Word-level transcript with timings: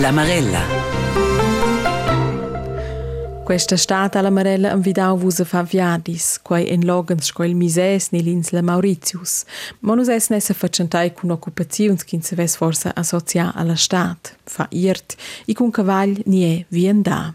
L'Amarella. 0.00 0.62
Questa 3.44 3.76
stata 3.76 4.18
alla 4.18 4.30
Marella 4.30 4.72
invidau 4.72 5.18
vus 5.18 5.40
a 5.40 5.44
fa 5.44 5.62
viadis, 5.62 6.38
quai 6.42 6.70
en 6.72 6.86
logans 6.86 7.26
scoil 7.26 7.54
mises 7.54 8.08
nell'insla 8.08 8.62
Mauritius, 8.62 9.44
ma 9.80 9.94
nus 9.94 10.08
es 10.08 10.30
nessa 10.30 10.54
facentai 10.54 11.12
cun 11.12 11.34
occupaziuns 11.36 12.04
kin 12.08 12.22
se 12.22 12.34
ves 12.34 12.56
forsa 12.56 12.94
associa 12.96 13.52
alla 13.54 13.76
stat, 13.76 14.32
fa 14.44 14.66
irt, 14.70 15.18
i 15.44 15.52
cun 15.52 15.70
nie 16.24 16.60
è 16.60 16.64
vien 16.68 17.02
da. 17.02 17.34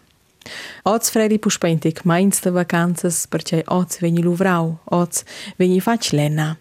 Oz 0.84 1.09
fredi 1.09 1.38
puspentic 1.38 2.04
mains 2.04 2.41
de 2.41 2.50
vacanzas 2.50 3.27
perché 3.27 3.61
oz 3.68 4.00
veni 4.00 4.23
luvrau, 4.23 4.79
oz 4.86 5.23
veni 5.57 5.79
fac 5.79 6.11
lena. 6.13 6.57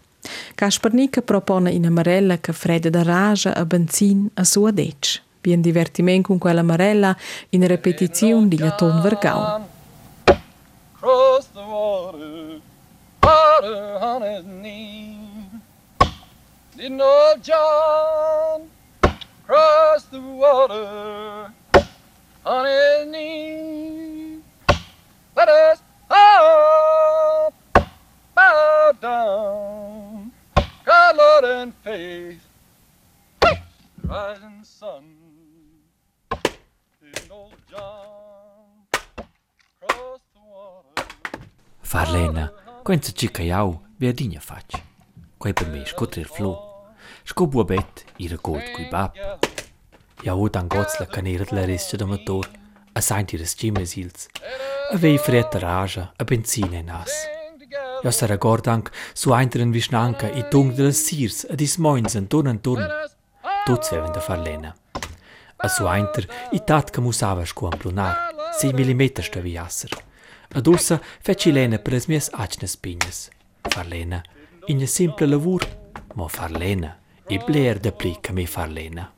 Propone 1.24 1.70
in 1.70 1.86
amarella 1.86 2.38
che 2.38 2.52
freda 2.52 2.90
da 2.90 3.02
raja 3.02 3.54
a 3.54 3.64
benzin 3.64 4.28
a 4.34 4.44
sua 4.44 4.70
dec. 4.70 5.22
Bien 5.44 5.60
divertiment 5.60 6.24
con 6.24 6.38
quella 6.38 6.60
amarella 6.60 7.14
in 7.50 7.66
repetizione 7.66 8.48
di 8.48 8.56
Laton 8.56 9.02
Vergau. 9.02 9.66
Cross 10.98 11.48
the 11.52 11.60
water, 11.60 12.60
water 13.20 13.98
on 14.00 14.22
his 14.22 14.42
knee. 14.42 15.18
Didn't 16.74 16.98
old 16.98 17.42
John 17.42 18.70
cross 19.44 20.04
the 20.10 20.18
water 20.18 21.52
on 22.46 22.64
his 22.64 23.06
knee? 23.06 24.40
Let 25.36 25.48
us 25.50 25.82
all 26.08 27.52
bow 28.34 28.92
down, 28.98 30.32
God, 30.86 31.16
Lord, 31.18 31.44
and 31.44 31.74
faith, 31.84 32.40
rising 34.08 34.64
sun. 34.64 35.13
Farlena, 41.80 42.52
quenza 42.82 43.12
ci 43.12 43.30
caiau, 43.30 43.80
via 43.98 44.12
digna 44.12 44.40
fac. 44.40 44.82
Quai 45.38 45.52
per 45.52 45.68
me 45.68 45.84
scotrer 45.86 46.26
flo. 46.26 46.92
Sco 47.22 47.46
buabet, 47.46 48.04
ira 48.16 48.36
gold 48.40 48.70
cui 48.72 48.88
bab. 48.90 49.12
Ja 50.24 50.34
o 50.34 50.48
dan 50.48 50.66
gots 50.68 50.98
la 50.98 51.06
canera 51.06 51.44
la 51.50 51.64
restia 51.64 51.98
da 51.98 52.04
motor, 52.04 52.50
a 52.92 53.00
saint 53.00 53.32
iras 53.32 53.54
cimes 53.54 53.96
ils. 53.96 54.28
A 54.90 54.96
vei 54.96 55.18
fretta 55.18 55.58
raja, 55.58 56.12
a 56.16 56.24
benzina 56.24 56.78
in 56.78 56.90
as. 56.90 57.12
Ja 58.02 58.10
sa 58.10 58.26
ragord 58.26 58.66
anc 58.66 58.90
su 59.14 59.32
einteren 59.32 59.70
visnanca 59.70 60.28
i 60.28 60.48
tung 60.50 60.74
de 60.74 60.90
las 60.90 61.04
sirs, 61.06 61.44
a 61.48 61.54
dis 61.54 61.78
moins 61.78 62.14
en 62.14 62.26
turn 62.26 62.48
en 62.48 62.60
turn. 62.60 62.88
Tots 63.66 63.90
veven 63.90 64.12
da 64.12 64.20
Farlena. 64.20 64.74
Asu 65.62 65.86
ajntër 65.88 66.26
i 66.56 66.60
tatë 66.66 66.96
këmu 66.96 67.12
sava 67.14 67.44
shkuan 67.46 67.78
plunar, 67.78 68.18
si 68.58 68.68
i 68.70 68.76
milimetër 68.76 69.28
shtëvi 69.28 69.54
jasër. 69.54 69.94
Adursa 70.58 71.00
feqilene 71.24 71.80
për 71.82 71.98
ezmjes 72.00 72.30
aqnes 72.44 72.76
pinjes. 72.82 73.28
Farlena, 73.70 74.20
i 74.68 74.74
një 74.78 74.88
simple 74.90 75.26
lëvur, 75.30 75.64
mo 76.18 76.28
farlena, 76.30 76.94
i 77.30 77.40
bler 77.42 77.80
dhe 77.82 77.94
plikë 77.96 78.34
mi 78.36 78.46
farlena. 78.46 79.08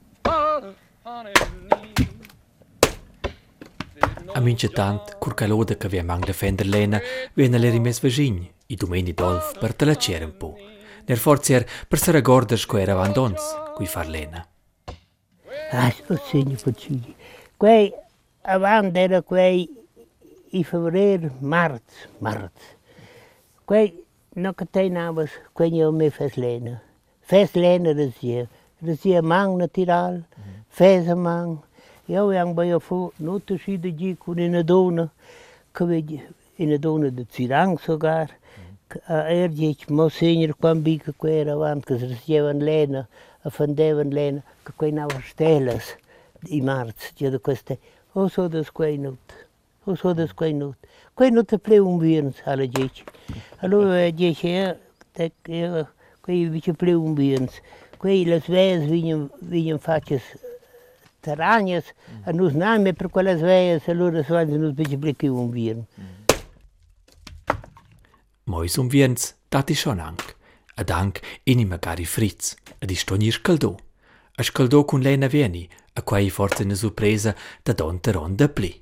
A 4.37 4.41
min 4.45 4.59
që 4.61 4.73
tantë, 4.77 5.17
kur 5.21 5.37
kalode 5.39 5.77
kë 5.81 5.93
vje 5.93 6.03
mang 6.09 6.25
dhe 6.27 6.35
fender 6.37 6.69
lena, 6.69 7.01
vje 7.37 7.49
në 7.53 7.63
leri 7.63 7.81
mes 7.85 8.01
vëzhinjë, 8.05 8.49
i 8.73 8.77
dumeni 8.81 9.15
dolf 9.17 9.55
për 9.61 9.77
të 9.77 9.93
lëqerën 9.93 10.35
po. 10.41 10.55
Nër 11.07 11.23
forcer 11.23 11.65
për 11.89 12.03
së 12.03 12.19
regordësh 12.19 12.67
ku 12.67 12.81
era 12.83 12.99
vandons, 12.99 13.55
ku 13.77 13.87
i 13.87 13.91
farlena. 13.91 14.43
raciocínio 15.71 16.59
consigo. 16.63 17.15
Quei 17.59 17.95
a 18.45 18.59
bandeira 18.59 19.23
quei 19.23 19.69
em 20.53 20.63
fevereiro, 20.63 21.33
março, 21.41 22.09
março. 22.21 22.77
Quei 23.67 24.05
não 24.35 24.55
que 24.55 24.67
tem 24.67 24.91
nada, 24.91 25.29
quei 25.57 25.81
é 25.81 25.85
eu 25.85 25.93
me 25.93 26.11
fez 26.11 26.37
lena. 26.37 26.83
Fez 27.23 27.53
lena 27.55 27.95
dizia, 27.95 28.49
dizia 28.81 29.23
mão 29.23 29.57
natural, 29.57 30.21
fez 30.69 31.09
a 31.09 31.17
mão. 31.17 31.63
Eu 32.09 32.33
ia 32.33 32.47
bem 32.47 32.79
fu, 32.79 33.13
no 33.19 33.41
te 33.41 33.59
si 33.59 33.77
de 33.77 33.91
dia 33.91 34.17
com 34.17 34.33
a 34.33 34.63
dona, 34.63 35.11
que 35.75 35.85
vedi 35.85 36.23
in 36.59 36.73
a 36.73 36.79
dona 36.79 37.11
de 37.11 37.25
tirang 37.25 37.79
sogar. 37.79 38.31
A 39.09 39.27
ah, 39.27 39.35
erdiet 39.35 39.91
mo 39.91 40.09
senir 40.09 40.55
quam 40.55 40.81
bica 40.81 41.13
que 41.13 41.29
era 41.29 41.55
avant, 41.55 41.85
que 41.85 41.99
se 41.99 42.07
recebam 42.07 42.59
lena. 42.59 43.09
A 43.47 43.51
fandevan 43.51 44.11
lena, 44.11 44.43
che 44.65 44.73
quei 44.75 44.93
navas 44.93 45.25
stelas 45.31 45.95
i 46.51 46.61
març, 46.61 47.13
io 47.23 47.31
de 47.31 47.39
queste, 47.39 47.79
o 48.13 48.29
so 48.29 48.49
des 48.49 48.71
quei 48.71 48.99
nut. 48.99 49.35
O 49.87 49.95
so 49.95 50.15
des 50.15 50.33
quei 50.35 50.53
nut. 50.53 50.77
Quei 51.15 51.31
nut 51.31 51.53
a 51.53 51.59
pleu 51.59 51.87
un 51.87 51.99
virns 51.99 52.43
alla 52.45 52.67
dic. 52.67 53.05
Allora 53.63 54.11
dic 54.11 54.43
e, 54.45 54.77
quei 56.21 56.49
vice 56.51 56.75
pleu 56.75 57.03
un 57.03 57.15
virns. 57.15 57.63
Quei 57.99 58.25
las 58.25 58.49
vees 58.49 58.85
vinham, 58.91 59.79
faces 59.79 60.23
taranhas, 61.21 61.95
a 62.25 62.33
nos 62.33 62.53
name 62.53 62.93
per 62.95 63.11
quelles 63.11 63.41
vees, 63.41 63.89
allora 63.89 64.23
svanz 64.23 64.51
nos 64.51 64.75
vice 64.75 64.99
pleu 64.99 65.39
un 65.39 65.51
virn. 65.51 65.87
Mois 68.45 68.77
um 68.79 68.89
viens, 68.89 69.35
dat 69.49 69.71
is 69.71 69.79
schon 69.79 70.01
anc. 70.01 70.35
Ad 70.77 70.91
anc 70.91 71.23
ini 71.45 71.65
magari 71.65 72.05
fritz, 72.05 72.55
ad 72.79 72.91
is 72.91 73.05
toni 73.05 73.31
scaldò. 73.31 73.75
A 74.39 74.43
scaldò 74.43 74.85
cun 74.85 75.01
lena 75.01 75.27
vieni, 75.27 75.69
a 75.95 76.03
quai 76.03 76.31
forza 76.31 76.63
una 76.63 76.75
sorpresa 76.75 77.35
da 77.63 77.73
don 77.73 78.01
teron 78.01 78.37
da 78.37 78.49
pli. 78.49 78.79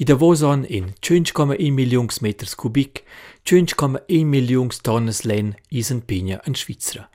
I 0.00 0.04
da 0.04 0.14
voson 0.14 0.64
in 0.68 0.92
5,1 1.00 1.72
milions 1.72 2.20
meters 2.20 2.54
cubic, 2.54 3.02
5,1 3.44 4.24
milions 4.24 4.80
tonnes 4.80 5.24
len 5.24 5.56
isen 5.70 6.04
pigna 6.04 6.40
in 6.46 6.54
Svizzera. 6.54 7.08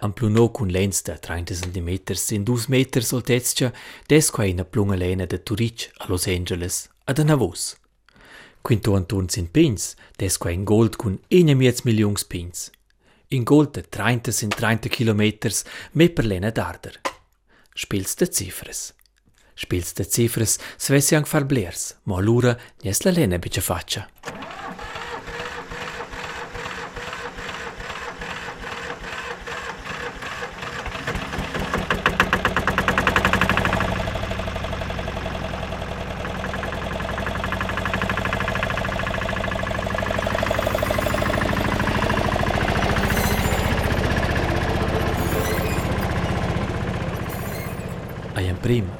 Am 0.00 0.12
pluno 0.12 0.50
cun 0.50 0.68
lens 0.68 1.02
da 1.02 1.16
30 1.16 1.54
cm 1.54 1.88
in 2.30 2.44
2 2.44 2.68
meters 2.68 3.12
altezia, 3.12 3.72
des 4.06 4.30
quai 4.30 4.52
na 4.52 4.64
plunga 4.64 4.96
lena 4.96 5.24
da 5.24 5.38
Turic 5.38 5.90
a 5.96 6.06
Los 6.08 6.26
Angeles, 6.26 6.90
ad 7.06 7.18
Anavos. 7.18 7.76
Quinto 8.60 8.94
antun 8.94 9.30
sin 9.30 9.48
pins, 9.48 9.96
des 10.18 10.36
quai 10.36 10.52
in 10.52 10.64
gold 10.64 10.96
cun 10.96 11.18
1 11.30 11.54
milions 11.84 12.24
pins. 12.24 12.70
In 13.28 13.42
da 13.42 13.82
30 13.88 14.30
sin 14.30 14.50
30 14.50 14.88
kilometers, 14.88 15.64
me 15.92 16.08
per 16.08 16.24
darder. 16.52 17.00
Spielst 17.74 18.20
de 18.20 18.28
cifres. 18.30 18.94
Spielst 19.54 19.96
de 19.96 20.04
cifres, 20.04 20.58
svessi 20.76 21.16
anc 21.16 21.26
far 21.26 21.44
blers, 21.44 21.96
ma 22.04 22.20
lura 22.20 22.56
nies 22.84 23.02
la 23.02 23.10
lena 23.10 23.38
bice. 23.38 24.06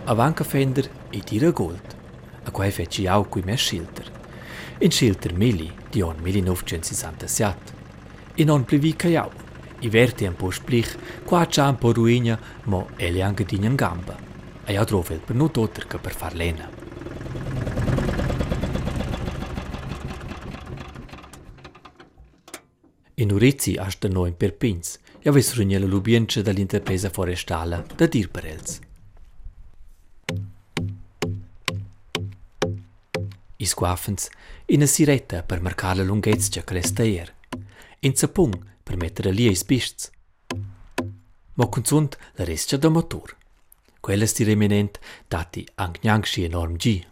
Prim, 0.07 0.15
avanca 0.15 0.45
fender 0.45 0.89
e 1.11 1.19
tira 1.21 1.51
gold. 1.51 1.97
A 2.45 2.51
quai 2.51 2.71
feci 2.71 3.07
au 3.07 3.25
cui 3.25 3.43
mes 3.45 3.61
schilter. 3.61 4.11
In 4.79 4.91
schilter 4.91 5.33
mili, 5.33 5.73
di 5.91 6.01
on 6.01 6.17
1967. 6.21 7.75
In 8.37 8.51
on 8.51 8.65
plivi 8.65 8.95
caiau. 8.95 9.31
I 9.81 9.89
verti 9.89 10.25
un 10.25 10.37
po 10.37 10.51
splich, 10.51 10.97
qua 11.25 11.47
c'ha 11.47 11.69
un 11.69 11.77
po 11.77 11.93
ruina, 11.93 12.39
mo 12.65 12.89
ele 12.97 13.21
anche 13.21 13.45
di 13.45 13.57
in 13.57 13.75
gamba. 13.75 14.17
A 14.65 14.73
ja 14.73 14.85
trovel 14.85 15.19
per 15.19 15.35
no 15.35 15.51
toter 15.51 15.87
che 15.87 15.99
per 15.99 16.15
far 16.15 16.35
lena. 16.35 16.71
In 23.19 23.33
Urizi 23.33 23.77
hasta 23.77 24.09
no 24.09 24.27
in 24.27 24.37
Perpins, 24.37 24.99
ja 25.23 25.33
ves 25.33 25.55
rugnela 25.55 25.87
lubienche 25.87 26.43
dall'interpresa 26.43 27.11
forestala 27.11 27.85
da 27.97 28.07
Dirperels. 28.07 28.86
iskuafens, 33.67 34.29
in 34.67 34.83
a 34.83 34.87
sireta 34.87 35.43
per 35.43 35.61
marcar 35.61 35.97
la 35.97 36.03
lunghezza 36.03 36.61
che 36.61 36.65
cresteier, 36.65 37.35
in 38.01 38.15
sapung 38.15 38.55
per 38.83 38.97
mettere 38.97 39.31
lì 39.33 39.51
i 39.51 39.55
spists. 39.55 40.11
Ma 41.55 41.67
consunt 41.67 42.17
la 42.35 42.45
rescia 42.45 42.77
da 42.77 42.89
motor. 42.89 43.35
Quella 44.01 44.27
sti 44.27 44.45
reminent 44.45 44.99
dati 45.27 45.67
anche 45.75 46.01
neanche 46.03 46.45
enorm 46.45 46.77
gi. 46.77 47.05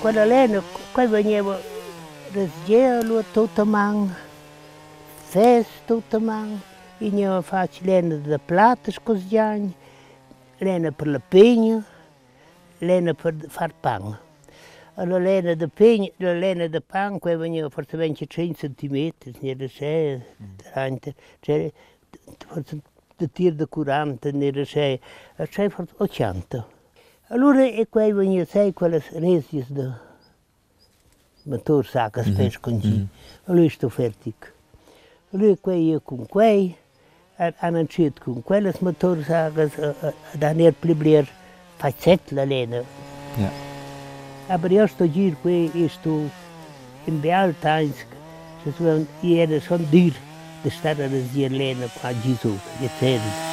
Quella 0.00 0.24
lena, 0.24 0.62
quel 0.92 1.08
veniva, 1.08 1.60
razgelo 2.32 3.24
tutto 3.32 3.64
man, 3.64 4.14
fest 5.16 5.84
tutto 5.86 6.20
man, 6.20 6.60
Vinha 7.00 7.40
faz 7.42 7.80
lena 7.80 8.16
da 8.16 8.38
plata, 8.40 8.90
escosiane, 8.90 9.72
lena 10.60 10.90
per 10.90 11.06
la 11.06 11.20
pegna, 11.20 11.84
lena 12.80 13.14
per 13.14 13.34
far 13.48 13.72
pão. 13.72 14.18
La 14.96 15.18
lena 15.18 15.54
da 15.54 15.68
pegna, 15.68 16.08
la 16.18 16.32
lena 16.32 16.68
da 16.68 16.80
pão, 16.80 17.20
que 17.20 17.36
vinha 17.36 17.70
forse 17.70 17.96
25 17.96 18.54
cm, 18.54 19.12
era 19.42 19.68
6, 19.68 20.22
30, 20.72 21.14
cioè 21.40 21.72
forse 22.48 22.82
da 23.16 23.28
tir 23.28 23.54
da 23.54 23.66
40, 23.66 24.28
era 24.30 24.64
6, 24.64 25.00
sei 25.50 25.68
forse 25.70 25.94
80. 25.98 26.66
Allora 27.28 27.64
e 27.64 27.86
qui 27.88 28.12
veniva 28.12 28.44
6, 28.44 28.72
quelle 28.72 29.00
resies 29.12 29.70
da 29.70 30.00
motor 31.44 31.86
sacca 31.86 32.24
spescongi. 32.24 32.88
Mm-hmm. 32.88 32.98
Mm 32.98 33.04
-hmm. 33.04 33.50
Allora 33.50 33.68
sto 33.70 33.88
fertico. 33.88 34.46
Allora 35.30 35.54
quei 35.60 36.00
con 36.02 36.26
quei 36.26 36.76
aan 37.38 37.74
het 37.74 37.92
zit 37.92 38.18
kon. 38.18 38.42
Kwelles 38.42 38.78
motor 38.78 39.16
zagen 39.26 39.70
da 39.76 39.94
eh, 40.00 40.12
dan 40.38 40.58
er 40.58 40.72
pleblier 40.72 41.32
facet 41.76 42.20
lenen. 42.30 42.84
Ja. 43.36 43.50
Aber 44.48 44.70
erst 44.70 44.98
hier 45.12 45.34
kwee 45.40 45.70
is 45.72 45.98
toen 46.02 46.30
in 47.04 47.20
Bealtansk, 47.20 48.06
ze 48.62 48.70
zullen 48.76 49.08
hier 49.20 49.60
zo'n 49.60 49.86
dier, 49.90 50.12
de 50.62 50.70
stad 50.70 50.98
is 50.98 51.30
hier 51.32 51.50
lenen 51.50 51.88
qua 51.98 52.10
Jezus, 52.22 52.60
gezegd. 52.80 53.46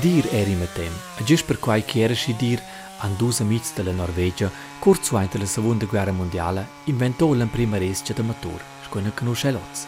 Dir 0.00 0.24
er 0.32 0.48
i 0.48 0.56
metem, 0.58 0.94
a 1.20 1.24
jys 1.24 1.44
per 1.46 1.58
quai 1.58 1.82
chiera 1.86 2.14
si 2.14 2.34
dir 2.36 2.60
an 3.04 3.16
dus 3.16 3.40
amics 3.40 3.74
della 3.74 3.92
Norvegia, 3.92 4.50
kurz 4.78 5.06
suainte 5.06 5.38
la 5.38 5.44
Seconda 5.44 5.84
Guerra 5.84 6.12
Mondiale, 6.12 6.66
inventò 6.84 7.32
l'en 7.34 7.50
prima 7.50 7.76
rescia 7.76 8.14
de 8.14 8.22
motor, 8.22 8.60
scoina 8.86 9.10
conosce 9.10 9.50
lots. 9.50 9.86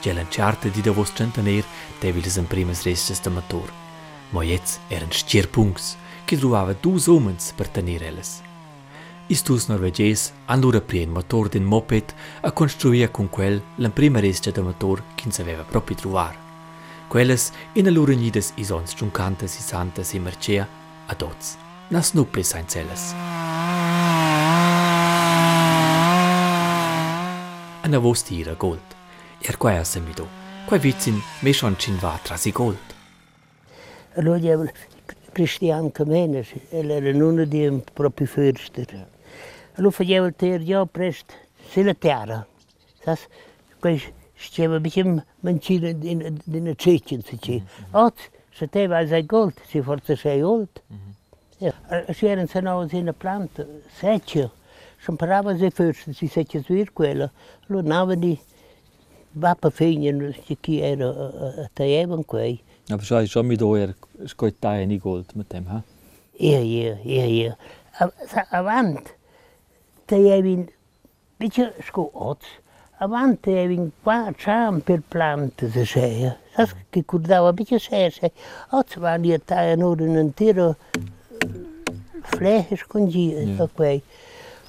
Gelen 0.00 0.26
charte 0.28 0.70
di 0.70 0.80
davos 0.80 1.12
centener, 1.14 1.64
deviles 2.00 2.36
en 2.36 2.46
primas 2.46 2.82
rescias 2.82 3.20
de 3.20 3.30
motor. 3.30 3.72
Ma 4.30 4.42
jetzt 4.42 4.80
eren 4.88 5.12
stier 5.12 5.48
punks, 5.48 5.96
che 6.24 6.36
trovava 6.36 6.74
dus 6.74 7.06
omens 7.06 7.52
per 7.54 7.68
tenir 7.68 8.02
elles. 8.02 8.42
Istus 9.28 9.66
norveges 9.68 10.32
han 10.46 10.60
lura 10.60 10.80
prien 10.80 11.10
motor 11.10 11.48
din 11.48 11.64
moped 11.64 12.12
a 12.42 12.50
construire 12.50 13.10
con 13.10 13.28
quel 13.28 13.62
l'en 13.76 13.92
prima 13.92 14.20
rescia 14.20 14.50
de 14.50 14.60
motor 14.62 15.02
che 15.14 15.30
aveva 15.40 15.62
proprio 15.62 15.96
trovar. 15.96 16.36
Quelles 17.08 17.52
in 17.74 17.92
lura 17.92 18.14
nides 18.14 18.52
isons 18.56 18.94
giuncantes 18.94 19.58
i 19.58 19.62
santas 19.62 20.12
i 20.12 20.18
mercea 20.18 20.66
ad 21.06 21.22
oz, 21.22 21.56
nas 21.90 22.14
nuple 22.14 22.42
sein 22.44 22.66
celles. 22.68 23.14
Ana 27.82 27.98
vos 28.00 28.22
tira 28.22 28.54
gold. 28.54 28.96
Er 29.42 29.56
quae 29.56 29.78
assemido. 29.78 30.26
Quae 30.66 30.78
vizin 30.78 31.22
me 31.42 31.52
schon 31.52 31.76
cin 31.78 31.98
va 32.00 32.18
trasi 32.22 32.50
gold. 32.52 32.94
Allora 34.16 34.38
io 34.38 34.72
Christian 35.32 35.92
Kamenes, 35.92 36.48
era 36.70 37.10
uno 37.10 37.44
di 37.44 37.82
proprio 37.92 38.26
förster. 38.26 39.06
Allora 39.74 39.92
faceva 39.92 40.26
il 40.26 40.34
ter 40.34 40.62
già 40.62 40.86
presto, 40.86 41.34
se 41.70 41.82
la 41.82 41.94
terra. 41.94 42.46
Sas, 43.04 43.28
quei 43.78 44.02
stava 44.34 44.80
bisschen 44.80 45.24
mancina 45.40 45.88
in 45.88 46.40
in 46.50 46.74
cecin 46.76 47.22
si 47.22 47.38
ci. 47.38 47.62
Ot, 47.92 48.16
se 48.50 48.66
te 48.68 48.86
vai 48.86 49.06
sai 49.06 49.26
gold, 49.26 49.54
si 49.68 49.82
forse 49.82 50.16
sei 50.16 50.42
old. 50.42 50.80
Ja, 50.88 50.96
si 50.96 51.15
Žeren 52.20 52.48
se 52.48 52.62
nav 52.62 52.88
zina 52.88 53.12
plant 53.12 53.60
seća, 54.00 54.48
sam 55.04 55.16
prava 55.16 55.54
ze 55.54 55.70
fyršen, 55.70 56.14
si 56.14 56.28
seća 56.28 56.60
zvirkuela, 56.60 57.28
lo 57.68 57.82
navadi 57.82 58.36
vapa 59.34 59.70
finjen, 59.70 60.32
si 60.46 60.56
ki 60.56 60.80
era 60.84 61.12
ta 61.74 61.84
evan 61.84 62.24
kvej. 62.24 62.58
A 62.90 62.96
pa 62.96 63.04
šaj, 63.04 63.26
šom 63.26 63.46
mi 63.46 63.56
dojer, 63.56 63.92
skoj 64.26 64.52
taje 64.60 64.86
ni 64.86 64.98
gold 64.98 65.32
med 65.34 65.48
tem, 65.48 65.66
ha? 65.66 65.80
Ja, 66.40 66.60
ja, 66.60 66.96
ja, 67.04 67.24
ja. 67.24 67.54
Avant, 68.50 69.08
ta 70.06 70.16
evin, 70.16 70.68
biće 71.38 71.70
sko 71.88 72.10
oc, 72.14 72.44
avanti 72.98 73.50
avevi 73.50 73.90
qua 74.02 74.32
c'è 74.32 74.80
per 74.82 75.02
plante 75.08 75.70
se 75.70 75.82
c'è, 75.82 76.36
sai 76.54 76.86
che 76.88 77.04
curdava 77.04 77.52
perché 77.52 77.76
c'è, 77.76 78.10
oggi 78.70 78.98
vanno 78.98 79.34
a 79.34 79.38
tagliare 79.38 79.74
un'ora 79.74 80.20
in 80.20 80.32
tiro 80.32 80.76
flehes 82.22 82.84
con 82.86 83.08
gi, 83.08 83.30
Ja. 83.56 83.68
quei. 83.74 84.02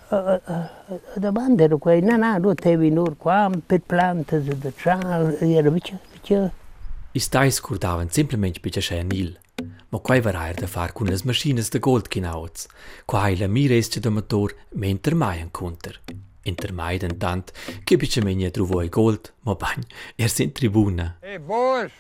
Da 0.10 1.32
banda 1.32 1.64
era 1.64 1.76
quei, 1.78 2.02
no, 2.02 2.16
no, 2.16 2.38
nu 2.38 2.54
taevi 2.54 2.90
nur 2.90 3.18
qua 3.18 3.50
per 3.66 3.82
plante 3.82 4.42
se 4.44 4.58
da 4.58 4.72
cham, 4.72 5.36
era 5.42 5.70
bitte, 5.70 6.00
bitte. 6.14 6.52
I 7.12 7.20
stais 7.20 7.60
curdavan 7.60 8.10
simplement 8.10 8.60
bitte 8.62 8.80
sche 8.82 9.04
nil. 9.04 9.38
Ma 9.90 10.00
quai 10.00 10.22
var 10.22 10.54
da 10.54 10.68
far 10.68 10.94
cun 10.94 11.08
las 11.08 11.24
maschines 11.24 11.70
de 11.70 11.80
gold 11.80 12.08
kinauts. 12.08 12.68
Quai 13.06 13.36
la 13.38 13.48
mi 13.48 13.68
resce 13.68 14.00
de 14.00 14.10
motor 14.10 14.54
mentre 14.76 15.16
mai 15.16 15.40
an 15.42 15.50
kunter. 15.52 16.00
Inter 16.44 16.72
mai 16.72 16.98
den 16.98 17.18
tant, 17.18 17.52
che 17.84 17.98
bitte 17.98 18.22
menia 18.24 18.50
truvo 18.50 18.82
i 18.82 18.90
gold, 18.90 19.34
ma 19.44 19.56
bagn, 19.56 19.84
er 20.16 20.30
sind 20.30 20.54
tribuna. 20.54 21.18
Hey, 21.22 21.38
boys, 21.40 21.92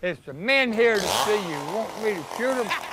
it's 0.00 0.18
the 0.24 0.32
men 0.32 0.72
here 0.72 0.96
to 0.96 1.06
see 1.06 1.38
you. 1.48 1.58
Want 1.72 2.02
me 2.02 2.14
to 2.14 2.24
shoot 2.36 2.56
them? 2.56 2.91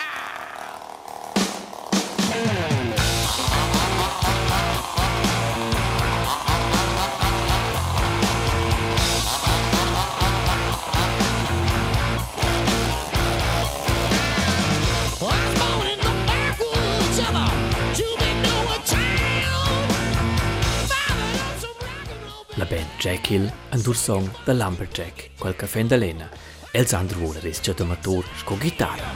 band 22.69 22.88
Jekyll 23.00 23.51
and 23.71 23.83
dur 23.83 23.95
song 23.95 24.30
The 24.45 24.54
Lumberjack, 24.54 25.31
quel 25.39 25.56
caffè 25.56 25.83
da 25.83 25.95
lena. 25.95 26.30
Els 26.71 26.94
ander 26.94 27.18
vuole 27.18 27.39
res 27.39 27.60
c'è 27.60 27.74
matur 27.83 28.24
sco 28.38 28.56
chitarra. 28.57 29.07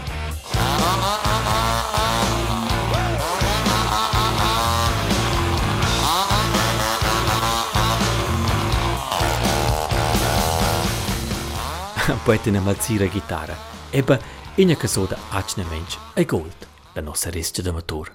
Poi 12.23 12.41
te 12.41 12.51
ne 12.51 12.59
malzira 12.59 13.05
chitarra. 13.05 13.55
Ebbe, 13.91 14.19
in 14.55 14.71
a 14.71 14.75
casoda 14.75 15.17
acne 15.29 15.63
mensch, 15.69 15.97
è 16.13 16.25
gold, 16.25 16.67
la 16.93 17.01
nostra 17.01 17.29
res 17.29 17.51
c'è 17.51 17.71
matur. 17.71 18.11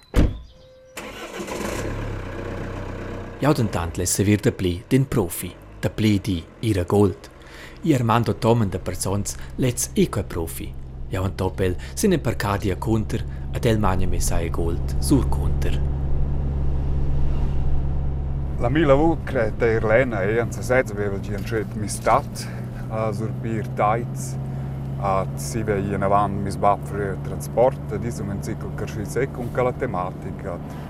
Ja, 3.41 3.53
den 3.53 3.69
tant 3.71 3.95
lesse 3.95 4.25
wir 4.27 4.41
de 4.43 4.51
pli 4.51 4.83
den 4.91 5.05
Profi, 5.05 5.53
de 5.79 5.89
pli 5.89 6.17
di 6.19 6.43
ira 6.61 6.83
gold. 6.83 7.29
I 7.85 7.93
Armando 7.95 8.33
Tomen 8.33 8.69
de 8.69 8.79
persons 8.79 9.37
let's 9.57 9.91
eco 9.95 10.23
Profi. 10.23 10.73
Ja, 11.09 11.21
und 11.21 11.39
doppel 11.39 11.77
sind 11.95 12.13
in 12.13 12.21
Parcadia 12.21 12.75
Kunter, 12.75 13.23
ad 13.55 13.65
el 13.65 13.79
mania 13.79 14.07
me 14.07 14.19
sai 14.19 14.49
gold 14.49 14.95
sur 14.99 15.29
Kunter. 15.29 15.79
La 18.59 18.67
mia 18.67 18.87
lavoro 18.87 19.17
è 19.25 19.65
Irlena 19.65 20.21
e 20.23 20.37
anzi 20.37 20.61
senza 20.61 20.93
aveva 20.93 21.17
già 21.21 21.39
scelto 21.41 21.79
mi 21.79 21.87
stat 21.87 22.47
a 22.89 23.13
sorbir 23.13 23.69
taiz 23.69 24.35
a 24.99 25.25
si 25.35 25.63
ve 25.63 25.79
in 25.79 26.03
avanti 26.03 26.41
mi 26.41 26.51
sbat 26.51 26.91
per 26.91 27.17
trasporto 27.23 27.95
di 27.95 28.13
un 28.19 28.43
ciclo 28.43 28.71
che 28.75 28.85
si 28.87 29.05
secco 29.05 29.47
con 29.49 29.63
la 29.63 29.71
tematica 29.71 30.88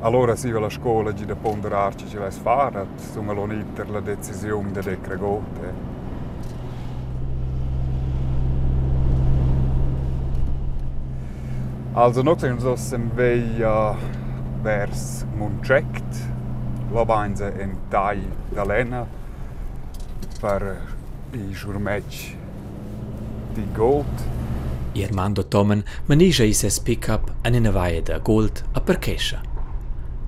Allora 0.00 0.36
si 0.36 0.50
va 0.50 0.58
alla 0.58 0.70
scuola 0.70 1.10
e 1.10 1.24
da 1.24 1.34
ponderare 1.34 1.96
che 1.96 2.06
ce 2.06 2.18
l'hai 2.18 2.30
fatta, 2.30 2.86
insomma 2.96 3.32
l'oniter 3.32 3.90
la 3.90 4.00
decisione 4.00 4.70
delle 4.70 5.00
cregote. 5.00 5.96
Also 11.94 12.22
noch 12.22 12.38
sind 12.38 12.62
wir 12.62 12.70
auf 12.70 12.90
dem 12.90 13.10
Weg 13.16 13.96
vers 14.62 15.26
Montject, 15.36 16.28
la 16.92 17.04
vainza 17.04 17.48
in 17.60 17.76
Tai 17.90 18.20
d'Alena 18.50 19.04
per 20.40 20.80
i 21.32 21.50
giurmec 21.50 22.36
di 23.52 23.66
Gold. 23.72 24.22
Irmando 24.92 25.44
Tomen 25.44 25.82
manisce 26.06 26.44
i 26.44 26.54
ses 26.54 26.78
pickup 26.78 27.34
an 27.42 27.54
in 27.54 27.68
vaie 27.72 28.00
da 28.02 28.18
Gold 28.18 28.62
a 28.72 28.80
per 28.80 28.98
Kesha. 28.98 29.47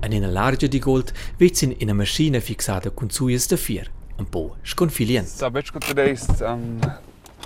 In 0.09 0.31
large 0.31 0.67
di 0.67 0.79
gold 0.79 1.11
vizin 1.37 1.75
in 1.77 1.89
a 1.89 1.93
maschina 1.93 2.39
fixata 2.39 2.89
con 2.91 3.09
suies 3.09 3.47
da 3.47 3.57
fier, 3.57 3.89
un 4.17 4.29
po' 4.29 4.55
sconfilient. 4.63 5.27
Sabes 5.27 5.71
che 5.71 5.79
tu 5.79 5.99
ist 5.99 6.41
an 6.41 6.79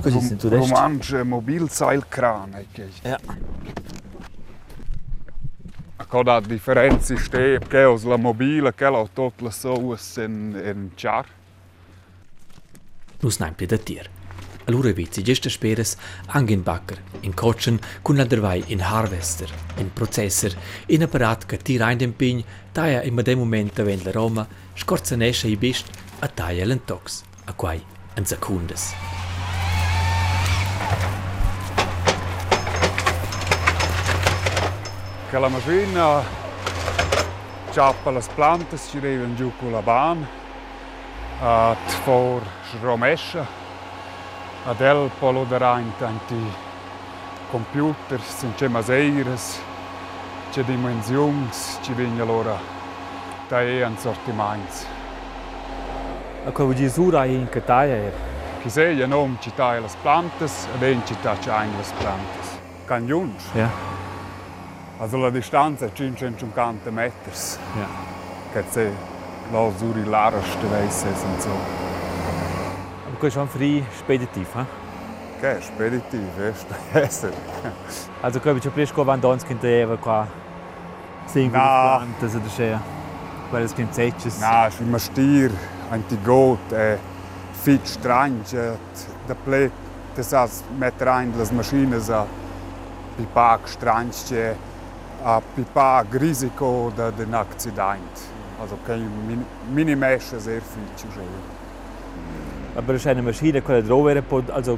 Così 0.01 0.35
dest? 0.35 1.24
Mobilseilkran. 1.24 2.65
Ja. 3.03 3.19
Quando 6.07 6.31
a 6.31 6.41
differenza 6.41 7.17
sta 7.17 7.57
che 7.57 7.83
os 7.83 8.03
la 8.03 8.17
mobile 8.17 8.74
che 8.74 8.89
la 8.89 9.07
tot 9.12 9.41
la 9.41 9.51
sous 9.51 10.17
in 10.17 10.55
in 10.63 10.91
char. 10.95 11.25
Nus 13.21 13.38
naim 13.39 13.53
pli 13.55 13.65
da. 13.65 13.77
Allura 14.67 14.91
vizi 14.93 15.22
gesta 15.22 15.50
speres 15.50 15.95
backer, 16.63 17.00
in 17.22 17.36
kotschen, 17.36 17.79
kun 18.01 18.15
la 18.17 18.24
dervai 18.24 18.63
in 18.67 18.79
harvester, 18.79 19.48
in 19.77 19.93
processor, 19.93 20.55
in 20.88 21.03
apparat 21.03 21.45
che 21.45 21.57
tira 21.57 21.91
in 21.91 22.00
den 22.00 22.15
pign, 22.15 22.43
taia 22.72 23.03
in 23.03 23.15
dem 23.15 23.38
moment 23.38 23.79
ven 23.84 24.01
la 24.03 24.12
Roma, 24.12 24.48
scorza 24.74 25.15
nesce 25.15 25.50
i 25.50 25.55
bist, 25.55 25.86
a 26.19 26.27
taia 26.27 26.65
l'entox, 26.65 27.22
a 27.45 27.53
quai 27.53 27.79
en 28.15 28.25
secundes. 28.25 28.93
Che 35.29 35.39
la 35.39 35.48
macchina 35.48 36.24
ciappa 37.72 38.10
le 38.10 38.22
piante, 38.34 38.77
ci 38.77 38.98
arrivano 38.98 39.36
giù 39.36 39.51
con 39.60 39.72
la 39.72 39.81
ban, 39.81 40.27
a 41.39 41.75
for 42.03 42.41
sromescia, 42.72 43.64
ad 44.65 44.81
el 44.81 45.12
polo 45.19 45.43
da 45.43 45.57
rein 45.57 45.91
tanti 45.98 46.36
computer, 47.51 48.19
since 48.19 48.67
maseires, 48.67 49.60
c'è 50.51 50.63
dimensions, 50.63 51.77
ci 51.81 51.93
vigna 51.93 52.24
l'ora 52.24 52.57
da 53.48 53.62
e 53.62 53.84
an 53.84 53.95
sortiments. 53.98 54.86
A 56.45 56.51
quel 56.51 56.74
di 56.74 56.89
sura 56.89 57.25
in 57.25 57.48
Cataia 57.48 57.95
er. 57.95 58.13
Chi 58.62 58.69
sei 58.69 59.07
non 59.07 59.38
ci 59.39 59.53
taia 59.53 59.79
le 59.79 59.89
plantes, 60.01 60.67
ed 60.74 60.81
en 60.81 61.05
ci 61.05 61.15
tacia 61.22 61.60
ein 61.60 61.72
le 61.77 61.84
plantes. 62.00 62.60
Cagnuns. 62.86 63.51
Ja. 63.53 63.69
Also 64.98 65.17
la 65.17 65.29
distanza 65.29 65.86
è 65.86 65.91
550 65.91 66.89
metri. 66.89 67.31
Ja. 67.75 67.88
Che 68.51 68.63
c'è 68.72 68.91
la 69.51 69.72
suri 69.77 70.03
l'araste 70.05 70.65
weißes 70.65 71.24
und 71.24 71.41
so. 71.41 71.85
Aber 73.15 73.22
quel 73.22 73.31
schon 73.31 73.48
frei 73.48 73.81
speditiv, 73.98 74.48
ha? 74.55 74.65
Che 75.39 75.57
è 75.57 75.62
speditivo, 75.62 76.51
è 76.91 76.98
essere. 76.98 77.34
Also 78.19 78.41
quel 78.41 78.60
ci 78.60 78.67
presco 78.67 79.05
van 79.05 79.22
dons 79.22 79.43
che 79.43 79.57
te 79.57 79.88
qua. 80.01 80.27
Singolo 81.25 81.63
No. 81.63 81.98
plantas 81.98 82.34
da 82.38 82.50
schea. 82.50 82.81
Quelles 83.50 83.74
che 83.74 83.88
secches. 83.89 84.38
Na, 84.39 84.69
si 84.69 84.84
ma 84.84 84.98
stir, 84.98 85.50
antigot, 85.91 86.74
è 86.74 87.00
fit 87.51 87.86
strange, 87.86 88.77
da 89.25 89.36
ple, 89.36 89.72
te 90.13 90.22
sas 90.22 90.63
mettere 90.77 91.12
ein 91.12 91.31
le 91.38 91.48
maschine 91.51 91.95
a 91.95 92.25
pipac 93.15 93.65
strange, 93.69 94.57
a 95.24 95.41
pipac 95.53 96.07
risico 96.15 96.91
da 96.93 97.12
den 97.12 97.34
accident. 97.34 98.19
Also 98.60 98.77
kein 98.86 99.10
min, 99.25 99.45
minimesche 99.72 100.38
sehr 100.38 100.62
viel 100.62 100.95
zu 100.95 101.07
sehen. 101.13 101.54
Aber 102.75 102.94
es 102.94 103.01
ist 103.01 103.08
eine 103.08 103.22
Maschine, 103.22 103.62
drova 103.62 104.22
pod 104.22 104.50
also 104.50 104.77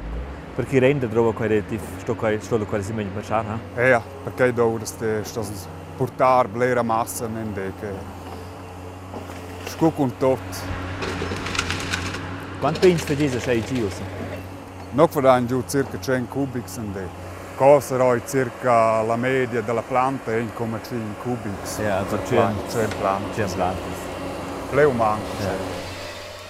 per 0.54 0.66
chi 0.66 0.78
rende 0.78 1.08
drova 1.08 1.32
quella 1.32 1.54
relativ 1.54 1.80
sto 1.98 2.14
qua 2.14 2.30
sto 2.40 2.58
quella 2.64 2.82
si 2.82 2.92
meglio 2.92 3.10
marciare, 3.14 3.46
ha? 3.48 3.58
Eh 3.80 3.88
Ja, 3.88 4.02
perché 4.24 4.52
dovreste 4.52 5.24
stas 5.24 5.66
portar 5.96 6.48
blera 6.48 6.82
massa 6.82 7.26
in 7.26 7.52
de 7.52 7.72
che 7.80 7.88
scuc 9.66 9.98
un 9.98 10.16
tot. 10.16 10.38
Quanto 12.60 12.80
pensi 12.80 13.04
che 13.04 13.16
diese 13.16 13.40
sei 13.40 13.62
gius? 13.64 13.94
Nog 14.92 15.10
verdan 15.10 15.46
giù 15.46 15.62
circa 15.66 15.98
100 16.00 16.28
cubics 16.28 16.76
in 16.76 16.92
de. 16.92 17.06
Cosa 17.56 17.96
roi 17.96 18.22
circa 18.26 19.02
la 19.02 19.16
media 19.16 19.60
della 19.60 19.82
planta 19.82 20.32
è 20.32 20.40
1,5 20.40 21.16
cubics. 21.22 21.78
Ja, 21.78 21.98
also 21.98 22.16
Plan- 22.28 22.54
100 22.66 22.70
100 22.70 22.96
plantas. 22.96 23.34
100 23.36 23.54
plantas. 23.54 23.98
Pleu 24.70 24.90
manco. 24.92 25.22
Ja. 25.40 25.77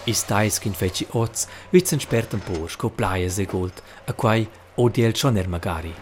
Is 0.09 0.23
tais 0.25 0.57
kin 0.57 0.73
feci 0.73 1.05
oz, 1.13 1.43
vizen 1.69 2.01
sperten 2.01 2.41
por, 2.41 2.71
sco 2.73 2.89
plaia 2.89 3.29
se 3.29 3.45
gold, 3.45 3.83
a 4.09 4.15
quai 4.17 4.47
odiel 4.81 5.13
schon 5.13 5.37
er 5.37 5.49
magari. 5.53 5.93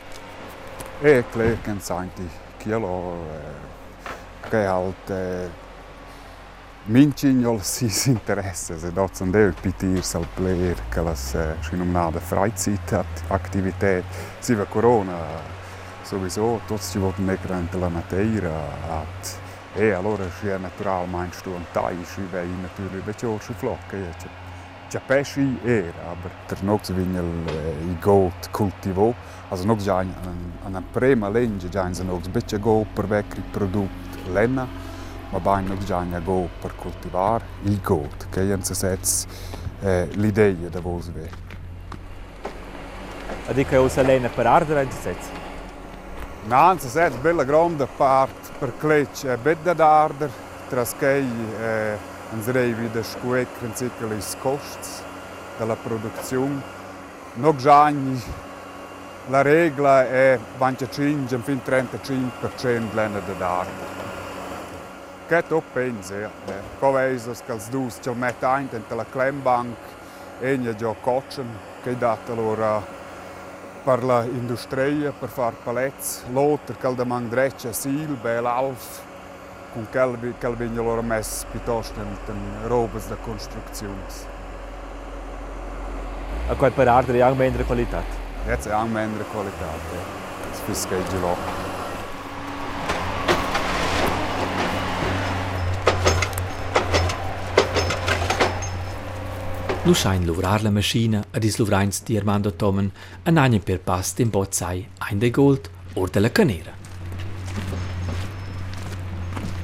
E 1.03 1.25
klar 1.33 1.57
kan 1.65 1.81
santi 1.81 2.23
kilo 2.63 3.17
eh, 3.35 4.49
che 4.49 4.63
halt 4.63 5.11
eh, 5.11 5.49
Mincignol 6.85 7.65
sis 7.65 8.07
interesse, 8.07 8.79
se 8.79 8.93
dort 8.93 9.17
sind 9.17 9.35
der 9.35 9.53
Pitirs 9.61 10.15
al 10.15 10.27
Player, 10.37 10.77
che 10.89 11.01
las 11.01 11.35
eh, 11.35 11.57
schinomnade 11.63 12.21
Freizeitaktivität. 12.21 14.05
Si 14.39 14.55
va 14.55 14.67
Corona 14.67 15.19
sowieso, 16.03 16.61
tutti 16.69 16.83
ci 16.93 16.99
vogliono 16.99 17.27
mettere 17.27 17.67
la 17.73 17.89
natura. 17.89 18.53
At, 18.89 19.46
e-allora 19.78 20.25
naturalmein 20.59 21.30
du 21.45 21.54
an 21.54 21.66
Teich 21.73 22.18
iwéi 22.18 22.49
natürlich 22.62 23.04
be 23.04 23.12
Jorsche 23.12 23.54
Flocke 23.54 23.97
jeche. 23.97 24.28
Ja 24.28 24.47
tja 24.88 25.00
peschi 25.00 25.59
er, 25.64 25.92
aber 26.11 26.30
der 26.49 26.62
nox 26.62 26.90
vinel 26.95 27.26
eh, 27.49 27.90
i 27.90 27.97
gold 28.00 28.49
cultivo, 28.52 29.14
as 29.50 29.64
nox 29.64 29.85
jain 29.85 30.14
an 30.25 30.75
an 30.75 30.85
prema 30.92 31.28
lenge 31.28 31.68
jain 31.68 31.95
se 31.95 32.04
nox 32.04 32.28
becce 32.28 32.59
go 32.59 32.87
per 32.95 33.06
vecri 33.06 33.42
product 33.52 34.28
lenna, 34.33 34.66
ma 35.33 35.38
bain 35.38 35.66
nox 35.66 35.85
jain 35.85 36.12
ja 36.12 36.18
a 36.18 36.21
go 36.21 36.49
per 36.61 36.75
cultivar 36.76 37.42
il 37.64 37.80
gold, 37.83 38.28
che 38.30 38.40
jen 38.40 38.62
se 38.62 38.75
sets 38.75 39.26
eh, 39.83 40.09
l'idea 40.14 40.71
da 40.71 40.80
vos 40.80 41.11
ve. 41.11 41.28
Adică 43.49 43.78
o 43.78 43.88
să 43.88 44.00
lene 44.00 44.28
per 44.28 44.47
ardere, 44.47 44.85
ce 44.85 44.97
sets? 45.02 45.46
Sets 46.49 47.17
bella 47.17 47.43
grande 47.43 47.88
part 47.97 48.53
per 48.61 48.73
clec 48.79 49.25
e 49.25 49.37
bedda 49.37 49.75
d'arder, 49.75 50.31
tras 50.69 50.95
che 50.97 51.17
eh, 51.19 51.99
ens 52.33 52.47
reivi 52.50 52.88
da 52.93 53.03
scuec 53.03 53.49
principio 53.59 54.12
is 54.12 54.37
costs 54.41 55.03
della 55.59 55.75
produzione. 55.75 56.62
Nog 57.35 57.57
giagni 57.57 58.23
la 59.26 59.43
regola 59.43 60.07
è 60.07 60.38
25 60.57 61.37
fin 61.38 61.61
35% 61.67 62.95
lena 62.95 63.19
da 63.19 63.33
d'arder. 63.33 64.05
Che 65.26 65.43
tu 65.49 65.61
pensi? 65.73 66.15
Eh? 66.15 66.31
Come 66.79 67.12
esos 67.12 67.43
che 67.45 67.53
els 67.53 67.69
dus 67.71 67.99
ci 68.00 68.11
mette 68.11 68.47
ein 68.47 68.69
dentro 68.71 68.95
la 68.95 69.05
klembank 69.05 69.76
e 70.38 70.57
ne 70.57 70.76
già 70.76 70.95
coccian 71.00 71.59
che 71.83 71.99
data 71.99 72.35
loro 72.35 72.96
per 73.87 74.02
l'industria, 74.02 75.12
per 75.12 75.28
fare 75.28 75.55
pallets, 75.62 76.25
l'altro 76.33 76.75
che 76.76 76.95
demanda 76.97 77.28
dreccia, 77.28 77.71
sil, 77.71 78.19
bel 78.21 78.45
alf, 78.45 79.00
con 79.73 79.87
che 79.88 80.35
che 80.40 80.49
vengono 80.57 80.88
loro 80.88 81.02
messi 81.02 81.47
piuttosto 81.49 82.00
in, 82.00 82.16
in 82.35 82.66
robe 82.66 83.00
da 83.07 83.14
costruzione. 83.14 84.35
A 86.49 86.55
quel 86.55 86.73
per 86.73 86.88
ardere 86.88 87.23
anche 87.23 87.38
meno 87.38 87.64
qualità. 87.64 88.02
Jetzt 88.45 88.66
anche 88.66 88.93
meno 88.93 89.25
qualità, 89.31 89.66
das 90.50 90.61
fischeggi 90.64 91.21
lo. 91.21 91.65
Lu 99.87 99.95
schein 99.95 100.25
luvrar 100.26 100.62
la 100.62 100.71
maschina 100.71 101.25
ad 101.31 101.45
is 101.45 101.59
luvrains 101.59 102.02
di 102.02 102.16
Armando 102.16 102.50
Tomen 102.50 102.90
an 103.23 103.38
agnen 103.38 103.62
per 103.62 103.78
pass 103.78 104.14
den 104.14 104.31
bozzai 104.31 104.88
ein 104.99 105.21
de 105.21 105.31
gold 105.31 105.71
or 105.95 106.11
de 106.11 106.21
la 106.21 106.31
canera. 106.31 106.73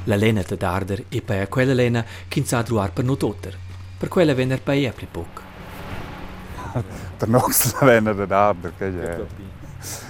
La 0.05 0.15
lena 0.15 0.41
da 0.41 0.55
darder 0.55 1.03
e 1.09 1.21
per 1.21 1.49
quella 1.49 1.73
lena 1.73 2.05
kin 2.29 2.45
sa 2.45 2.61
druar 2.61 2.93
per 2.93 3.03
no 3.03 3.17
toter. 3.17 3.57
Per 3.97 4.07
quella 4.07 4.33
vener 4.33 4.61
per 4.61 4.75
e 4.75 4.93
pli 4.93 5.07
poc. 5.11 5.41
Der 7.19 7.27
Nox 7.27 7.73
la 7.81 7.85
vena 7.85 8.13
da 8.13 8.25
darder, 8.25 8.73
che 8.77 8.87
è. 9.01 9.25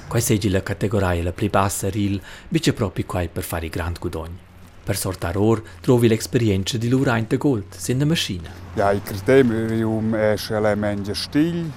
Quai 0.08 0.22
segi 0.22 0.50
la 0.50 0.62
categoria 0.62 1.24
la 1.24 1.32
pli 1.32 1.50
bassa 1.50 1.90
ril, 1.90 2.22
bice 2.48 2.74
proprio 2.74 3.04
quai 3.08 3.30
per 3.30 3.42
fare 3.42 3.66
i 3.66 3.70
grand 3.70 3.98
gudogni. 3.98 4.52
Per 4.84 4.98
sortar 4.98 5.38
or 5.38 5.64
trovi 5.80 6.10
l'esperienza 6.10 6.78
di 6.78 6.90
luvrain 6.90 7.26
de 7.26 7.38
gold 7.38 7.74
sin 7.76 8.00
la 8.00 8.06
maschina. 8.06 8.50
Ja, 8.76 8.92
il 8.92 9.02
criterium 9.02 10.14
è 10.14 10.36
schele 10.36 10.76
menja 10.76 11.14
stil, 11.14 11.72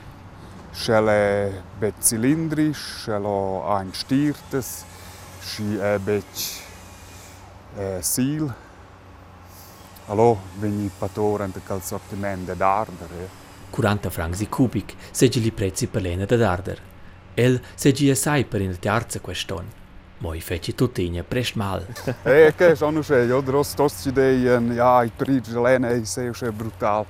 schele 0.73 1.63
bet 1.79 1.95
cilindrisch, 2.03 3.03
schele 3.03 3.63
ein 3.79 3.93
stirtes, 3.93 4.85
schi 5.39 5.77
è 5.77 5.99
bet 5.99 6.25
eh, 7.77 7.99
sil. 8.03 8.53
Allo, 10.07 10.41
vegni 10.59 10.91
pator 10.99 11.43
ante 11.43 11.61
cal 11.65 11.83
sortiment 11.83 12.45
de 12.45 12.57
darder. 12.57 13.09
Eh. 13.21 13.45
40 13.71 14.11
francs 14.11 14.41
i 14.41 14.49
cubic 14.49 14.95
segi 15.11 15.41
li 15.41 15.53
prezzi 15.53 15.87
per 15.87 16.03
lena 16.03 16.25
da 16.25 16.37
darder. 16.37 16.81
El 17.35 17.61
segi 17.75 18.11
assai 18.11 18.45
per 18.45 18.63
in 18.63 18.77
terza 18.81 19.21
queston. 19.21 19.86
Moji 20.21 20.41
feti 20.41 20.73
totinha, 20.73 21.23
preste 21.25 21.59
mal. 21.59 21.83
É 22.25 22.51
que 22.51 22.75
já 22.75 22.91
não 22.91 23.03
sei, 23.03 23.31
eu 23.31 23.43
trouxe 23.43 23.77
tosse 23.77 24.11
de 24.11 24.81
ai, 24.81 25.11
peritos, 25.11 25.53
lena, 25.53 25.93
isso 25.93 26.21
aí 26.21 26.29
é 26.29 26.51
brutal. 26.51 27.07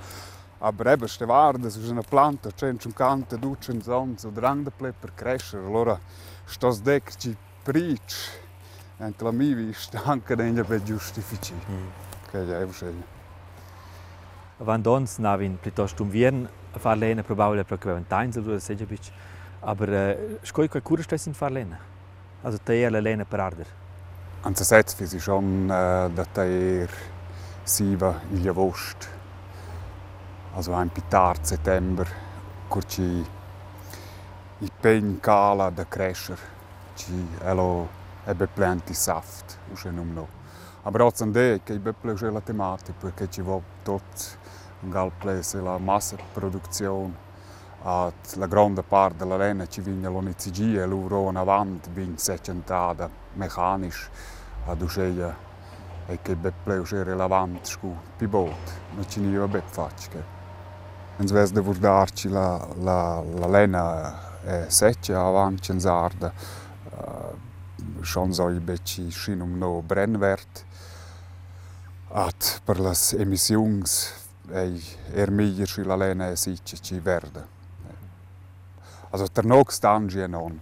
A 0.61 0.73
breve 0.73 1.07
ste 1.07 1.25
varde, 1.25 1.71
že 1.71 1.95
na 1.95 2.03
planta, 2.03 2.51
če 2.51 2.71
en 2.73 2.79
čunkante, 2.79 3.37
dučen 3.37 3.83
zonc, 3.83 4.25
odrang 4.25 4.65
da 4.65 4.71
ple 4.71 4.93
prekrešer, 4.93 5.61
allora 5.61 5.99
što 6.49 6.73
zdek 6.73 7.13
ci 7.17 7.37
prič, 7.65 8.17
en 8.99 9.13
tlamivi 9.13 9.73
štanka 9.75 10.37
ne 10.37 10.51
nje 10.51 10.63
ve 10.63 10.81
giustifici. 10.81 11.55
Mm. 11.55 11.89
Kaj 12.33 12.49
je 12.51 12.67
všenje. 12.73 13.05
Van 14.59 14.83
dons 14.83 15.19
navin 15.19 15.59
pritoštum 15.63 16.11
vien, 16.11 16.49
far 16.81 16.99
lene 16.99 17.23
probavlja 17.23 17.65
preko 17.65 17.95
ventajn, 17.95 18.33
zelo 18.33 18.57
da 18.57 18.61
seđe 18.61 18.87
bič, 18.87 19.13
aber 19.63 20.17
škoj 20.43 20.69
kaj 20.69 20.81
kuraš 20.81 21.07
te 21.07 21.19
sin 21.19 21.35
far 21.35 21.53
lene? 21.53 21.79
also 22.47 22.59
TL 22.63 22.95
alleine 22.95 23.25
per 23.25 23.41
arder. 23.41 23.67
Anzasets 24.43 24.95
fisi 24.95 25.19
schon 25.19 25.69
äh, 25.69 26.05
eh, 26.05 26.11
da 26.15 26.25
teir 26.25 26.89
siva 27.65 28.21
e 28.31 28.35
il 28.35 28.45
javost. 28.45 29.09
Also 30.55 30.73
ein 30.75 30.91
pitar 30.91 31.39
settember 31.43 32.07
kurci 32.69 33.03
i 33.03 34.65
e 34.65 34.71
pen 34.81 35.19
cala 35.21 35.71
da 35.71 35.85
crescer 35.87 36.39
ci 36.95 37.27
elo 37.43 37.89
ebbe 38.25 38.47
planti 38.47 38.93
e 38.93 38.95
saft 38.95 39.59
usche 39.73 39.91
num 39.91 40.15
no. 40.15 40.29
Aber 40.85 41.05
auch 41.05 41.21
an 41.21 41.33
der, 41.33 41.57
ich 41.57 41.65
bin 41.65 41.95
plötzlich 42.01 42.31
relativ 42.31 42.55
matig, 42.55 42.95
weil 43.03 43.13
ich 43.29 43.45
will 43.45 43.63
dort 43.85 44.39
in 44.85 44.93
Galplace 44.93 45.55
la 45.55 45.81
Massenproduktion 45.81 47.13
la 47.87 48.47
gronda 48.49 48.83
part 48.83 49.15
de 49.15 49.25
la 49.25 49.37
lena 49.37 49.67
ci 49.69 49.81
vigna 49.81 50.09
l'ONCG 50.09 50.77
e 50.77 50.87
l'Uro 50.87 51.29
in 51.29 51.37
avant 51.37 51.89
vigna 51.91 52.19
secentata 52.19 53.09
mecanisch 53.35 54.11
a 54.67 54.75
duscheia 54.75 55.33
e 56.09 56.19
che 56.21 56.35
be 56.35 56.53
pleusce 56.65 57.05
rilevant 57.05 57.65
scu 57.65 57.97
pibot, 58.17 58.73
ma 58.97 59.07
ci 59.07 59.21
ne 59.21 59.39
va 59.39 59.47
be 59.47 59.63
facce. 59.65 60.25
Ens 61.19 61.31
ves 61.31 61.53
de 61.53 61.61
vurdarci 61.61 62.29
la, 62.29 62.67
la, 62.81 63.23
la 63.23 63.47
lena 63.47 64.43
e 64.45 64.65
secce 64.69 65.15
avant 65.15 65.61
cenzarda, 65.61 66.33
uh, 66.91 66.99
eh, 66.99 68.03
schon 68.03 68.33
soi 68.33 68.59
beci 68.59 69.11
scinum 69.11 69.59
no 69.59 69.81
brennwert, 69.83 70.65
at 72.09 72.61
per 72.65 72.81
las 72.81 73.13
emissions 73.13 74.13
ei 74.51 74.83
ermigir 75.13 75.69
sci 75.69 75.85
la 75.85 75.97
lena 75.97 76.31
e 76.31 76.37
sicce 76.37 76.79
ci 76.79 76.99
verde. 76.99 77.55
Also 79.17 79.33
der 79.33 79.47
Nogstan 79.47 80.11
ja 80.11 80.27
non. 80.27 80.61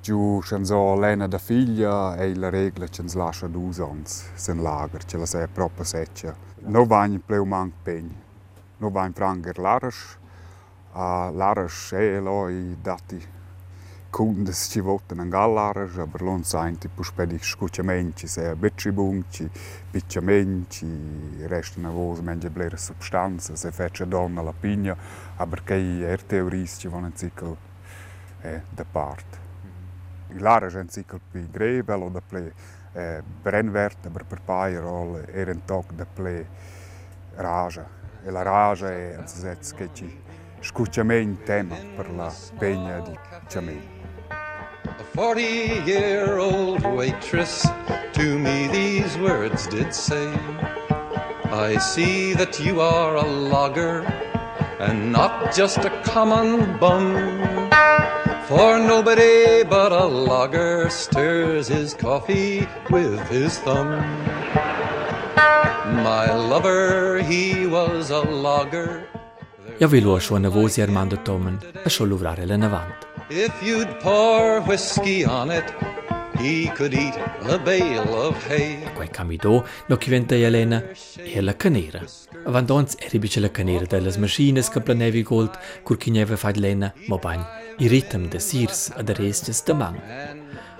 Giù 0.00 0.40
c'è 0.42 0.64
so 0.64 0.98
l'ena 0.98 1.28
da 1.28 1.38
figlia 1.38 2.16
e 2.16 2.34
la 2.34 2.50
regola 2.50 2.88
ci 2.88 3.04
lascia 3.14 3.46
due 3.46 3.70
anni 3.78 4.02
in 4.48 4.60
lager, 4.60 5.04
ce 5.04 5.18
la 5.18 5.24
sei 5.24 5.46
proprio 5.46 5.84
seccia. 5.84 6.34
Non 6.62 6.88
va 6.88 7.06
no 7.06 7.12
e 7.12 7.14
in 7.14 7.24
più 7.24 7.44
manco 7.44 7.76
pegno, 7.80 8.14
non 8.78 8.90
va 8.90 9.06
in 9.06 9.12
franger 9.12 9.56
l'arash, 9.56 10.18
a 10.94 11.30
l'arash 11.30 11.92
e 11.92 12.16
i 12.16 12.76
dati 12.82 13.24
kundes 14.10 14.66
ci 14.68 14.80
votano 14.80 15.22
in 15.22 15.28
gallarash, 15.28 15.94
ma 15.94 16.10
non 16.18 16.42
sanno 16.42 16.78
tipo 16.78 17.04
spedi 17.04 17.38
scucciamenti, 17.40 18.26
se 18.26 18.48
a 18.48 18.56
beccibunci, 18.56 19.48
picciamenti, 19.92 21.46
restano 21.46 21.88
a 21.88 21.92
voi 21.92 22.20
mangia 22.20 22.50
blera 22.50 22.76
substanze, 22.76 23.54
se 23.54 23.70
faccia 23.70 24.04
donna 24.04 24.42
la 24.42 24.52
pigna, 24.52 24.96
ma 25.36 25.46
perché 25.46 25.76
er 26.04 26.24
teorie 26.24 26.66
ci 26.66 26.88
vanno 26.88 27.06
in 27.06 27.14
ciclo 27.14 27.70
eh, 28.42 28.60
depart. 28.70 29.40
Lara 30.38 30.68
zijn 30.68 30.88
cykel 30.88 31.18
pi 31.30 31.48
grebel 31.52 32.00
of 32.00 32.12
de 32.12 32.22
play 32.28 32.52
eh, 32.92 33.22
brenwert, 33.42 33.96
maar 34.12 34.24
per 34.24 34.40
paaier 34.44 34.82
al 34.82 35.18
erent 35.34 35.70
ook 35.70 35.96
de 35.96 36.06
play 36.14 36.46
Raja. 37.36 37.86
E 38.24 38.30
la 38.30 38.42
rage 38.42 38.86
è 38.86 39.16
un 39.18 39.26
zez 39.26 39.72
che 39.72 39.88
ci 39.92 40.20
scucciamo 40.60 41.16
in 41.16 41.42
tema 41.42 41.76
per 41.96 42.10
la 42.10 42.32
pegna 42.58 43.00
di 43.00 43.18
Ciamè. 43.48 43.76
A 44.84 45.04
40-year-old 45.14 46.84
waitress 46.84 47.68
to 48.12 48.38
me 48.38 48.68
these 48.68 49.18
words 49.18 49.66
did 49.68 49.92
say 49.92 50.30
I 51.50 51.78
see 51.78 52.34
that 52.34 52.60
you 52.60 52.80
are 52.80 53.16
a 53.16 53.26
logger 53.26 54.31
and 54.82 55.12
not 55.12 55.54
just 55.54 55.78
a 55.78 55.90
common 56.02 56.78
bum. 56.78 57.14
For 58.48 58.78
nobody 58.78 59.62
but 59.62 59.92
a 59.92 60.04
logger 60.04 60.90
stirs 60.90 61.68
his 61.68 61.94
coffee 61.94 62.66
with 62.90 63.20
his 63.28 63.58
thumb. 63.60 63.90
My 66.02 66.26
lover, 66.34 67.22
he 67.22 67.66
was 67.66 68.10
a 68.10 68.22
logger. 68.22 69.06
Ja 69.78 69.86
vi 69.86 70.00
lo 70.00 70.18
Armando 70.80 71.16
Tomen 71.16 71.58
a 71.84 71.88
scho 71.88 72.04
luvrare 72.04 72.46
la 72.46 72.56
navant. 72.56 73.06
If 73.30 73.62
you'd 73.62 74.00
pour 74.00 74.60
whiskey 74.62 75.24
on 75.24 75.50
it, 75.50 75.91
he 76.42 76.70
could 76.74 76.92
eat 76.92 77.14
a 77.48 77.58
bale 77.58 78.12
of 78.26 78.36
hay. 78.48 78.82
Quai 78.94 79.08
camido 79.08 79.66
no 79.86 79.96
chi 79.96 80.10
venta 80.10 80.34
Elena 80.34 80.82
e 81.16 81.40
la 81.40 81.54
canera. 81.54 82.02
Avandons 82.44 82.96
eri 82.98 83.18
bice 83.18 83.40
la 83.40 83.50
canera 83.50 83.86
delle 83.86 84.16
maschines 84.18 84.68
che 84.68 84.80
planevi 84.80 85.22
gold 85.22 85.56
cur 85.82 85.96
chi 85.96 86.10
neve 86.10 86.36
fad 86.36 86.56
lena 86.56 86.92
mo 87.06 87.18
bagn 87.18 87.44
i 87.78 87.86
ritm 87.86 88.28
de 88.28 88.40
sirs 88.40 88.90
ad 88.94 89.08
arestes 89.08 89.62
de 89.62 89.74
man. 89.74 89.96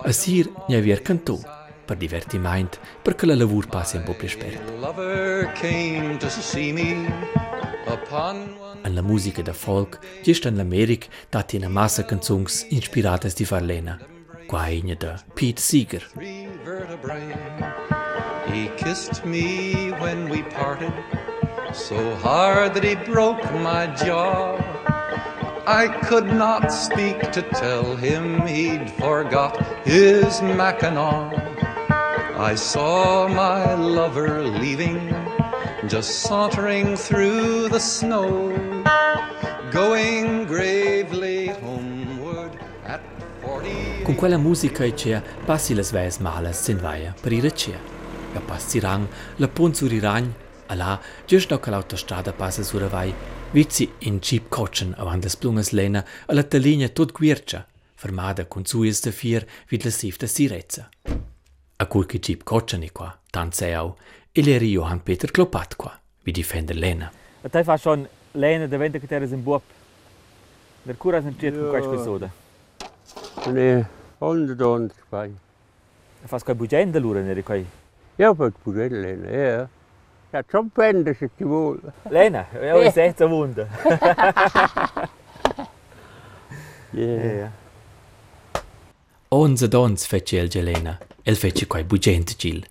A 0.02 0.12
sir 0.12 0.50
nevi 0.68 0.90
er 0.90 1.02
cantò 1.02 1.38
per 1.84 1.96
divertiment 1.96 2.78
perché 3.02 3.26
la 3.26 3.36
lavur 3.36 3.66
passi 3.66 3.96
un 3.96 4.02
po' 4.02 4.14
più 4.14 4.28
spert. 4.28 4.70
My 4.70 4.80
lover 4.80 5.52
came 5.52 6.16
to 6.18 6.28
see 6.28 6.72
me 6.72 7.06
upon 7.86 8.56
one 8.58 8.80
An 8.84 8.94
la 8.94 9.02
musica 9.02 9.42
da 9.42 9.52
folk 9.52 10.00
gest 10.22 10.44
an 10.46 10.56
l'Americ 10.56 11.06
dati 11.30 11.56
una 11.56 11.68
massa 11.68 12.04
canzons 12.04 12.66
inspiradas 12.70 13.34
di 13.34 13.44
Farlena. 13.44 13.98
Quaina 14.52 14.98
da 14.98 15.16
Pete 15.34 15.58
Seeger. 15.58 16.02
He 18.52 18.68
kissed 18.76 19.24
me 19.24 19.92
when 19.92 20.28
we 20.28 20.42
parted 20.42 20.92
so 21.72 22.14
hard 22.16 22.74
that 22.74 22.84
he 22.84 22.94
broke 22.94 23.42
my 23.62 23.86
jaw. 23.94 24.56
I 25.66 25.88
could 26.04 26.26
not 26.26 26.70
speak 26.70 27.32
to 27.32 27.40
tell 27.40 27.96
him 27.96 28.46
he'd 28.46 28.90
forgot 28.90 29.56
his 29.86 30.42
mackinaw. 30.42 31.32
I 32.36 32.54
saw 32.54 33.28
my 33.28 33.72
lover 33.72 34.42
leaving, 34.42 35.14
just 35.88 36.20
sauntering 36.20 36.94
through 36.94 37.70
the 37.70 37.80
snow, 37.80 38.52
going 39.70 40.44
gravely 40.44 41.48
forty. 41.54 41.81
Con 44.12 44.20
quella 44.20 44.36
musica 44.36 44.84
e 44.84 44.92
c'è 44.92 45.22
passi 45.46 45.72
le 45.72 45.82
sveis 45.82 46.18
malas 46.18 46.60
sin 46.60 46.76
vaia 46.76 47.14
per 47.18 47.32
ir 47.32 47.50
c'è. 47.50 47.72
Ja 48.34 48.40
passi 48.40 48.78
rang, 48.78 49.08
la 49.36 49.48
pon 49.48 49.72
sur 49.72 49.90
iragn, 49.90 50.30
ala, 50.66 51.00
just 51.24 51.50
no 51.50 51.58
che 51.58 51.70
l'autostrada 51.70 52.30
passa 52.34 52.62
sur 52.62 52.86
vai, 52.88 53.10
vizi 53.52 53.90
in 54.00 54.18
jeep 54.18 54.50
cochen 54.50 54.94
avant 54.98 55.22
des 55.22 55.34
plungas 55.34 55.70
lena, 55.70 56.04
alla 56.26 56.42
talinea 56.42 56.90
tot 56.90 57.10
guircia, 57.10 57.66
fermada 57.94 58.44
con 58.44 58.66
suis 58.66 59.00
de 59.00 59.12
fier 59.12 59.46
vid 59.68 59.82
la 59.82 59.90
sif 59.90 60.18
de 60.18 60.26
sirezza. 60.26 60.90
A 61.76 61.86
cul 61.86 62.04
che 62.04 62.18
jeep 62.18 62.42
cochen 62.42 62.86
qua, 62.92 63.18
tant 63.30 63.54
seau, 63.54 63.96
e 64.30 64.42
l'eri 64.42 64.72
Johann 64.72 64.98
Peter 64.98 65.30
Klopat 65.30 65.76
qua, 65.76 65.98
vi 66.22 66.32
difender 66.32 66.76
lena. 66.76 67.10
A 67.40 67.48
te 67.48 67.64
fa 67.64 67.78
schon 67.78 68.06
lena 68.32 68.66
de 68.66 68.76
vente 68.76 69.00
che 69.00 69.06
teres 69.06 69.30
in 69.30 69.42
buop. 69.42 69.62
Der 70.82 70.98
cura 70.98 71.22
sen 71.22 71.34
triet 71.34 71.54
con 71.54 71.70
quais 71.70 71.86
episode. 71.86 72.30
Ne, 73.46 74.00
onda 74.22 74.54
donde 74.54 74.94
fai. 75.10 75.30
Fas 76.24 76.42
quai 76.42 76.54
bugenda 76.54 76.98
lura 76.98 77.20
neri 77.20 77.42
quai. 77.42 77.66
Ja, 78.16 78.32
per 78.34 78.52
purelle, 78.62 79.30
ja. 79.30 79.68
Ja, 80.32 80.42
schon 80.48 80.70
pende 80.70 81.14
se 81.14 81.30
ci 81.36 81.44
vuole. 81.44 81.92
Lena, 82.08 82.46
io 82.54 82.76
ho 82.76 82.90
senza 82.90 83.26
wunda. 83.26 83.66
Ja. 86.92 87.22
Ja. 87.40 87.50
Onze 89.28 89.68
dons 89.68 90.06
fece 90.06 90.38
el 90.38 90.48
gelena, 90.48 90.98
el 91.24 91.36
fece 91.36 91.66
quai 91.66 91.84
bugent 91.84 92.36
gil. 92.36 92.64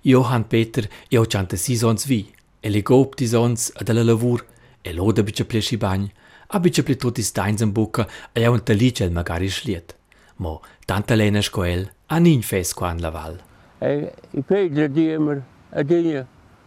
Johann 0.00 0.44
Peter 0.44 0.88
e 1.08 1.18
o 1.18 1.24
chante 1.26 1.56
si 1.56 1.76
sons 1.76 2.06
vi, 2.06 2.32
e 2.60 2.70
le 2.70 2.82
gop 2.82 3.14
di 3.16 3.26
sons 3.26 3.72
ad 3.74 3.90
la 3.92 4.02
lavur, 4.02 4.44
e 4.80 4.92
loda 4.92 5.22
bice 5.22 5.44
plesci 5.44 5.76
bagn, 5.76 6.10
a 6.46 6.60
bice 6.60 6.82
ple 6.82 6.96
tutti 6.96 7.22
steins 7.22 7.62
in 7.62 7.72
bucca, 7.72 8.06
e 8.32 8.44
a 8.44 8.50
un 8.50 8.62
talicel 8.62 9.10
magari 9.10 9.48
schliet. 9.48 9.96
Mo, 10.36 10.62
Tanta 10.84 11.14
Lena 11.14 11.40
Scoel 11.40 11.90
a 12.06 12.18
nin 12.18 12.42
fes 12.42 12.74
quan 12.74 13.00
la 13.00 13.10
val. 13.10 13.40
Eh, 13.78 13.88
e 13.88 14.14
i 14.38 14.42
pedra 14.42 14.86
dimer 14.86 15.42
a 15.70 15.82
dia 15.82 16.26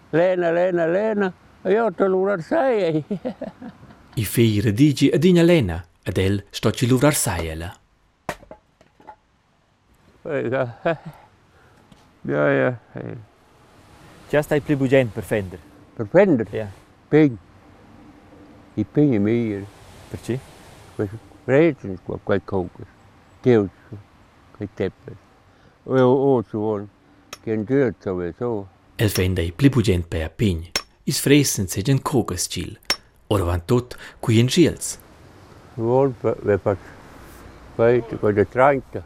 Lena 0.09 0.51
Lena 0.51 0.85
Lena 0.87 1.33
e 1.63 1.71
io 1.71 1.91
te 1.91 2.07
lurar 2.07 2.41
sei. 2.41 3.03
I 4.15 4.25
feira 4.25 4.71
digi 4.71 5.09
a 5.09 5.17
dina 5.17 5.43
Lena 5.43 5.83
ed 6.03 6.17
el 6.17 6.45
sto 6.49 6.71
ci 6.71 6.87
lurar 6.87 7.13
sei 7.13 7.47
ela. 7.47 7.75
Ja 12.23 12.51
ja. 12.51 12.79
Già 14.29 14.41
stai 14.41 14.61
più 14.61 14.77
bugent 14.77 15.13
per 15.13 15.23
fender. 15.23 15.59
Per 15.95 16.07
fender? 16.07 16.47
Ja. 16.51 16.67
Ping. 17.07 17.37
I 18.73 18.83
ping 18.83 19.13
e 19.13 19.19
mir. 19.19 19.65
Perché? 20.09 20.39
Perché? 20.95 21.17
Perché? 21.45 21.87
Perché? 21.87 21.97
Perché? 22.03 22.27
Perché? 22.27 22.57
Perché? 23.43 23.67
Perché? 23.85 24.06
On. 26.53 26.89
Dort 27.45 28.03
sowieso. 28.03 28.67
El 28.97 29.11
i 29.39 29.51
pli 29.51 29.69
bugent 29.69 30.07
per 30.09 30.23
a 30.25 30.29
pign. 30.29 30.65
Is 31.05 31.19
fressen 31.19 31.67
se 31.67 31.81
gen 31.81 32.01
cogas 32.01 32.47
gil. 32.49 32.77
Ora 33.29 33.43
van 33.45 33.61
tot 33.65 33.95
qui 34.19 34.39
en 34.39 34.47
gils. 34.47 34.97
Wohl, 35.75 36.13
wer 36.21 36.59
fast 36.59 36.81
weit, 37.77 38.19
bei 38.21 38.31
der 38.33 38.45
30. 38.45 39.03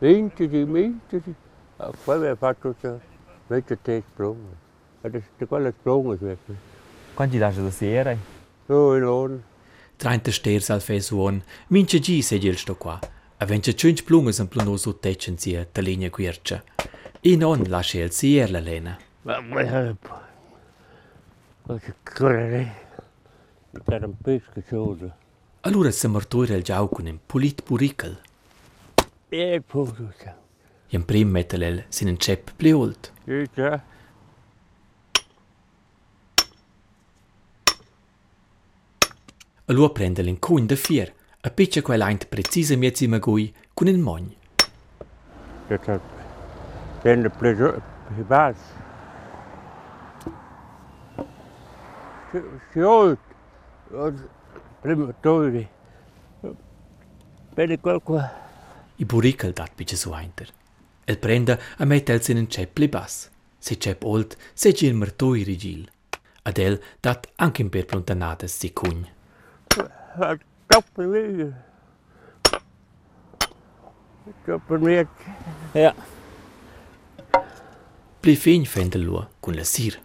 20, 0.00 0.48
20. 0.48 1.34
Poi 2.04 2.18
wer 2.18 2.36
fast 2.36 2.60
tutto, 2.60 3.00
vecchio 3.48 3.76
te 3.82 4.02
sprungo. 4.10 4.56
Adesso 5.02 5.46
quello 5.46 5.70
sprungo, 5.70 6.16
vecchio. 6.18 6.54
Quanti 7.14 7.38
lascia 7.38 7.60
da 7.60 7.70
sera? 7.70 8.16
So 8.66 8.94
in 8.94 9.02
Lohn. 9.02 9.42
Trainte 9.96 10.32
sters 10.32 10.70
al 10.70 10.80
fe 10.80 11.00
suon. 11.00 11.42
Mince 11.68 12.00
gi 12.00 12.22
se 12.22 12.38
gil 12.38 12.56
sto 12.56 12.74
qua. 12.76 12.98
Avencia 13.40 13.72
tschünch 13.72 14.02
plungas 14.02 14.40
en 14.40 14.48
plunus 14.48 14.86
utech 14.90 15.28
in 15.28 15.36
te 15.36 15.46
linie 15.54 15.74
linea 15.76 16.10
guircha. 16.10 16.62
In 17.22 17.44
on 17.44 17.70
lascia 17.70 18.02
el 18.02 18.10
sier 18.10 18.50
la 18.50 18.60
lena. 18.60 18.98
Qualche 21.62 21.94
correre 22.02 22.72
per 23.84 24.04
un 24.04 24.16
pesca 24.16 24.60
chiusa. 24.60 25.16
Allora 25.60 25.92
se 25.92 26.08
martura 26.08 26.54
el 26.54 26.64
giau 26.64 26.88
con 26.88 27.06
un 27.06 27.20
pulit 27.26 27.62
purical. 27.62 28.18
E 29.28 29.60
purica. 29.60 30.36
Jem 30.88 31.04
prim 31.04 31.30
metel 31.30 31.62
el 31.62 31.84
sin 31.90 32.08
un 32.08 32.16
cep 32.16 32.50
pleolt. 32.56 33.12
Ita. 33.24 33.84
Allora 39.66 39.92
prende 39.92 40.22
l'incun 40.22 40.66
da 40.66 40.74
fier. 40.74 41.14
A 41.40 41.50
piccia 41.50 41.82
quel 41.82 42.02
aint 42.02 42.26
precisa 42.26 42.76
miezi 42.76 43.06
magui 43.06 43.54
con 43.72 43.86
un 43.86 44.00
mogn. 44.00 44.34
Den 47.02 47.30
blev 47.38 47.80
i 48.18 48.22
bas. 48.22 48.56
Sjovt. 52.72 53.20
Og 53.92 54.18
prima 54.82 55.14
tori. 55.22 55.68
Bene 57.54 57.78
qualcosa. 57.78 58.32
I 58.96 59.04
burical 59.04 59.52
dat 59.52 59.70
piccia 59.76 59.96
su 59.96 60.12
ainter. 60.12 60.50
El 61.06 61.18
prende 61.18 61.58
a 61.78 61.84
metel 61.84 62.20
sin 62.20 62.38
un 62.38 62.50
cep 62.50 62.74
pli 62.74 62.88
bas. 62.88 63.30
Se 63.60 63.76
cep 63.76 64.02
olt, 64.04 64.36
se 64.54 64.72
gil 64.72 64.94
martoi 64.94 65.44
rigil. 65.44 65.88
Adel 66.42 66.82
dat 67.00 67.30
anche 67.36 67.62
in 67.62 67.70
per 67.70 67.86
plontanades 67.86 68.58
si 68.58 68.72
cugn. 68.72 69.06
Copenhagen. 70.68 71.54
Copenhagen. 74.46 75.08
Ja. 75.72 75.92
Befehl 78.22 78.66
Fendelur, 78.66 79.24
Gunlasir. 79.40 80.00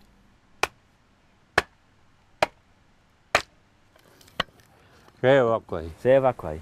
Sevakoj. 5.21 6.62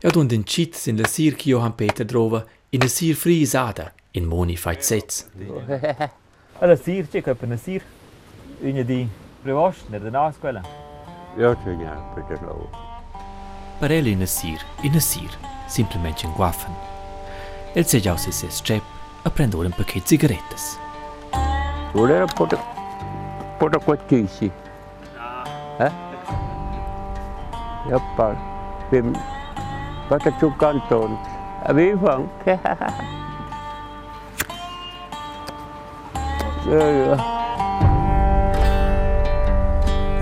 Jag 0.00 0.12
tog 0.12 0.28
den 0.28 0.44
chit 0.44 0.74
sin 0.74 0.96
läsir 0.96 1.32
kio 1.32 1.50
Johan 1.50 1.72
Peter 1.72 2.04
drova 2.04 2.42
in 2.70 2.82
en 2.82 2.88
sir 2.88 3.14
fri 3.14 3.46
zada 3.46 3.90
in 4.12 4.26
moni 4.26 4.56
fight 4.56 4.84
sets. 4.84 5.26
Alla 6.60 6.76
sir 6.76 7.06
checka 7.12 7.34
på 7.34 7.46
en 7.46 7.58
sir. 7.58 7.82
Unje 8.62 8.82
di 8.82 9.08
privost 9.42 9.88
när 9.90 10.00
den 10.00 10.14
avskola. 10.14 10.64
Jag 11.38 11.56
tycker 11.58 11.84
jag 11.84 12.14
Peter 12.14 12.44
drova. 12.44 12.87
para 13.78 13.94
ela 13.94 14.08
nascer 14.16 14.58
e 14.82 14.90
nascer 14.90 15.28
simplesmente 15.66 16.26
enguafam. 16.26 16.72
Ele 17.74 17.84
seja 17.84 18.10
ao 18.10 18.18
seu 18.18 18.32
strep 18.48 18.82
a 19.24 19.30
um 19.66 19.70
paquete 19.70 20.00
de 20.00 20.08
cigaretas. 20.08 20.78
Tudo 21.92 22.12
era 22.12 22.26
por 22.26 22.48
por 23.58 23.74
a 23.74 23.80
cotice. 23.80 24.52
É? 25.78 25.90
Eu 27.90 28.00
paro. 28.16 28.38
Vem, 28.90 29.12
bota 30.08 30.32
tu 30.32 30.50
cantando. 30.52 31.18
A 31.64 31.72
mim 31.72 31.94
vão. 31.96 32.28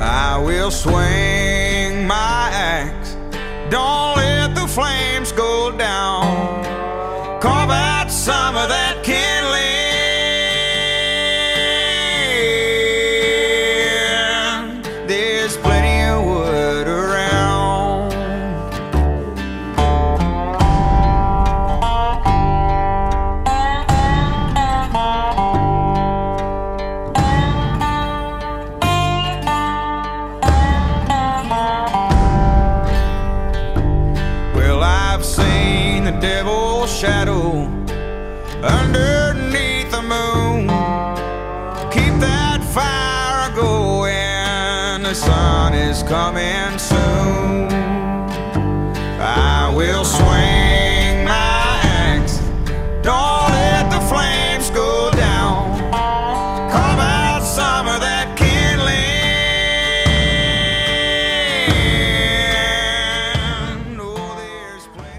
I 0.01 0.39
will 0.39 0.71
swing. 0.71 1.46
Don't 3.71 4.17
let 4.17 4.55
the 4.55 4.67
flames 4.69 5.33
go 5.33 5.73
down. 5.77 6.63
Carve 7.41 7.71
out 7.71 8.11
some 8.11 8.57
of 8.57 8.69
that 8.69 8.86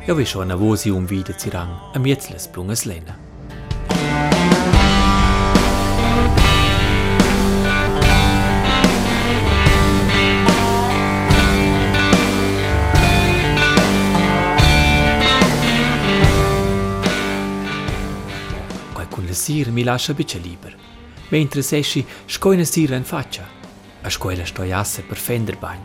Ja 0.08 0.14
vi 0.14 0.26
schon 0.26 0.52
a 0.52 0.56
vosi 0.56 0.90
um 0.90 1.10
wieder 1.10 1.38
zirang, 1.38 1.70
a 1.94 2.00
mietzles 2.00 2.48
plungas 2.48 2.86
lena. 2.86 3.14
Quai 18.94 19.08
con 19.10 19.26
la 19.26 19.34
sir 19.34 19.72
mi 19.72 19.84
lascia 19.84 20.14
bice 20.14 20.40
liber. 20.40 20.74
Mentre 21.32 21.62
sesci 21.62 22.06
scoina 22.26 22.64
sir 22.64 22.94
in 22.94 23.04
faccia. 23.04 23.46
A 24.04 24.10
scoila 24.10 24.46
stoiasse 24.46 25.02
per 25.02 25.18
fender 25.18 25.58
bagn. 25.58 25.84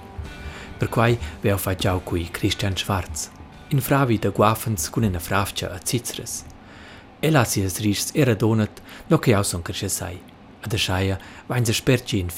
Per 0.79 0.89
quai 0.89 1.19
veo 1.41 1.57
facciau 1.57 2.05
qui 2.05 2.31
Christian 2.31 2.77
Schwarz. 2.77 3.42
In 3.73 3.81
fravi 3.81 4.19
da 4.19 4.29
guafens 4.29 4.91
con 4.91 5.03
una 5.03 5.19
fravcia 5.19 5.73
a 5.73 5.81
Zizres. 5.83 6.45
E 7.21 7.31
la 7.31 7.45
si 7.45 7.63
es 7.63 7.79
rischs 7.79 8.11
era 8.13 8.35
donat, 8.35 8.83
no 9.07 9.19
che 9.19 9.33
au 9.33 9.43
son 9.43 9.63
cresce 9.63 9.89
sai. 9.89 10.21
A 10.61 10.67
da 10.69 10.77
schaia 10.77 11.19
vain 11.47 11.65
se 11.65 11.73
sperci 11.73 12.19
in. 12.19 12.29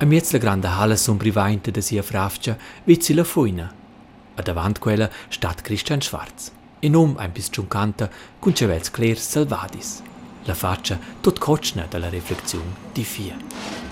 A 0.00 0.04
miez 0.04 0.32
la 0.32 0.38
grande 0.38 0.66
hala 0.66 0.96
sombrivainte 0.96 1.70
da 1.70 1.80
sia 1.80 2.02
fravcia 2.02 2.58
vizzi 2.84 3.14
la 3.14 3.24
foina. 3.24 3.72
A 4.34 4.42
davant 4.42 4.78
quella 4.78 5.08
stat 5.30 5.62
Christian 5.62 6.02
Schwarz. 6.02 6.50
In 6.80 6.94
um 6.94 7.16
ein 7.16 7.32
bis 7.32 7.48
giuncanta 7.48 8.10
cun 8.38 8.54
cevels 8.54 8.90
cler 8.90 9.16
salvadis. 9.16 10.02
La 10.44 10.54
faccia 10.54 10.98
tot 11.22 11.38
cocna 11.38 11.86
dalla 11.88 12.10
riflexion 12.10 12.74
di 12.92 13.02
fia. 13.02 13.83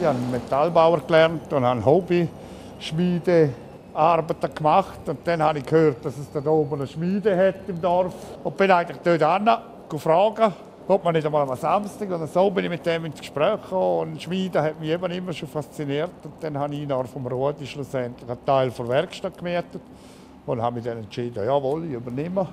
Ich 0.00 0.04
habe 0.04 0.16
Metallbauer 0.30 1.00
gelernt 1.00 1.52
und 1.52 1.64
habe 1.64 1.84
Hobby-Schmiedearbeiten 1.84 4.54
gemacht. 4.54 5.00
Und 5.06 5.18
dann 5.24 5.42
habe 5.42 5.58
ich 5.58 5.66
gehört, 5.66 6.04
dass 6.04 6.16
es 6.16 6.30
da 6.30 6.38
oben 6.48 6.76
eine 6.76 6.86
Schmiede 6.86 7.36
hat 7.36 7.56
im 7.66 7.80
Dorf. 7.80 8.14
Und 8.44 8.56
bin 8.56 8.70
eigentlich 8.70 8.98
dort 9.02 9.20
hin, 9.20 9.50
gefragt, 9.88 10.52
ob 10.86 11.02
man 11.02 11.14
nicht 11.14 11.26
einmal 11.26 11.50
am 11.50 11.56
Samstag. 11.56 12.08
Und 12.12 12.32
so 12.32 12.48
bin 12.48 12.66
ich 12.66 12.70
mit 12.70 12.86
dem 12.86 13.06
ins 13.06 13.18
Gespräch 13.18 13.60
gekommen. 13.60 14.12
Und 14.12 14.22
Schmiede 14.22 14.62
hat 14.62 14.78
mich 14.78 14.90
eben 14.90 15.10
immer 15.10 15.32
schon 15.32 15.48
fasziniert. 15.48 16.12
Und 16.22 16.34
dann 16.40 16.56
habe 16.56 16.76
ich 16.76 16.86
nach 16.86 17.04
vom 17.06 17.26
Rudi 17.26 17.66
schlussendlich 17.66 18.30
einen 18.30 18.44
Teil 18.44 18.70
der 18.70 18.88
Werkstatt 18.88 19.36
gemietet. 19.36 19.82
Und 20.46 20.62
habe 20.62 20.76
mich 20.76 20.84
dann 20.84 20.98
entschieden, 20.98 21.44
jawohl, 21.44 21.86
ich 21.86 21.94
übernehme. 21.94 22.46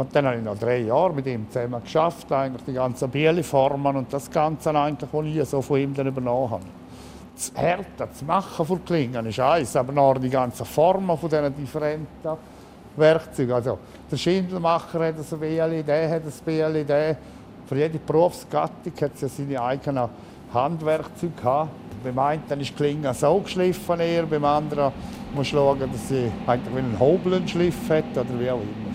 Und 0.00 0.16
dann 0.16 0.24
habe 0.24 0.38
ich 0.38 0.42
noch 0.42 0.56
drei 0.58 0.78
Jahre 0.78 1.12
mit 1.12 1.26
ihm 1.26 1.46
zusammen 1.50 1.82
geschafft, 1.82 2.32
eigentlich 2.32 2.64
die 2.64 2.72
ganzen 2.72 3.10
Bieleformen 3.10 3.96
und 3.96 4.10
das 4.10 4.30
Ganze 4.30 4.70
eigentlich, 4.70 5.10
was 5.12 5.26
ich 5.26 5.44
so 5.46 5.60
von 5.60 5.78
ihm 5.78 5.92
dann 5.92 6.06
übernommen 6.06 6.52
habe. 6.52 6.64
Das 7.34 7.52
Härte, 7.54 7.84
das 7.98 8.22
Machen 8.22 8.64
von 8.64 8.82
Klingen 8.82 9.26
ist 9.26 9.38
eins, 9.38 9.76
aber 9.76 9.92
noch 9.92 10.16
die 10.16 10.30
ganzen 10.30 10.64
Formen 10.64 11.18
von 11.18 11.28
diesen 11.28 11.54
Differenten, 11.54 12.30
Werkzeuge. 12.96 13.54
Also 13.54 13.78
der 14.10 14.16
Schindelmacher 14.16 15.04
hat 15.06 15.16
ein 15.18 15.38
Bieli, 15.38 15.82
der 15.82 16.08
hat 16.08 16.22
ein 16.22 16.32
Bieli, 16.46 16.82
der. 16.82 17.16
Für 17.66 17.76
jede 17.76 17.98
Berufsgattung 17.98 18.94
hat 19.02 19.10
es 19.16 19.20
ja 19.20 19.28
seine 19.28 19.60
eigenen 19.60 20.08
Handwerkzeuge 20.54 21.34
gehabt. 21.36 21.70
Beim 22.02 22.18
einen 22.18 22.42
ist 22.58 22.70
die 22.70 22.74
Klinge 22.74 23.12
so 23.12 23.38
geschliffen, 23.40 24.00
eher, 24.00 24.24
beim 24.24 24.46
anderen 24.46 24.92
muss 25.34 25.48
schauen, 25.48 25.78
dass 25.78 26.08
sie 26.08 26.32
eigentlich 26.46 26.74
wie 26.74 26.78
einen 26.78 26.98
Hobel 26.98 27.34
einen 27.34 27.46
Schliff 27.46 27.90
hat 27.90 28.16
oder 28.16 28.40
wie 28.40 28.50
auch 28.50 28.54
immer. 28.54 28.89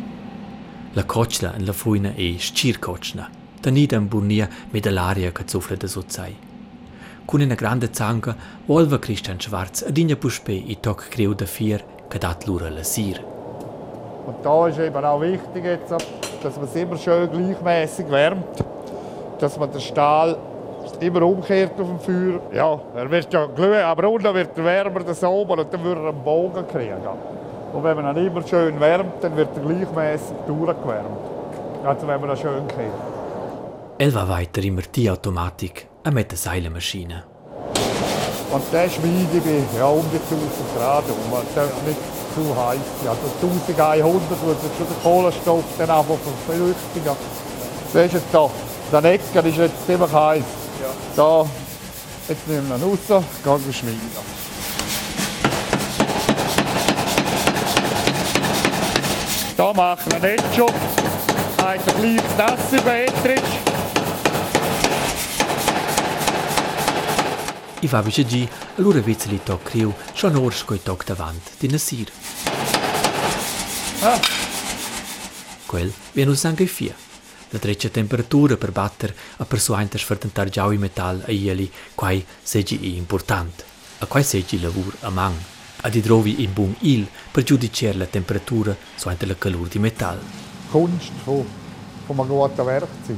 La 0.96 1.04
coccia 1.04 1.54
en 1.54 1.66
la 1.66 1.74
fuina 1.74 2.14
e 2.16 2.38
scir 2.40 2.80
cocna. 2.80 3.30
Tanida 3.60 3.98
in 3.98 4.08
burnia 4.08 4.48
med 4.72 4.86
l'aria 4.90 5.34
che 5.34 5.44
soffre 5.46 5.76
da 5.76 5.88
sozzai. 5.88 6.34
Con 7.26 7.42
una 7.42 7.54
grande 7.54 7.90
zanga 7.92 8.34
volva 8.66 8.98
Christian 8.98 9.38
Schwarz 9.38 9.84
ad 9.86 9.98
igna 9.98 10.16
puspe 10.16 10.54
i 10.54 10.78
toc 10.80 11.10
creu 11.10 11.34
da 11.34 11.46
fier 11.46 11.84
che 12.08 12.18
lura 12.46 12.70
la 12.70 12.84
sir. 12.84 13.20
Und 14.26 14.42
da 14.42 14.68
ist 14.70 14.80
eben 14.80 15.04
auch 15.04 15.20
wichtig, 15.20 15.66
jetzt, 15.66 15.92
dass 16.42 16.56
man 16.56 16.64
es 16.64 16.76
immer 16.76 16.96
schön 16.96 17.30
gleichmäßig 17.30 18.10
wärmt. 18.10 18.64
Dass 19.40 19.60
man 19.60 19.70
den 19.72 19.82
Stahl 19.82 20.38
immer 21.02 21.24
umkehrt 21.24 21.78
auf 21.78 21.88
dem 21.90 22.00
Feuer. 22.00 22.40
Ja, 22.54 22.80
er 22.96 23.12
wird 23.12 23.34
ja 23.34 23.48
glühen, 23.48 23.84
aber 23.84 24.10
unten 24.10 24.34
wird 24.34 24.58
er 24.58 24.64
wärmer 24.64 25.06
als 25.06 25.22
oben 25.26 25.60
und 25.60 25.74
dann 25.74 25.84
würde 25.84 26.04
er 26.04 26.08
einen 26.08 26.24
Bogen 26.24 26.66
kriegen. 26.66 27.04
Und 27.76 27.84
wenn 27.84 27.98
man 27.98 28.16
ihn 28.16 28.28
immer 28.28 28.48
schön 28.48 28.80
wärmt, 28.80 29.22
dann 29.22 29.36
wird 29.36 29.50
er 29.54 29.62
gleichmäßig 29.62 30.38
durchgewärmt. 30.48 31.20
Also 31.84 32.08
wenn 32.08 32.22
man 32.22 32.30
ihn 32.30 32.38
schön 32.38 32.66
kehrt. 32.70 33.00
El 33.98 34.16
va 34.16 34.30
weiter 34.30 34.64
immer 34.64 34.84
die 34.96 35.12
Automatik 35.12 35.88
a 36.06 36.12
mit 36.12 36.32
der 36.32 36.38
Seilemaschine. 36.38 37.24
Und 38.54 38.64
der 38.72 38.90
schmiede 38.90 39.42
bei 39.44 39.78
ja, 39.78 39.88
um 39.88 40.06
die 40.10 40.22
1000 40.24 40.50
Grad 40.78 41.04
um. 41.04 41.30
Man 41.30 41.44
darf 41.54 41.74
nicht 41.86 42.00
zu 42.34 42.44
heiß 42.56 42.80
sein. 43.04 43.10
Also 43.10 43.28
1100 43.42 44.30
wird 44.46 44.58
schon 44.78 44.88
der 44.88 44.98
Kohlenstoff 45.04 45.64
dann 45.78 45.90
einfach 45.90 46.16
verflüchtigen. 46.24 47.18
Das 47.92 48.06
ist 48.06 48.14
jetzt 48.14 48.28
da. 48.32 48.50
Der 48.94 49.02
Necker 49.02 49.44
ist 49.44 49.58
jetzt 49.58 49.86
ziemlich 49.86 50.14
heiß. 50.14 50.44
Da, 51.18 51.46
jetzt 52.30 52.48
nehmen 52.48 52.70
wir 52.70 52.78
ihn 52.78 52.84
raus, 52.84 53.24
gehen 53.44 53.66
wir 53.66 53.74
schmieden. 53.74 54.45
Da 59.58 59.72
machen 59.72 60.12
wir 60.12 60.32
nicht 60.32 60.56
schon. 60.56 60.70
Eigentlich 61.66 62.22
gleich 62.22 62.38
das 62.38 62.60
nasse 62.60 62.82
Betritt. 62.82 63.44
I 67.82 67.88
va 67.88 68.02
vice 68.02 68.26
gi, 68.26 68.50
allora 68.78 69.00
vezzi 69.00 69.40
toc 69.44 69.64
creu, 69.64 69.94
schon 70.14 70.36
ors 70.36 70.66
coi 70.66 70.82
toc 70.82 71.06
davant, 71.06 71.52
di 71.60 71.68
nasir. 71.68 72.12
Ah. 74.02 74.20
Quel 75.66 75.94
viene 76.14 76.32
us 76.32 76.46
anche 76.46 76.66
fia. 76.66 76.96
La 77.50 77.60
treccia 77.60 77.90
temperatura 77.90 78.58
per 78.58 78.72
batter 78.72 79.16
a 79.38 79.46
persuainter 79.46 80.00
sfertentar 80.00 80.50
giau 80.50 80.72
i 80.72 80.78
metal 80.78 81.24
a 81.28 81.32
ieli, 81.32 81.72
quai 81.94 82.26
segi 82.42 82.96
important. 82.98 83.64
A 84.00 84.06
quai 84.08 84.24
segi 84.24 84.60
lavur 84.60 84.96
a 85.02 85.10
man. 85.10 85.55
Ad 85.86 85.94
i 85.94 86.02
drovi 86.02 86.42
in 86.42 86.52
bun 86.52 86.76
il 86.80 87.08
per 87.32 87.44
giudicer 87.44 87.96
la 87.96 88.08
temperatura 88.08 88.76
suante 88.96 89.28
la 89.28 89.36
calur 89.36 89.68
di 89.68 89.78
metal. 89.78 90.18
Kunst 90.72 91.12
von, 91.24 91.46
von 92.08 92.20
einem 92.20 92.28
guten 92.28 92.66
Werkzeug. 92.66 93.18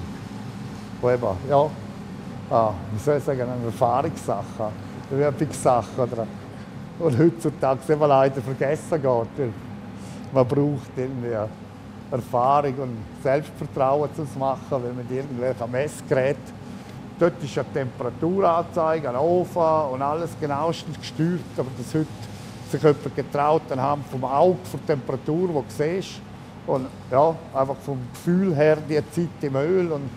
Wo 0.99 1.09
eben, 1.09 1.37
ja, 1.47 1.69
ah, 2.49 2.73
wie 2.91 2.99
soll 2.99 3.19
ich 3.19 3.23
sagen, 3.23 3.43
eine 3.43 3.67
Erfahrungssache, 3.67 4.69
eine 5.09 5.27
Übungssache. 5.29 6.01
Oder, 6.01 6.27
und 6.99 7.17
heutzutage 7.17 7.93
eben 7.93 8.05
leider 8.05 8.41
vergessen 8.41 9.01
geht. 9.01 9.53
Man 10.33 10.45
braucht 10.45 10.91
irgendwie 10.97 11.37
Erfahrung 12.11 12.75
und 12.79 12.97
Selbstvertrauen 13.23 14.09
zu 14.13 14.27
machen, 14.37 14.59
weil 14.71 14.91
mit 14.91 15.09
irgendwelchen 15.09 15.71
Messgeräten 15.71 16.67
Dort 17.17 17.41
ist 17.41 17.57
eine 17.57 17.71
Temperaturanzeige, 17.73 19.09
ein 19.09 19.15
Ofen 19.15 19.91
und 19.93 20.01
alles 20.01 20.31
genauestens 20.39 20.99
gesteuert. 20.99 21.39
Aber 21.57 21.69
dass 21.77 21.93
heute 21.95 22.05
sich 22.71 22.81
jemand 22.81 23.15
getraut, 23.15 23.63
anhand 23.69 24.07
vom 24.09 24.23
Auge, 24.23 24.57
von 24.63 24.79
der 24.87 24.95
Temperatur, 24.95 25.47
die 25.47 25.53
du 25.53 25.63
siehst, 25.69 26.21
und 26.67 26.87
ja, 27.09 27.35
einfach 27.53 27.77
vom 27.85 27.97
Gefühl 28.13 28.53
her 28.53 28.77
die 28.89 28.95
Zeit 29.11 29.29
im 29.41 29.55
Öl 29.55 29.91
und 29.91 30.09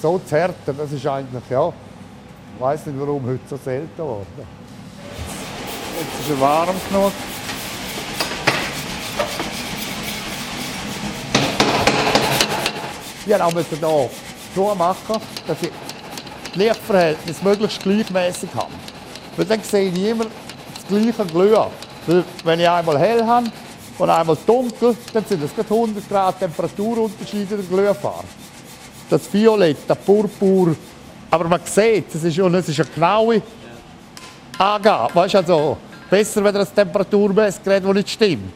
so 0.00 0.18
zu 0.18 0.36
härten, 0.36 0.76
das 0.76 0.92
ist 0.92 1.06
eigentlich, 1.06 1.42
ja, 1.48 1.72
ich 2.54 2.60
weiß 2.60 2.86
nicht, 2.86 3.00
warum 3.00 3.24
heute 3.26 3.40
so 3.48 3.56
selten 3.56 3.96
geworden. 3.96 4.26
Jetzt 5.98 6.20
ist 6.20 6.30
er 6.30 6.40
warm 6.40 6.76
genug. 6.88 7.12
Ja, 13.26 13.38
dann 13.38 13.54
müssen 13.54 13.80
wir 13.80 13.88
hier 13.88 14.10
so 14.54 14.74
machen, 14.74 15.20
dass 15.46 15.62
ich 15.62 15.70
das 16.48 16.56
Lichtverhältnis 16.56 17.42
möglichst 17.42 17.82
gleichmäßig 17.82 18.50
habe. 18.54 18.72
Weil 19.36 19.46
dann 19.46 19.62
sehe 19.62 19.88
ich 19.88 20.04
immer 20.04 20.26
das 20.26 20.86
gleiche 20.88 21.24
Glühen. 21.26 21.85
Weil 22.06 22.24
wenn 22.44 22.60
ich 22.60 22.68
einmal 22.68 22.98
hell 22.98 23.24
habe 23.24 23.50
und 23.98 24.10
einmal 24.10 24.36
dunkel, 24.46 24.96
dann 25.12 25.24
sind 25.24 25.42
es 25.42 25.54
gerade 25.54 25.72
100 25.72 26.08
Grad 26.08 26.38
Temperaturunterschiede 26.38 27.54
in 27.54 27.68
der 27.68 27.78
Glühfarbe. 27.78 28.28
Das 29.08 29.32
Violett, 29.32 29.88
der 29.88 29.94
Purpur, 29.94 30.74
aber 31.30 31.48
man 31.48 31.60
sieht, 31.64 32.14
es 32.14 32.24
ist, 32.24 32.38
und 32.38 32.54
es 32.54 32.68
ist 32.68 32.80
eine 32.80 32.88
genaue 32.90 33.42
Angabe. 34.58 35.14
Weißt 35.14 35.34
du, 35.34 35.38
also, 35.38 35.76
besser, 36.10 36.42
wenn 36.42 36.54
er 36.54 36.62
ein 36.62 36.74
Temperaturmessgerät, 36.74 37.84
das 37.84 37.94
nicht 37.94 38.10
stimmt. 38.10 38.52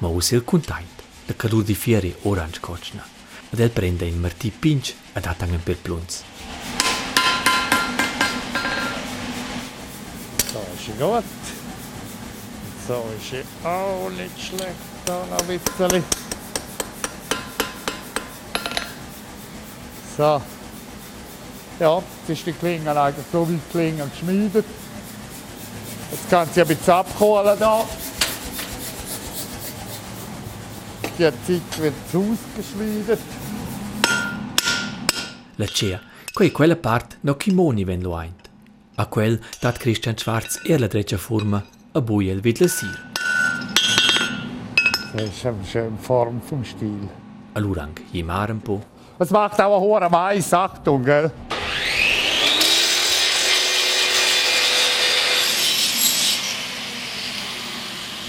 Ma 0.00 0.08
usi 0.08 0.36
il 0.36 0.44
containt. 0.44 0.86
La 1.26 1.34
calur 1.34 1.64
di 1.64 1.74
fieri 1.74 2.14
orange 2.22 2.60
cocna. 2.60 3.04
Ad 3.50 3.58
el 3.58 3.70
prende 3.70 4.06
in 4.06 4.20
martì 4.20 4.50
pinch 4.50 4.94
ad 5.14 5.26
atangen 5.26 5.60
per 5.62 5.76
plunz. 5.76 6.22
So 10.52 10.60
ist 10.76 10.98
gut. 10.98 11.24
So 12.88 13.04
ist 13.18 13.30
sie 13.30 13.66
auch 13.66 14.08
nicht 14.08 14.40
schlecht. 14.40 14.64
Da 15.04 15.22
noch 15.30 15.38
ein 15.40 15.46
bisschen. 15.46 16.02
So. 20.16 20.40
Ja, 21.80 21.98
jetzt 21.98 22.30
ist 22.30 22.46
die 22.46 22.52
Klinge 22.52 22.98
eigentlich 22.98 23.26
so 23.30 23.46
wie 23.46 23.56
die 23.56 23.70
Klinge 23.70 24.06
geschmiedet. 24.06 24.64
Jetzt 26.10 26.30
kann 26.30 26.48
sie 26.50 26.62
ein 26.62 26.68
bisschen 26.68 26.94
abkohlen 26.94 27.58
da. 27.58 27.84
Die 31.18 31.24
Zeit 31.24 31.78
wird 31.78 31.94
ausgeschmiedet. 32.06 33.20
La 35.58 35.66
cea, 35.66 36.00
quei 36.34 36.48
quella 36.50 36.76
part 36.76 37.18
no 37.22 37.34
chimoni 37.34 37.84
ven 37.84 38.00
lo 38.00 38.14
aint. 38.16 38.48
A 38.96 39.04
quel 39.04 39.40
dat 39.60 39.78
Christian 39.78 40.16
Schwarz 40.16 40.60
er 40.64 40.78
la 40.78 40.88
dreccia 40.88 41.18
forma 41.18 41.62
la 42.00 42.68
sir. 42.68 42.88
Das 45.14 45.22
ist 45.22 45.46
eine 45.46 45.64
schöne 45.64 45.98
Form 46.00 46.40
vom 46.40 46.64
Stil. 46.64 47.08
Allurang, 47.54 47.94
jemar 48.12 48.50
un 48.50 48.60
po. 48.60 48.80
Es 49.18 49.30
macht 49.30 49.60
auch 49.60 49.74
einen 49.74 49.82
hohen 49.82 50.10
Mais, 50.10 50.52
Achtung, 50.52 51.04
gell? 51.04 51.30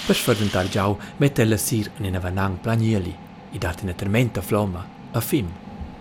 Per 0.08 0.16
sferdentar 0.16 0.66
giau 0.66 0.98
mette 1.20 1.46
la 1.46 1.58
sir 1.58 1.92
in 2.00 2.06
una 2.06 2.20
vanang 2.20 2.58
planieli, 2.64 3.14
i 3.54 3.60
dat 3.60 3.84
in 3.84 3.90
a 3.90 3.94
termenta 3.94 4.42
flomma, 4.42 4.84
a 5.14 5.22
fim. 5.22 5.48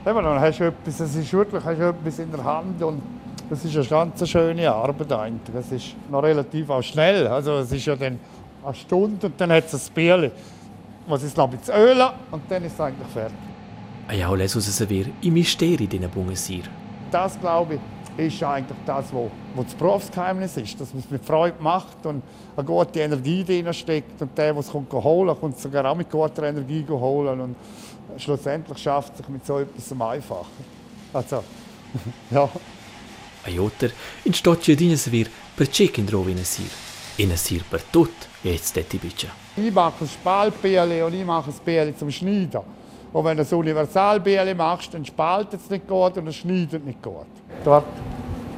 Eben, 0.06 0.24
dann 0.24 0.40
hast 0.40 0.60
du 0.60 0.64
etwas, 0.64 1.00
es 1.00 1.14
ist 1.14 1.32
wirklich 1.32 1.62
hast 1.62 1.78
du 1.78 1.88
etwas 1.90 2.18
in 2.18 2.30
der 2.32 2.42
Hand 2.42 2.82
und 2.82 3.02
das 3.50 3.64
ist 3.64 3.76
eine 3.76 3.86
ganz 3.86 4.28
schöne 4.28 4.70
Arbeit 4.70 5.12
eigentlich. 5.12 5.56
Es 5.56 5.72
ist 5.72 5.96
noch 6.10 6.22
relativ 6.22 6.68
auch 6.70 6.82
schnell. 6.82 7.26
Also 7.26 7.58
es 7.58 7.72
ist 7.72 7.86
ja 7.86 7.96
dann 7.96 8.18
eine 8.64 8.74
Stunde 8.74 9.26
und 9.26 9.40
dann 9.40 9.52
hat 9.52 9.72
es 9.72 9.88
ein 9.88 9.94
Bierchen. 9.94 10.30
Was 11.06 11.22
ist 11.22 11.36
noch 11.36 11.50
ein 11.50 11.58
bisschen 11.58 11.74
ölen 11.74 12.08
und 12.30 12.42
dann 12.48 12.64
ist 12.64 12.74
es 12.74 12.80
eigentlich 12.80 13.08
fertig. 13.08 13.36
A 14.08 14.14
jau 14.14 14.34
les 14.34 14.54
us 14.56 14.66
saver 14.76 15.06
i 15.22 15.30
misteri 15.30 15.86
d'ina 15.86 16.08
bunga 16.08 16.36
sir. 16.36 16.64
Das, 17.10 17.38
glaube 17.40 17.74
ich, 17.74 17.80
ist 18.26 18.42
eigentlich 18.42 18.76
das, 18.84 19.06
was 19.12 19.64
das 19.64 19.74
Berufsgeheimnis 19.74 20.56
ist. 20.56 20.80
Dass 20.80 20.92
man 20.92 21.02
es 21.02 21.10
mit 21.10 21.24
Freude 21.24 21.56
macht 21.60 22.04
und 22.04 22.22
eine 22.56 22.66
gute 22.66 23.00
Energie 23.00 23.44
drin 23.44 23.72
steckt. 23.72 24.20
Und 24.20 24.36
der, 24.36 24.52
der 24.52 24.60
es 24.60 24.70
kommt 24.70 24.92
holen 24.92 25.36
kommt 25.38 25.56
es 25.56 25.62
sogar 25.62 25.84
auch 25.86 25.94
mit 25.94 26.10
guter 26.10 26.42
Energie 26.42 26.84
holen. 26.88 27.40
Und 27.40 27.56
schlussendlich 28.18 28.78
schafft 28.78 29.12
es 29.12 29.18
sich 29.18 29.28
mit 29.28 29.46
so 29.46 29.58
etwas 29.58 29.92
am 29.92 30.02
einfacher. 30.02 30.46
Also, 31.12 31.42
ja. 32.30 32.48
A 33.48 33.50
joter, 33.50 33.92
in 34.24 34.32
d'ina 34.32 34.96
saver 34.96 35.30
per 35.54 35.68
cec 35.70 35.96
in 35.96 36.04
drovi 36.04 36.32
in 36.32 36.44
sir. 36.44 36.68
In 37.16 37.34
sir 37.36 37.64
per 37.66 37.82
tot, 37.82 38.28
jetzt 38.42 38.76
detti 38.76 38.98
biccia. 38.98 39.28
Ich 39.56 39.72
mache 39.72 40.04
ein 40.04 40.08
Spaltbierli 40.08 41.00
und 41.00 41.14
ich 41.14 41.24
mache 41.24 41.50
ein 41.50 41.56
Bierli 41.64 41.96
zum 41.96 42.10
Schneiden. 42.10 42.60
Und 43.10 43.24
wenn 43.24 43.38
du 43.38 43.42
ein 43.42 43.58
Universalbierli 43.58 44.54
machst, 44.54 44.92
dann 44.92 45.04
spaltet 45.04 45.60
es 45.62 45.70
nicht 45.70 45.88
gut 45.88 46.18
und 46.18 46.26
es 46.26 46.36
schneidet 46.36 46.84
nicht 46.84 47.02
gut. 47.02 47.26
Dort, 47.64 47.86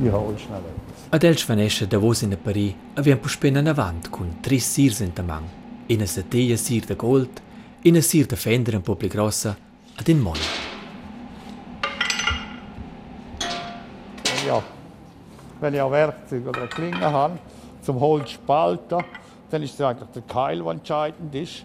ich 0.05 0.11
hole 0.11 0.37
schnell 0.37 0.59
etwas. 0.59 1.09
Ad 1.13 1.25
el 1.25 1.39
svanesce 1.39 1.87
da 1.87 1.99
vos 1.99 2.23
in 2.23 2.33
a 2.33 2.37
Paris 2.37 2.75
avien 2.97 3.21
puspena 3.21 3.61
in 3.61 3.69
avant 3.69 4.11
cun 4.11 4.39
tres 4.43 4.75
sirs 4.75 5.01
in 5.01 5.13
tamang. 5.13 5.47
Ina 5.89 6.07
sateia 6.07 6.57
sir 6.57 6.81
de 6.81 6.97
gold, 6.97 7.41
in 7.83 7.95
una 7.95 8.03
sir 8.03 8.27
de 8.27 8.37
fender 8.37 8.75
un 8.75 8.83
po' 8.83 8.97
più 8.97 9.09
grossa 9.09 9.57
ad 9.95 10.09
in 10.09 10.19
mono. 10.19 10.69
Ja, 14.47 14.63
wenn 15.61 15.75
ich 15.75 15.83
ein 15.83 15.91
Werkzeug 15.91 16.47
oder 16.49 16.61
eine 16.61 16.69
Klinge 16.69 17.13
habe, 17.13 17.39
zum 17.83 18.01
Holz 18.01 18.31
spalten, 18.31 19.05
dann 19.51 19.63
ist 19.63 19.75
es 19.75 19.81
eigentlich 19.81 20.09
der 20.11 20.23
Keil, 20.23 20.63
der 20.63 20.73
entscheidend 20.73 21.35
ist. 21.35 21.65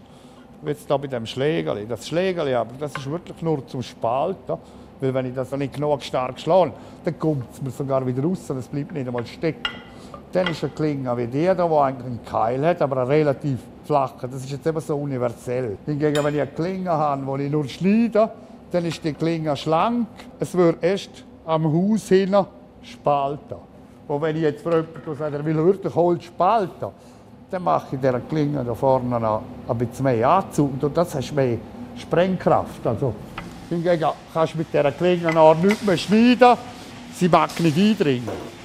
Jetzt 0.66 0.90
da 0.90 0.98
bei 0.98 1.08
dem 1.08 1.26
Schlägerli. 1.26 1.86
Das 1.86 2.08
Schlägerli, 2.08 2.54
aber 2.54 2.72
das 2.80 2.96
ist 2.96 3.10
wirklich 3.10 3.42
nur 3.42 3.66
zum 3.68 3.84
Spalten. 3.84 4.58
Weil 5.00 5.14
wenn 5.14 5.26
ich 5.28 5.36
das 5.36 5.52
nicht 5.52 5.74
genug 5.74 6.02
stark 6.02 6.40
schlage, 6.40 6.72
dann 7.04 7.20
kommt 7.20 7.46
es 7.54 7.62
mir 7.62 7.70
sogar 7.70 8.06
wieder 8.08 8.24
raus 8.24 8.50
und 8.50 8.58
es 8.58 8.68
bleibt 8.68 8.94
nicht 8.94 9.06
einmal 9.06 9.26
stecken. 9.26 9.64
Dann 10.32 10.48
ist 10.48 10.64
eine 10.64 10.74
Klinge 10.74 11.16
wie 11.18 11.28
die, 11.28 11.44
die 11.44 11.50
eigentlich 11.50 12.06
einen 12.06 12.20
Keil 12.26 12.66
hat, 12.66 12.82
aber 12.82 13.02
einen 13.02 13.10
relativ 13.10 13.60
flachen. 13.84 14.32
Das 14.32 14.44
ist 14.44 14.52
jetzt 14.52 14.66
eben 14.66 14.80
so 14.80 14.96
universell. 14.98 15.78
Hingegen, 15.86 16.24
wenn 16.24 16.34
ich 16.34 16.42
eine 16.42 16.52
Klinge 16.52 16.92
habe, 16.92 17.26
wo 17.26 17.38
ich 17.38 17.52
nur 17.52 17.66
schneide, 17.68 18.32
dann 18.72 18.86
ist 18.86 19.04
die 19.04 19.14
Klinge 19.14 19.56
schlank. 19.56 20.08
Es 20.40 20.56
wird 20.56 20.84
erst 20.84 21.24
am 21.46 21.66
Haus 21.66 22.08
hin 22.08 22.36
spalten. 22.82 23.75
Und 24.08 24.22
wenn 24.22 24.36
ich 24.36 24.44
jetzt 24.44 24.62
für 24.62 24.72
jemanden 24.72 25.16
sage, 25.18 25.38
er 25.38 25.46
will 25.46 25.56
wirklich 25.56 25.94
Holz 25.94 26.26
spalten, 26.26 26.90
dann 27.50 27.64
mache 27.64 27.96
ich 27.96 28.00
dieser 28.00 28.20
Klinge 28.20 28.64
da 28.64 28.74
vorne 28.74 29.20
noch 29.20 29.44
ein 29.68 29.78
bisschen 29.78 30.04
mehr 30.04 30.30
Anzug. 30.30 30.82
Und 30.82 30.98
das 30.98 31.16
hast 31.16 31.32
mehr 31.34 31.58
Sprengkraft. 31.98 32.86
Also, 32.86 33.14
hingegen 33.70 34.10
kannst 34.34 34.54
du 34.54 34.58
mit 34.60 34.68
dieser 34.72 34.92
Klinge 34.92 35.32
noch 35.34 35.56
nichts 35.56 35.84
mehr 35.84 35.98
schneiden. 35.98 36.58
Sie 37.14 37.30
mag 37.30 37.60
nicht 37.60 37.78
eindringen. 37.78 38.56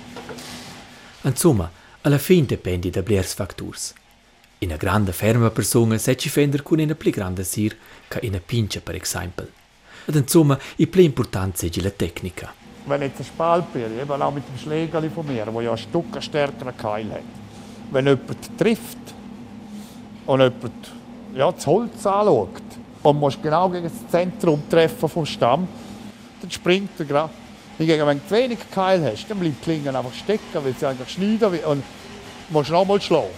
Insomma, 1.22 1.70
alla 2.02 2.18
fin 2.18 2.46
dependi 2.46 2.90
da 2.90 3.02
bliers 3.02 3.34
facturs. 3.34 3.94
In 4.58 4.68
una 4.68 4.76
grande 4.76 5.12
ferma 5.12 5.50
persona 5.50 5.98
se 5.98 6.16
ci 6.16 6.28
fender 6.28 6.62
con 6.62 6.78
una 6.78 6.94
pli 6.94 7.10
grande 7.10 7.44
sir 7.44 7.76
che 8.08 8.20
in 8.22 8.30
una 8.30 8.42
pincha, 8.44 8.80
per 8.80 8.94
esempio. 8.94 9.48
Ed 10.06 10.16
insomma, 10.16 10.58
il 10.76 10.88
più 10.88 11.02
importante 11.02 11.58
segge 11.58 11.82
la 11.82 11.90
tecnica. 11.90 12.59
Wenn 12.90 13.02
jetzt 13.02 13.20
ein 13.20 13.24
Spaltbier, 13.24 13.88
eben 14.02 14.22
auch 14.22 14.32
mit 14.32 14.42
dem 14.48 14.58
Schlägerli 14.58 15.08
von 15.10 15.24
mir, 15.24 15.46
wo 15.52 15.60
ja 15.60 15.70
ein 15.70 15.78
Stück 15.78 16.06
einen 16.12 16.22
stärkeren 16.22 16.76
Keil 16.76 17.08
hat, 17.12 17.22
wenn 17.92 18.04
jemand 18.04 18.58
trifft 18.58 18.98
und 20.26 20.40
jemand 20.40 20.90
ja, 21.36 21.52
das 21.52 21.64
Holz 21.68 22.04
anschaut 22.04 22.62
und 23.04 23.20
muss 23.20 23.40
genau 23.40 23.68
gegen 23.68 23.84
das 23.84 24.10
Zentrum 24.10 24.62
treffen 24.68 25.08
vom 25.08 25.24
Stamm, 25.24 25.68
dann 26.40 26.50
springt 26.50 26.90
er 26.98 27.04
gerade. 27.04 27.30
Hingegen, 27.78 28.06
wenn 28.08 28.20
du 28.28 28.34
wenig 28.34 28.58
Keil 28.72 29.04
hast, 29.04 29.30
dann 29.30 29.38
bleibt 29.38 29.60
die 29.60 29.64
Klinge 29.64 29.96
einfach 29.96 30.12
stecken, 30.12 30.64
weil 30.64 30.74
sie 30.74 30.86
eigentlich 30.86 31.10
schneiden 31.10 31.52
will 31.52 31.64
und 31.66 31.84
musst 32.48 32.70
nochmal 32.70 33.00
schlagen. 33.00 33.30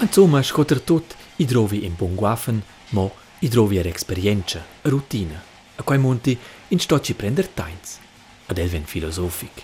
Insomma, 0.00 0.42
scotter 0.42 0.84
tot, 0.84 1.14
i 1.38 1.46
trovi 1.46 1.84
in 1.84 1.94
buon 1.94 2.16
guafen, 2.16 2.62
mo 2.90 3.10
i 3.40 3.48
trovi 3.48 3.78
er 3.78 3.86
experienza, 3.86 4.64
a 4.82 4.88
routine. 4.88 5.40
A 5.76 5.96
monti, 5.98 6.36
in 6.70 6.78
sto 6.78 7.00
ci 7.00 7.14
prender 7.14 7.48
tains. 7.54 7.98
Ad 8.46 8.58
el 8.60 8.68
ven 8.68 8.84
philosophic. 8.84 9.62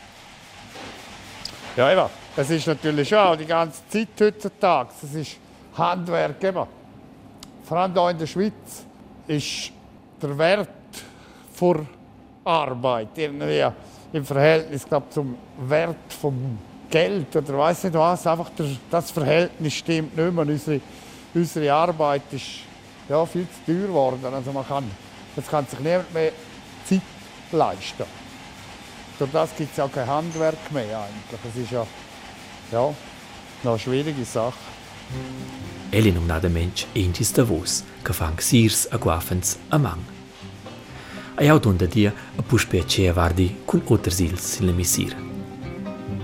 Ja, 1.77 1.91
eben. 1.91 2.09
Es 2.37 2.51
ist 2.51 2.67
natürlich 2.67 3.09
schon 3.09 3.19
auch 3.19 3.37
die 3.37 3.47
ganze 3.47 3.81
Zeit 3.89 4.09
heutzutage. 4.21 4.91
Es 5.03 5.15
ist 5.15 5.37
Handwerk. 5.77 6.43
Eben. 6.43 6.67
Vor 7.65 7.77
allem 7.77 7.93
hier 7.93 8.11
in 8.11 8.19
der 8.19 8.27
Schweiz 8.27 8.85
ist 9.27 9.73
der 10.21 10.37
Wert 10.39 10.69
für 11.53 11.87
Arbeit 12.45 13.09
irgendwie 13.17 13.67
im 14.13 14.25
Verhältnis 14.25 14.85
glaub, 14.87 15.13
zum 15.13 15.37
Wert 15.59 16.13
vom 16.21 16.59
Geld 16.91 17.35
oder 17.35 17.59
weiß 17.59 17.85
nicht 17.85 17.95
was. 17.95 18.27
Einfach 18.27 18.51
der, 18.51 18.67
das 18.91 19.11
Verhältnis 19.11 19.75
stimmt 19.75 20.17
nicht 20.17 20.33
mehr. 20.33 20.47
Unsere, 20.47 20.81
unsere 21.35 21.73
Arbeit 21.73 22.23
ist 22.33 22.47
ja, 23.09 23.25
viel 23.27 23.47
zu 23.49 23.73
teuer 23.73 23.87
geworden. 23.87 24.33
Also 24.33 24.53
man 24.53 24.67
kann, 24.67 24.91
jetzt 25.37 25.51
kann 25.51 25.67
sich 25.67 25.79
niemand 25.81 26.13
mehr 26.13 26.33
Zeit 26.89 27.03
leisten. 27.53 28.07
Durch 29.19 29.31
das 29.33 29.57
gibt 29.57 29.71
es 29.71 29.77
ja 29.77 29.89
kein 29.89 30.07
Handwerk 30.07 30.71
mehr 30.73 30.99
eigentlich. 30.99 31.41
Es 31.49 31.63
ist 31.63 31.71
ja, 31.71 31.87
ja 32.73 32.95
eine 33.65 33.79
schwierige 33.79 34.25
Sache. 34.25 34.55
Eli 35.93 36.13
non 36.13 36.27
nada 36.27 36.49
mensch 36.49 36.87
engis 36.95 37.33
da 37.33 37.45
vos, 37.45 37.85
che 38.03 38.13
fan 38.13 38.39
sirs 38.39 38.89
a 38.91 38.99
guafens 38.99 39.57
a 39.71 39.79
mang. 39.79 40.03
A 41.37 41.45
jau 41.45 41.59
donda 41.59 41.87
dia 41.87 42.13
a 42.39 42.43
puspe 42.43 42.81
a 42.81 42.85
cea 42.85 43.13
vardi 43.13 43.55
cun 43.67 43.83
oters 43.89 44.21
ils 44.21 44.61
in 44.61 44.67
la 44.67 44.73
misir. 44.73 45.15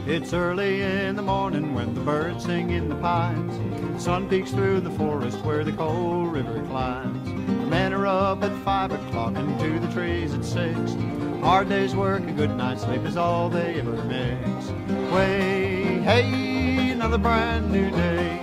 It's 0.07 0.33
early 0.33 0.83
in 0.83 1.15
the 1.15 1.23
morning 1.23 1.75
when 1.75 1.95
the 1.95 2.01
birds 2.01 2.45
sing 2.45 2.71
in 2.71 2.89
the 2.89 2.97
pines. 2.97 3.55
The 3.95 4.01
sun 4.01 4.29
peeks 4.29 4.51
through 4.51 4.81
the 4.81 4.91
forest 4.99 5.39
where 5.45 5.65
the 5.65 5.73
cold 5.73 6.33
river 6.33 6.61
climbs. 6.69 7.42
Men 7.73 7.95
are 7.95 8.07
up 8.07 8.45
at 8.45 8.53
five 8.67 8.93
o'clock 8.93 9.33
and 9.35 9.59
to 9.59 9.79
the 9.79 9.91
trees 9.95 10.35
at 10.35 10.45
six. 10.45 10.95
Hard 11.41 11.71
day's 11.71 11.97
work, 11.97 12.23
a 12.23 12.33
good 12.33 12.55
night's 12.55 12.83
sleep 12.83 13.03
is 13.07 13.17
all 13.17 13.49
they 13.49 13.81
ever 13.81 13.93
mix. 14.05 14.69
Way, 15.11 16.01
hey, 16.03 16.91
another 16.91 17.17
brand 17.17 17.73
new 17.73 17.91
day 17.91 18.41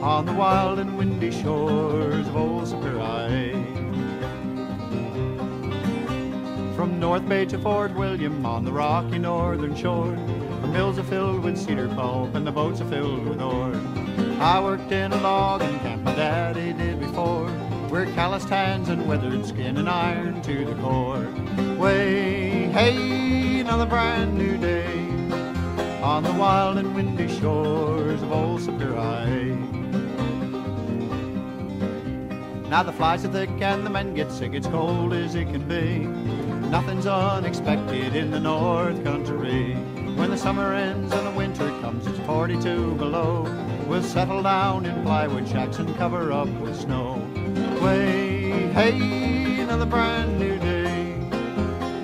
on 0.00 0.24
the 0.24 0.32
wild 0.32 0.78
and 0.78 0.96
windy 0.96 1.30
shores 1.30 2.26
of 2.28 2.34
old 2.34 2.66
Superior. 2.66 3.52
From 6.74 6.98
North 6.98 7.28
Bay 7.28 7.44
to 7.44 7.58
Fort 7.58 7.94
William 7.94 8.46
on 8.46 8.64
the 8.64 8.72
rocky 8.72 9.18
northern 9.18 9.76
shore, 9.76 10.16
the 10.62 10.68
mills 10.68 10.98
are 10.98 11.04
filled 11.04 11.44
with 11.44 11.58
cedar 11.58 11.88
pulp 11.88 12.34
and 12.34 12.46
the 12.46 12.52
boats 12.52 12.80
are 12.80 12.88
filled 12.88 13.26
with 13.26 13.42
ore. 13.42 13.74
I 14.40 14.62
worked 14.62 14.90
in 14.92 15.12
a 15.12 15.20
logging 15.20 15.78
camp, 15.80 16.04
my 16.04 16.14
daddy 16.14 16.72
did 16.72 17.00
before. 17.00 17.69
We're 17.90 18.06
calloused 18.14 18.48
hands 18.48 18.88
and 18.88 19.08
weathered 19.08 19.44
skin 19.44 19.76
and 19.76 19.88
iron 19.88 20.40
to 20.42 20.64
the 20.64 20.74
core. 20.76 21.26
Way, 21.76 22.70
hey, 22.72 23.58
another 23.58 23.84
brand 23.84 24.38
new 24.38 24.56
day 24.56 24.86
on 26.00 26.22
the 26.22 26.32
wild 26.32 26.78
and 26.78 26.94
windy 26.94 27.26
shores 27.40 28.22
of 28.22 28.30
old 28.30 28.62
Superior. 28.62 29.56
Now 32.68 32.84
the 32.84 32.92
flies 32.92 33.24
are 33.24 33.32
thick 33.32 33.50
and 33.60 33.84
the 33.84 33.90
men 33.90 34.14
get 34.14 34.30
sick, 34.30 34.54
it's 34.54 34.68
cold 34.68 35.12
as 35.12 35.34
it 35.34 35.46
can 35.46 35.66
be. 35.66 36.06
Nothing's 36.68 37.06
unexpected 37.06 38.14
in 38.14 38.30
the 38.30 38.38
North 38.38 39.02
Country. 39.02 39.74
When 40.14 40.30
the 40.30 40.38
summer 40.38 40.74
ends 40.74 41.12
and 41.12 41.26
the 41.26 41.32
winter 41.32 41.68
comes, 41.80 42.06
it's 42.06 42.20
42 42.20 42.94
below. 42.94 43.42
We'll 43.88 44.04
settle 44.04 44.44
down 44.44 44.86
in 44.86 45.02
plywood 45.02 45.48
shacks 45.48 45.78
and 45.78 45.92
cover 45.96 46.30
up 46.30 46.48
with 46.60 46.80
snow. 46.80 47.29
way. 47.80 48.70
Hey, 48.72 49.60
another 49.60 49.86
brand 49.86 50.38
new 50.38 50.58
day 50.58 51.14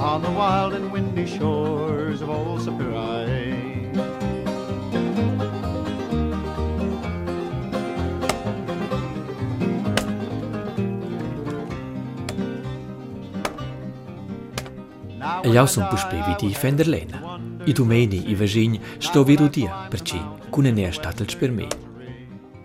on 0.01 0.23
the 0.23 0.31
wild 0.31 0.75
and 0.75 0.93
windy 0.93 1.27
shores 1.27 2.21
of 2.23 2.31
old 2.31 2.63
Sapurai. 2.63 3.57
jausën 15.57 15.87
përshpeviti 15.89 16.51
i 16.51 16.59
Fenderlena. 16.59 17.23
I 17.67 17.75
të 17.75 17.87
meni 17.89 18.21
i 18.31 18.37
vëzhinj 18.39 18.79
shtovi 19.09 19.39
rutia 19.41 19.89
përqi, 19.93 20.21
kune 20.53 20.75
ne 20.77 20.89
ashtatël 20.91 21.33
shpërmejnë. 21.33 21.86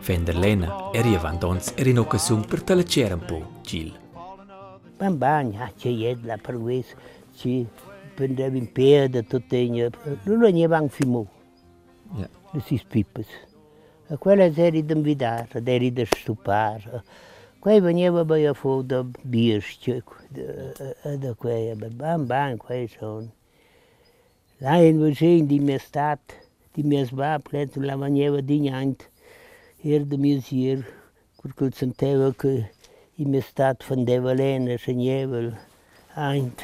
Fender 0.01 0.35
lena 0.35 0.89
eri 0.93 1.13
avandons 1.15 1.73
eri 1.77 1.91
in 1.91 1.99
occasiun 1.99 2.45
per 2.45 2.63
talacere 2.63 3.13
un 3.13 3.23
po', 3.25 3.45
Gil. 3.61 3.93
Man 4.97 5.17
bagna, 5.17 5.71
c'è 5.77 5.89
jedla 5.89 6.37
per 6.37 6.57
questo, 6.57 6.95
ci 7.35 7.67
prendevo 8.15 8.57
in 8.57 8.71
piede, 8.71 9.23
tutte 9.23 9.57
in... 9.57 9.89
Non 10.23 10.39
ne 10.39 10.67
van 10.67 10.89
fimo, 10.89 11.27
Ja. 12.17 12.27
le 12.51 12.61
si 12.61 12.81
pippes. 12.85 13.27
E 14.07 14.17
quella 14.17 14.45
eri 14.45 14.83
da 14.83 14.95
invitare, 14.95 15.47
eri 15.63 15.93
da 15.93 16.03
stupare. 16.05 17.03
Quei 17.59 17.79
veniva 17.79 18.25
poi 18.25 18.45
a 18.47 18.53
fuori 18.53 18.87
da 18.87 19.05
birstje, 19.21 20.03
da 21.19 21.33
quei, 21.35 21.75
bam 21.75 22.25
bam, 22.25 22.57
quei 22.57 22.87
sono. 22.87 23.31
Là 24.57 24.77
in 24.77 24.99
vicino 25.01 25.45
di 25.45 25.59
mia 25.59 25.77
stat, 25.79 26.33
di 26.73 26.81
mia 26.83 27.05
svaplet, 27.05 27.75
la 27.77 27.95
veniva 27.95 28.41
di 28.41 28.59
niente. 28.59 29.09
Er 29.83 30.05
de 30.05 30.17
mio 30.17 30.39
sier, 30.41 30.85
perché 31.41 31.71
senteva 31.73 32.31
che 32.35 32.69
in 33.15 33.29
mia 33.29 33.41
stat 33.41 33.83
fandeva 33.83 34.31
lena, 34.37 34.77
segneva 34.77 35.57
eint. 36.15 36.61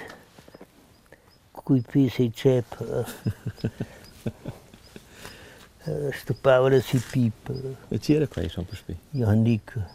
Cui 1.51 1.81
pisa 1.81 2.21
i 2.21 2.31
cep. 2.31 2.77
Stupava 6.11 6.69
la 6.69 6.79
si 6.79 6.99
pipa. 6.99 7.53
E 7.87 7.97
c'era 7.97 8.27
qua, 8.27 8.47
sono 8.49 8.67
puspe. 8.67 8.97
Ja, 9.11 9.31
nica. 9.31 9.89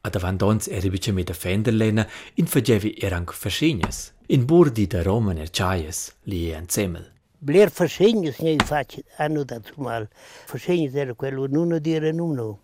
Ad 0.00 0.14
avandons 0.14 0.68
eri 0.68 0.90
bice 0.90 1.12
mit 1.12 1.26
der 1.26 1.34
fender 1.34 1.72
lena 1.72 2.06
in 2.34 2.46
fagevi 2.46 2.94
erang 3.00 3.32
verschignes. 3.32 4.12
In 4.26 4.44
burdi 4.44 4.86
da 4.86 5.02
Roman 5.02 5.38
erciaies, 5.38 6.12
li 6.24 6.50
e 6.50 6.54
anzemel. 6.54 7.13
Bler 7.44 7.68
verschegnes 7.68 8.38
ne 8.38 8.56
faccio 8.56 9.02
hanno 9.18 9.44
dato 9.44 9.74
mal. 9.76 10.08
Verschegnes 10.46 10.94
era 10.94 11.12
quello 11.12 11.46
non 11.46 11.76
dire 11.78 12.10
numno. 12.10 12.60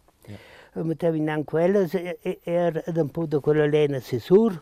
mettevi 0.73 1.19
in 1.19 1.43
quella 1.45 1.87
era 2.43 2.83
un 2.87 3.11
po' 3.11 3.27
da 3.27 3.41
quella 3.41 3.67
lena 3.67 4.01
sessur. 4.01 4.59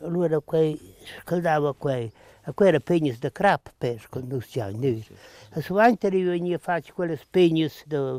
Allora 0.00 0.40
quei 0.40 0.76
scaldava 1.20 1.74
quei 1.74 2.10
a 2.42 2.52
quelle 2.52 2.80
pegnes 2.80 3.20
da 3.20 3.30
crap 3.30 3.72
per 3.78 4.08
quando 4.08 4.42
ha 4.56 4.70
noi. 4.70 5.06
A 5.50 5.60
suante 5.60 6.10
veniva 6.10 6.58
faccio 6.58 6.92
quelle 6.94 7.16
pegnes 7.30 7.84
da 7.86 8.18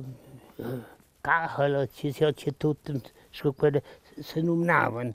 caholo 1.20 1.88
ci 1.88 2.14
si 2.14 2.24
c'è 2.24 2.56
tutto 2.56 3.02
quelle 3.58 3.84
si 4.18 4.42
nominavano. 4.42 5.14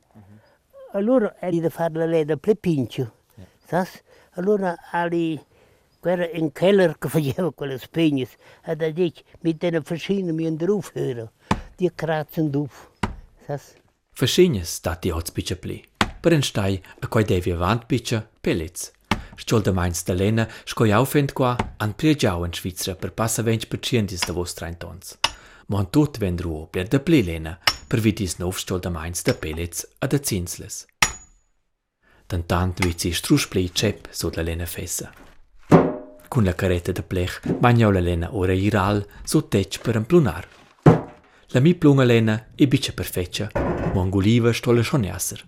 Allora 0.92 1.36
eri 1.40 1.60
da 1.60 1.70
fare 1.70 1.94
la 1.94 2.04
lena 2.04 2.36
plepincio. 2.36 3.12
Sas? 3.64 4.02
Allora 4.32 4.76
ali 4.90 5.42
in 6.32 6.52
keller 6.52 6.96
che 6.98 7.08
faceva 7.08 7.52
quelle 7.52 7.78
spegnes 7.78 8.30
e 8.64 8.76
da 8.76 8.90
dic 8.90 9.24
mit 9.42 9.60
den 9.60 9.82
verschiedenen 9.82 10.34
mi 10.34 10.56
drauf 10.56 10.92
hören. 10.94 11.30
Die 11.76 11.90
kratzen. 11.94 12.68
Sas? 13.46 13.74
Verschiedenes 14.12 14.80
dat 14.80 15.02
die 15.02 15.12
Otz 15.12 15.30
bitte 15.30 15.56
pli. 15.56 15.82
Per 16.20 16.32
en 16.32 16.42
stai 16.42 16.80
a 17.00 17.06
quai 17.06 17.24
devi 17.24 17.54
bitte 17.86 18.28
pellets. 18.40 18.92
Stol 19.36 19.62
da 19.62 19.72
meins 19.72 20.02
da 20.02 20.14
lena, 20.14 20.48
scoi 20.64 20.90
aufend 20.92 21.32
qua 21.32 21.56
an 21.78 21.94
priegiau 21.94 22.44
in 22.44 22.52
Schweizer 22.52 22.96
per 22.96 23.12
passa 23.12 23.42
vench 23.42 23.68
per 23.68 23.78
ciendis 23.78 24.26
da 24.26 24.32
vostra 24.32 24.66
intons. 24.66 25.16
Mon 25.68 25.90
tut 25.90 26.18
ven 26.18 26.36
ruo 26.38 26.66
per 26.66 26.88
da 26.88 26.98
pli 26.98 27.22
lena, 27.22 27.58
per 27.86 28.00
vidis 28.00 28.38
nov 28.38 28.58
stol 28.58 28.80
da 28.80 28.90
meins 28.90 29.22
da 29.22 29.34
pellets 29.34 29.86
a 30.00 30.06
da 30.06 30.18
zinsles. 30.18 30.86
Dan 32.26 32.42
tant 32.46 32.82
vizi 32.84 33.12
struspli 33.12 33.70
cep 33.72 34.08
sud 34.10 34.36
la 34.36 34.42
lena 34.42 34.66
fessa. 34.66 35.27
cun 36.28 36.44
la 36.44 36.52
caretta 36.52 36.92
de 36.92 37.02
plech 37.02 37.40
bagnau 37.58 37.90
la 37.90 38.00
lena 38.00 38.28
ora 38.32 38.52
iral 38.52 39.06
su 39.24 39.48
tec 39.48 39.80
per 39.80 39.96
emplunar. 39.96 40.46
La 41.52 41.60
mi 41.60 41.74
plunga 41.74 42.04
lena 42.04 42.48
e 42.54 42.66
bice 42.66 42.92
perfeccia, 42.92 43.50
mo 43.94 44.02
anguliva 44.02 44.52
sto 44.52 44.72
la 44.72 44.82
schoniasser. 44.82 45.46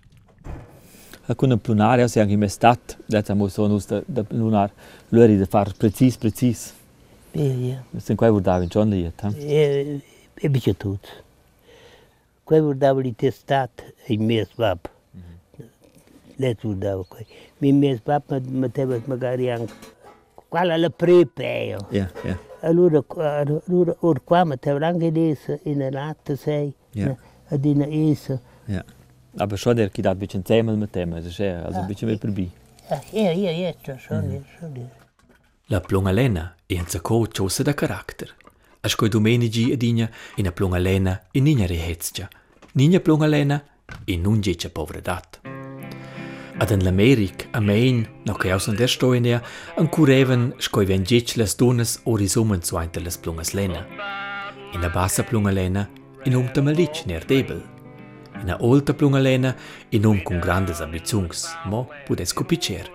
A 1.27 1.35
cun 1.35 1.51
emplunaria 1.51 2.07
se 2.07 2.19
anche 2.19 2.35
mestat, 2.35 2.97
detta 3.05 3.35
mo 3.35 3.47
sono 3.47 3.75
usta 3.75 4.01
da 4.05 4.25
lunar, 4.29 4.71
l'ueri 5.09 5.37
da 5.37 5.45
far 5.45 5.71
precis, 5.77 6.17
precis. 6.17 6.73
Bine. 7.31 7.85
Sunt 7.97 8.17
quai 8.17 8.31
vordavi 8.31 8.63
in 8.63 8.69
giorno 8.69 8.95
iet, 8.95 9.21
ha? 9.21 9.31
E, 9.37 10.01
e 10.33 10.49
bice 10.49 10.75
tut. 10.75 11.23
Quai 12.43 12.59
vordavi 12.59 13.03
li 13.03 13.15
testat 13.15 13.93
e 14.03 14.17
mes 14.17 14.49
vab. 14.55 14.79
Mm. 15.15 15.63
Le 16.35 16.55
tu 16.55 16.73
davo 16.73 17.05
quai. 17.07 17.25
Mi 17.59 17.71
mes 17.71 18.01
vab, 18.03 18.23
ma, 18.27 18.41
ma 18.49 18.67
tevet 18.67 19.05
magari 19.05 19.49
anche 19.49 19.73
quella 20.51 20.75
la 20.75 20.89
prepe. 20.89 21.77
Ja, 21.89 22.11
ja. 22.23 22.37
Allora, 22.59 23.01
allora 23.07 23.95
or 23.99 24.21
qua 24.23 24.43
metteva 24.43 24.85
anche 24.85 25.07
adesso 25.07 25.57
in 25.63 25.87
latte 25.89 26.35
sei. 26.35 26.73
Ja. 26.91 27.15
Ad 27.47 27.65
in 27.65 27.81
essa. 27.81 28.37
Ja. 28.65 28.83
Aber 29.37 29.57
schon 29.57 29.77
der 29.77 29.89
kidat 29.89 30.17
bisschen 30.17 30.43
zähmel 30.43 30.75
mit 30.75 30.93
dem, 30.93 31.13
ist 31.13 31.39
ja, 31.39 31.63
also 31.63 31.79
ein 31.79 31.87
bisschen 31.87 32.09
mehr 32.09 32.19
vorbei. 32.19 32.49
Ja, 33.13 33.31
ja, 33.31 33.51
ja, 33.51 33.73
schon, 33.81 33.97
schon, 33.99 34.45
schon. 34.59 34.89
La 35.67 35.79
plunga 35.79 36.11
lena 36.11 36.53
e 36.67 36.77
un 36.77 36.85
zacco 36.85 37.27
ciosa 37.27 37.63
da 37.63 37.73
carattere. 37.73 38.33
A 38.81 38.89
scoi 38.89 39.07
domenigi 39.07 39.71
ed 39.71 39.81
igna 39.81 40.09
in 40.35 40.47
a 40.47 40.51
plunga 40.51 40.77
lena 40.77 41.27
e 41.31 41.39
nina 41.39 41.65
rehezcia. 41.65 42.27
Nina 42.73 42.99
plunga 42.99 43.27
lena 43.27 43.63
e 44.03 44.17
nun 44.17 44.41
gece 44.41 44.69
povredat. 44.69 45.50
Ad 46.61 46.69
en 46.69 46.83
l'Americ, 46.83 47.47
a 47.53 47.59
Main, 47.59 48.07
no 48.23 48.33
che 48.35 48.51
aus 48.51 48.67
an 48.67 48.75
der 48.75 48.87
stoinea, 48.87 49.41
an 49.77 49.89
cureven 49.89 50.53
scoi 50.59 50.85
ven 50.85 51.01
gece 51.03 51.39
las 51.39 51.55
donas 51.55 51.99
o 52.03 52.15
risumen 52.15 52.61
zu 52.61 52.77
einter 52.77 53.01
las 53.01 53.17
plungas 53.17 53.53
lena. 53.53 53.83
In 54.73 54.83
a 54.83 54.89
bassa 54.89 55.23
plunga 55.23 55.51
lena, 55.51 55.89
in 56.23 56.35
um 56.35 56.47
tamalic 56.53 57.07
ner 57.07 57.25
debel. 57.25 57.63
In 58.43 58.51
a 58.51 58.57
olta 58.59 58.93
plunga 58.93 59.19
lena, 59.19 59.55
in 59.89 60.05
um 60.05 60.21
con 60.21 60.39
grandes 60.39 60.81
ambiziungs, 60.81 61.49
mo 61.65 61.89
pudes 62.05 62.31
copicer. 62.31 62.85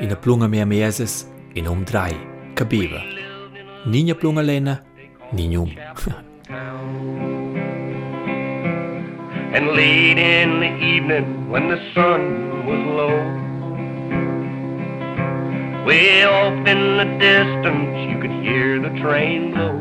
In 0.00 0.12
a 0.12 0.16
plunga 0.16 0.46
mea 0.46 0.66
meses, 0.66 1.26
in 1.54 1.66
um 1.66 1.84
drei, 1.84 2.12
cabiva. 2.54 3.00
Ninja 3.86 4.14
plunga 4.14 4.42
lena, 4.42 4.82
ninjum. 5.32 5.72
And 9.54 9.68
late 9.68 10.18
in 10.18 10.58
the 10.58 10.84
evening 10.84 11.48
when 11.48 11.68
the 11.68 11.76
sun 11.94 12.66
was 12.66 12.76
low, 12.98 13.16
way 15.86 16.24
off 16.24 16.66
in 16.66 16.96
the 16.96 17.04
distance 17.20 18.10
you 18.10 18.18
could 18.20 18.32
hear 18.42 18.80
the 18.80 18.90
train 19.00 19.54
blow. 19.54 19.78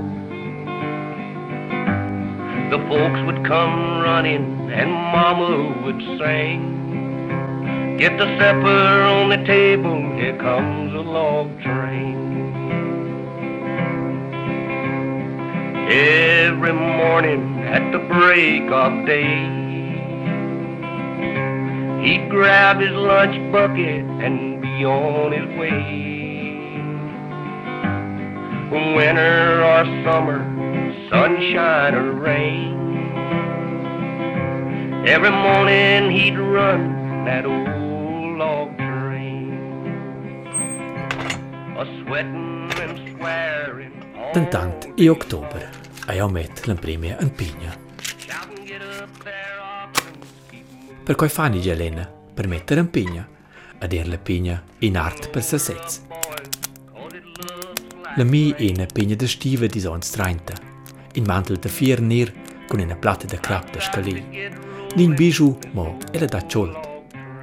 The 2.69 2.77
folks 2.87 3.19
would 3.25 3.43
come 3.47 4.01
running 4.03 4.71
and 4.71 4.91
mama 4.91 5.81
would 5.83 5.99
sing, 6.19 7.97
Get 7.97 8.15
the 8.19 8.27
supper 8.37 9.01
on 9.01 9.29
the 9.29 9.43
table, 9.43 9.97
here 10.17 10.37
comes 10.37 10.93
a 10.93 10.99
log 10.99 11.49
train. 11.63 12.13
Every 15.89 16.73
morning 16.73 17.57
at 17.63 17.91
the 17.91 17.97
break 18.07 18.69
of 18.71 19.07
day, 19.07 19.62
he'd 22.03 22.29
grab 22.29 22.81
his 22.81 22.91
lunch 22.91 23.35
bucket 23.51 24.03
and 24.23 24.61
be 24.61 24.83
on 24.85 25.31
his 25.31 25.47
way. 25.57 26.01
Winter 28.95 29.63
or 29.63 29.85
summer, 30.03 30.39
sunshine 31.09 31.95
or 31.95 32.11
rain, 32.11 32.73
every 35.07 35.29
morning 35.31 36.11
he'd 36.11 36.37
run 36.37 37.23
that 37.25 37.45
old 37.45 38.37
log 38.37 38.75
train, 38.77 39.53
a 41.77 41.85
sweating 42.03 42.71
and 42.81 43.15
swearing. 43.15 43.93
Tentant 44.33 44.99
a 46.09 46.15
in 47.21 47.29
pigna. 47.29 47.82
Per 51.03 51.15
quai 51.15 51.29
fani 51.29 51.59
di 51.59 51.67
Elena, 51.67 52.09
per 52.33 52.47
mettere 52.47 52.79
in 52.79 52.89
pigna, 52.89 53.27
ad 53.79 53.91
er 53.91 54.07
la 54.07 54.17
pigna 54.17 54.63
in 54.79 54.95
art 54.95 55.29
per 55.29 55.43
se 55.43 55.57
sez. 55.57 56.01
La 58.15 58.23
mi 58.23 58.53
è 58.53 58.69
una 58.69 58.85
pigna 58.85 59.13
de 59.13 59.27
stiva 59.27 59.65
di 59.65 59.81
sons 59.81 60.11
30, 60.11 60.53
in 61.15 61.25
mantel 61.27 61.57
de 61.57 61.67
fier 61.67 61.99
nir 61.99 62.31
con 62.69 62.79
una 62.79 62.95
platta 62.95 63.25
de 63.25 63.37
crap 63.37 63.69
de 63.73 63.81
scalì. 63.81 64.23
Nin 64.95 65.13
bijou, 65.13 65.59
mo, 65.73 65.97
era 66.13 66.25
da 66.25 66.41
ciolt. 66.47 66.87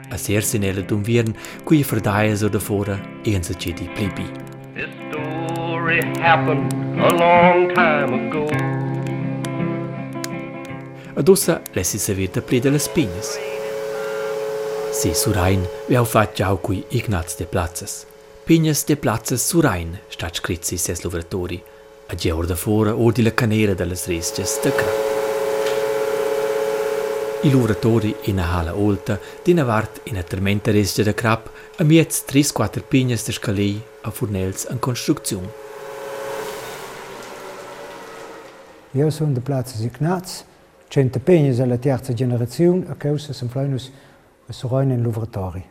A 0.08 0.16
ser 0.16 0.42
sin 0.42 0.64
era 0.64 0.80
d'un 0.80 1.02
viern, 1.02 1.36
cui 1.62 1.82
verdaia 1.82 2.34
so 2.34 2.48
da 2.48 2.58
fora, 2.58 2.98
e 3.22 3.34
en 3.34 3.42
se 3.42 3.54
di 3.58 3.90
plibi. 3.92 4.24
This 4.72 4.88
story 5.10 6.00
happened 6.18 6.72
a 6.98 7.12
long 7.12 7.74
time 7.74 8.26
ago. 8.26 8.48
Ad 11.14 11.28
ossa 11.28 11.60
lessi 11.72 11.98
servir 11.98 12.30
da 12.30 12.40
pli 12.40 12.58
de 12.58 12.70
las 12.70 12.88
pignas. 12.88 13.49
Ignații 15.00 15.22
Surain 15.22 15.60
le-au 15.86 16.04
faceau 16.04 16.56
cui 16.56 16.84
Ignaț 16.88 17.34
de 17.34 17.44
plațăs. 17.44 18.06
Pines 18.44 18.84
de 18.84 18.94
plațăs 18.94 19.42
Surain, 19.42 19.98
ștaci 20.08 20.40
criții 20.40 20.76
se 20.76 20.92
sluvrătorii, 20.92 21.62
a 22.08 22.14
geor 22.14 22.46
de 22.46 22.52
fora 22.52 22.94
or 22.94 23.12
de 23.12 23.22
la 23.22 23.30
caneira 23.30 23.72
de 23.72 23.84
las 23.84 24.06
risce 24.06 24.42
stăcra. 24.42 24.86
I 27.42 27.50
luratori 27.50 28.14
in 28.24 28.38
a 28.38 28.42
hala 28.42 28.76
olta, 28.84 29.18
din 29.42 29.58
avart 29.58 30.00
in 30.04 30.16
a 30.16 30.20
termenta 30.20 30.70
risce 30.70 31.02
de 31.02 31.12
crap, 31.12 31.50
a 31.78 31.82
miez 31.82 32.24
3-4 32.24 32.88
pines 32.88 33.24
de 33.24 33.32
scalei 33.32 33.80
a 34.02 34.08
furnels 34.08 34.62
în 34.62 34.76
construcțiune. 34.76 35.48
Eu 38.92 39.10
sunt 39.10 39.34
de 39.34 39.40
plață 39.40 39.74
Ignaț, 39.82 40.30
centă 40.88 41.18
pines 41.18 41.56
de 41.56 41.64
la 41.64 41.76
terza 41.76 42.12
a 42.88 42.94
causa 42.98 43.32
sunt 43.32 43.50
flăinus 43.50 43.90
sorain 44.52 44.90
in 44.90 45.02
Louvratori. 45.02 45.64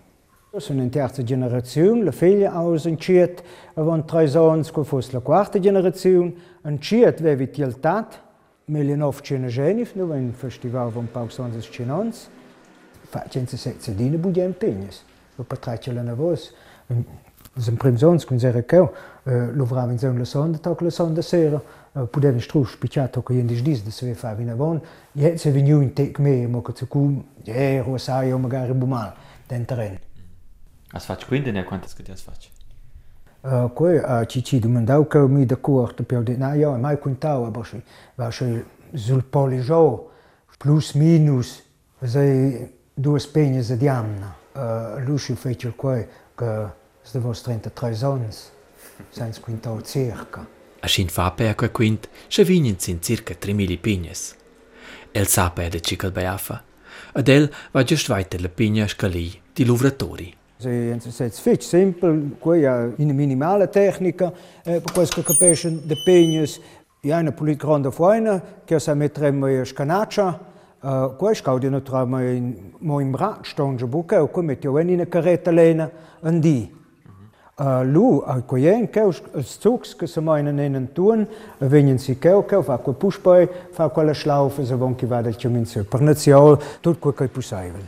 Io 0.52 0.60
sono 0.60 0.82
in 0.82 0.90
terza 0.90 1.24
generazione, 1.24 2.04
la 2.04 2.12
figlia 2.12 2.54
aus 2.54 2.86
in 2.86 2.98
Ciet, 2.98 3.44
avon 3.76 4.06
tre 4.06 4.28
sons, 4.28 4.72
co 4.72 4.84
fos 4.84 5.12
la 5.12 5.20
quarta 5.20 5.60
generazione, 5.60 6.34
in 6.64 6.82
Ciet 6.82 7.22
vevi 7.22 7.50
tiltat, 7.50 8.20
1990, 8.66 9.92
nu 9.94 10.12
un 10.12 10.34
festival 10.34 10.90
von 10.92 11.08
Pau 11.12 11.28
Sons 11.30 11.68
Cinons, 11.70 12.30
facendo 13.02 13.56
sezza 13.56 13.92
dine 13.92 14.18
budem 14.18 14.54
pegnes. 14.54 15.04
Lo 15.36 15.44
patraccia 15.44 15.94
la 15.94 16.02
navos, 16.02 16.54
Sem 17.58 17.76
prim 17.76 17.98
sons 17.98 18.26
kun 18.26 18.40
lovraven 19.56 19.98
z 19.98 20.12
glasom, 20.12 20.52
da 20.52 20.58
tako 20.58 20.76
glasom, 20.76 21.16
da 21.16 21.22
se 21.22 21.40
je 21.40 21.60
podeden 22.12 22.40
štruš 22.40 22.80
pičato, 22.82 23.22
ko 23.22 23.34
je 23.34 23.40
indiš 23.40 23.64
diz, 23.64 23.84
da 23.84 23.92
se 23.92 24.06
ve 24.06 24.16
favi 24.16 24.46
na 24.46 24.54
von, 24.54 24.80
je 25.14 25.38
se 25.38 25.52
vinil 25.52 25.82
in 25.82 25.90
tek 25.96 26.20
mejemo, 26.20 26.62
kot 26.62 26.78
se 26.78 26.86
kum, 26.86 27.24
je, 27.46 27.84
rosajo, 27.84 28.38
magari 28.38 28.74
bumal, 28.74 29.12
ten 29.48 29.66
teren. 29.66 29.98
As 30.92 31.06
faci 31.06 31.26
cu 31.26 31.36
indene 31.36 31.66
quantas 31.66 31.94
câte 31.94 32.12
as 32.12 32.22
faci? 32.22 32.50
Eh, 33.42 33.52
uh, 33.52 33.64
eh, 33.64 33.72
Coi 33.74 34.00
a 34.00 34.24
cici 34.24 34.60
domandau 34.60 35.04
că 35.04 35.26
mi 35.26 35.46
de 35.46 35.54
cor 35.54 35.94
te 35.94 36.04
piau 36.04 36.22
de 36.22 36.36
na 36.38 36.56
eu 36.56 36.80
mai 36.80 37.00
contau 37.00 37.44
a 37.44 37.48
e 37.48 37.50
boshi 37.50 37.84
va 38.16 38.30
și 38.30 38.44
zul 38.94 39.22
polijo 39.22 40.02
plus 40.58 40.92
minus 40.92 41.64
zai 42.00 42.72
duas 42.94 43.26
penhas 43.26 43.68
de 43.68 43.76
diamna. 43.76 44.36
Eh, 44.56 44.62
uh, 44.62 45.08
Luxo 45.08 45.34
fecel 45.34 45.72
coi 45.72 46.08
că 46.36 46.70
se 47.02 47.10
devos 47.12 47.42
33 47.42 48.04
anos 48.04 48.52
Sainz 49.10 49.40
quinta 49.40 49.72
o 49.72 49.82
circa. 49.82 50.46
Aschin 50.82 51.08
fape 51.10 51.50
a 51.50 51.56
quei 51.56 51.72
quint, 51.72 52.08
sche 52.28 52.44
vignin 52.44 52.80
sin 52.80 53.02
circa 53.02 53.34
3000 53.36 53.78
pignes. 53.78 54.36
El 55.12 55.28
sape 55.28 55.70
de 55.70 55.80
cical 55.80 56.12
beafa, 56.12 56.64
ad 57.14 57.28
el 57.28 57.50
va 57.74 57.84
gest 57.84 58.10
weiter 58.10 58.42
la 58.42 58.50
pigna 58.50 58.88
scali 58.88 59.42
di 59.54 59.66
luvratori. 59.66 60.34
Se 60.58 60.92
es 60.92 61.40
fetch 61.40 61.64
simple, 61.64 62.36
quei 62.40 62.66
a 62.66 62.92
in 62.98 63.16
minimale 63.16 63.70
tecnica, 63.70 64.32
eh, 64.64 64.82
per 64.82 64.92
questo 64.92 65.24
capisce 65.24 65.86
de 65.86 65.96
pignes, 66.04 66.60
ja 67.02 67.18
una 67.20 67.32
polit 67.32 67.58
grande 67.58 67.92
foina, 67.92 68.42
che 68.66 68.80
sa 68.80 68.94
metremo 68.94 69.48
e 69.48 69.66
scanaccia, 69.66 70.48
Uh, 70.82 71.14
quei 71.18 71.36
scaudi 71.36 71.70
naturalmente 71.70 72.72
mo 72.78 73.02
in 73.02 73.12
braccio, 73.12 73.44
stonge 73.44 73.86
buca, 73.86 74.24
o 74.24 74.30
come 74.30 74.58
ti 74.58 74.66
ho 74.66 74.80
in 74.80 75.06
caretta 75.10 75.52
andi. 76.22 76.79
Uh, 77.60 77.84
lu 77.84 78.24
a 78.26 78.40
coien 78.40 78.90
che 78.90 79.02
os 79.02 79.22
zugs 79.60 79.94
che 79.94 80.08
se 80.08 80.22
mai 80.22 80.42
nenen 80.42 80.94
tun, 80.94 81.28
venen 81.58 81.98
si 81.98 82.18
che 82.18 82.46
che 82.48 82.64
fa 82.64 82.78
quel 82.78 82.96
pushpai, 82.96 83.50
fa 83.72 83.90
quella 83.90 84.14
schlaufe 84.14 84.64
se 84.64 84.76
von 84.76 84.96
chi 84.96 85.06
va 85.06 85.22
del 85.22 85.36
cheminzio. 85.36 85.84
Per 85.84 86.00
naziol 86.00 86.58
tut 86.80 87.00
quel 87.00 87.14
che 87.14 87.28
pusaivel. 87.28 87.82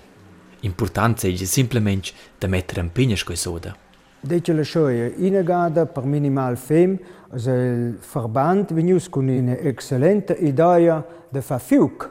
Important 0.60 1.24
è 1.26 1.34
simplement 1.46 2.12
da 2.38 2.48
mettere 2.48 2.84
pigna 2.92 3.16
sco 3.16 3.34
soda. 3.34 3.74
Deci 4.20 4.54
la 4.54 4.62
scioia 4.62 5.10
inegada 5.16 5.86
per 5.86 6.04
minimal 6.04 6.58
fem, 6.58 7.00
il 7.32 7.98
verband 8.14 8.74
venius 8.74 9.08
con 9.08 9.30
una 9.30 9.58
excellente 9.58 10.34
idea 10.34 11.02
de 11.30 11.42
fa 11.42 11.58
fiuc. 11.60 12.10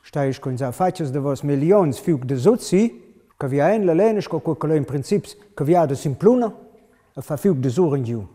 Stai 0.00 0.32
con 0.38 0.56
sa 0.56 0.70
faces 0.70 1.10
de 1.10 1.18
vos 1.18 1.42
milions 1.42 1.98
fiuc 1.98 2.24
de 2.24 2.38
sozi, 2.38 3.02
che 3.36 3.48
vi 3.48 3.58
ein 3.58 3.84
la 3.84 3.94
lenes 3.94 4.28
co 4.28 4.38
quel 4.38 4.76
in 4.76 4.84
princips 4.84 5.36
che 5.52 5.64
vi 5.64 5.74
ha 5.74 5.86
de 5.86 5.96
simpluna, 5.96 6.62
fa 7.22 7.36
de 7.36 7.68
sur 7.68 7.96
in 7.96 8.02
giù. 8.02 8.26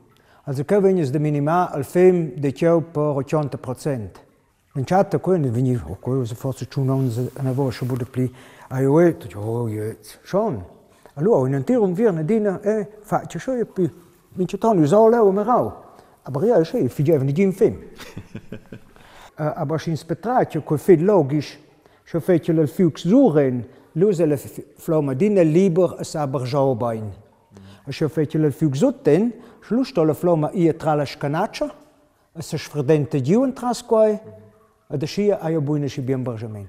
Also 0.43 0.63
che 0.63 0.79
venius 0.79 1.09
de 1.11 1.19
minima 1.19 1.69
al 1.69 1.83
fem 1.83 2.33
de 2.35 2.51
ciao 2.53 2.81
per 2.81 3.15
80%. 3.23 4.09
In 4.75 4.83
chatta 4.85 5.17
quindi 5.19 5.49
veni, 5.49 5.75
o 5.75 5.97
quello 5.99 6.23
se 6.23 6.35
forse 6.35 6.67
ciù 6.67 6.83
non 6.83 7.11
una 7.37 7.51
voce 7.51 7.85
bude 7.85 8.05
pli, 8.05 8.33
ai 8.69 8.85
oet, 8.85 9.27
oh 9.35 9.67
jet, 9.67 10.19
schon. 10.23 10.63
Allora 11.15 11.47
in 11.47 11.55
intero 11.55 11.83
un 11.83 11.93
virne 11.93 12.23
dina 12.23 12.61
e 12.61 12.87
faccio 13.01 13.37
scioia 13.37 13.65
più. 13.65 13.91
Vince 14.31 14.57
tanto 14.57 14.81
usare 14.81 15.17
o 15.17 15.31
merau. 15.31 15.73
Aber 16.23 16.45
ja, 16.45 16.63
schei, 16.63 16.87
figevano 16.87 17.31
di 17.31 17.41
in 17.41 17.51
fem. 17.51 17.77
Aber 19.35 19.79
sin 19.79 19.97
spetratio 19.97 20.61
quel 20.63 20.79
fet 20.79 21.01
logisch, 21.01 21.59
so 22.03 22.19
fece 22.19 22.51
il 22.51 22.67
fiux 22.67 23.07
zuren, 23.07 23.65
luse 23.93 24.25
le 24.25 24.37
floma 24.37 25.13
dine 25.13 25.43
liber 25.43 25.95
a 25.97 26.03
saber 26.03 26.43
jaubain. 26.43 27.11
Ich 27.89 28.03
habe 28.03 28.09
viel 28.27 28.51
viel 28.51 28.69
gesagt, 28.69 29.07
denn 29.07 29.33
Schluss 29.61 29.97
alle 29.97 30.13
Flamme 30.13 30.51
ihr 30.53 30.77
tralisch 30.77 31.17
Kanatscher, 31.17 31.71
es 32.35 32.53
ist 32.53 32.67
verdente 32.67 33.17
Juden 33.17 33.55
Traskoi, 33.55 34.19
da 34.89 35.07
schie 35.07 35.33
ein 35.33 35.65
bunische 35.65 36.03
Birnbergemin. 36.03 36.67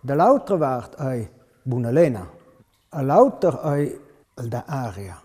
Der 0.00 0.14
lauter 0.14 0.60
wart 0.60 0.94
ei 1.00 1.28
Bunalena, 1.64 2.28
a 2.90 3.02
lauter 3.02 3.58
ei 3.64 3.98
da 4.36 4.62
aria. 4.68 5.16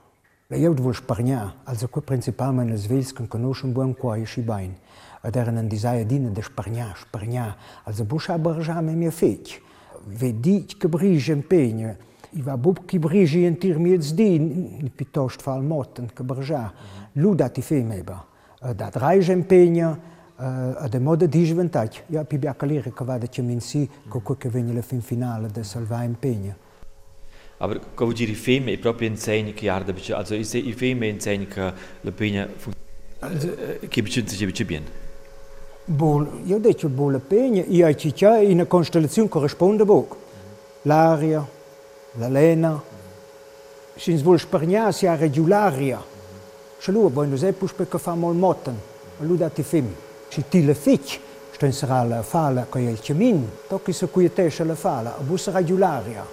La 0.50 0.58
eu 0.58 0.74
vol 0.78 0.96
spargnar, 0.96 1.56
also 1.66 1.88
que 1.88 2.02
principalment 2.02 2.72
els 2.72 2.88
vells 2.90 3.14
que 3.14 3.22
en 3.22 3.30
coneixen 3.30 3.72
bon 3.74 3.94
coi 3.94 4.26
i 4.26 4.42
bain. 4.42 4.74
A 5.22 5.30
deren 5.30 5.58
en 5.58 5.70
disaia 5.70 6.06
dina 6.06 6.30
de 6.30 6.42
spargnar, 6.42 6.98
spargnar, 6.98 7.56
also 7.86 8.04
buxa 8.04 8.38
barjam 8.38 8.90
e 8.90 8.96
mi 8.96 9.12
fec. 9.12 9.62
Vedit 10.06 10.78
que 10.80 10.88
brige 10.88 11.34
empenyo, 11.34 11.96
Iwer 12.36 12.58
Bob 12.58 12.86
Kibrigien 12.86 13.56
Timiez 13.58 14.14
dien 14.14 14.92
pitocht 14.96 15.42
fall 15.42 15.62
Motten 15.62 16.10
Keberja, 16.14 16.74
Lu 17.14 17.36
dat 17.36 17.54
tifé 17.54 17.82
méiber. 17.82 18.26
Dat 18.76 18.96
Reigempéer 18.96 19.98
a 20.38 20.88
de 20.90 21.00
mode 21.00 21.30
diventat. 21.30 22.04
Ja 22.10 22.24
pi 22.24 22.38
bekalere 22.38 22.92
kavadat 22.92 23.36
je 23.36 23.42
min 23.42 23.62
si 23.62 23.90
ko 24.10 24.20
koke 24.20 24.50
venile 24.50 24.82
fin 24.82 25.02
finale 25.02 25.48
de 25.48 25.64
Salva 25.64 26.04
Empeña. 26.04 26.56
Aber 27.58 27.80
ko 27.96 28.12
dir 28.12 28.30
i 28.30 28.36
feme 28.36 28.72
e 28.72 28.78
proprio 28.78 29.08
insegni 29.08 29.54
che 29.54 29.70
arde 29.70 29.94
bice, 29.94 30.14
also 30.14 30.36
is 30.36 30.54
i 30.54 30.74
feme 30.74 31.08
insegni 31.08 31.48
che 31.48 31.74
la 32.02 32.12
pena 32.12 32.50
che 33.88 34.02
bice 34.02 34.26
ci 34.26 34.46
bice 34.46 34.66
bien. 34.66 34.84
Bol, 35.86 36.42
io 36.44 36.60
decio 36.60 36.90
bol 36.90 37.14
la 37.14 37.20
pena, 37.20 37.64
i 37.66 37.82
ai 37.82 37.96
ciccia 37.96 38.40
in 38.40 38.54
una 38.54 38.66
costellazione 38.66 39.30
corrisponde 39.30 39.86
boc. 39.86 40.16
L'aria, 40.82 41.48
l'Alena, 42.18 42.82
si 43.96 44.12
ens 44.12 44.24
vol 44.24 44.40
spargnar 44.40 44.94
si 44.94 45.08
ha 45.08 45.16
regulària. 45.16 46.02
Se 46.80 46.92
lo 46.92 47.10
bon 47.10 47.30
nos 47.32 47.44
epus 47.44 47.74
pe 47.74 47.88
que 47.88 48.00
fa 48.00 48.16
molt 48.16 48.38
motten, 48.38 48.76
lo 49.20 49.36
dat 49.36 49.62
fem. 49.62 49.88
Si 50.30 50.44
ti 50.50 50.64
le 50.66 50.76
fich, 50.76 51.20
sto 51.52 51.72
sarà 51.72 52.04
la 52.04 52.22
fala 52.22 52.66
coi 52.70 52.88
el 52.88 53.00
chemin, 53.00 53.48
to 53.70 53.80
che 53.82 53.94
se 53.94 54.08
cui 54.08 54.32
te 54.34 54.52
la 54.64 54.76
fala, 54.76 55.16
a 55.18 55.22
bus 55.22 55.48
regularia. 55.48 56.26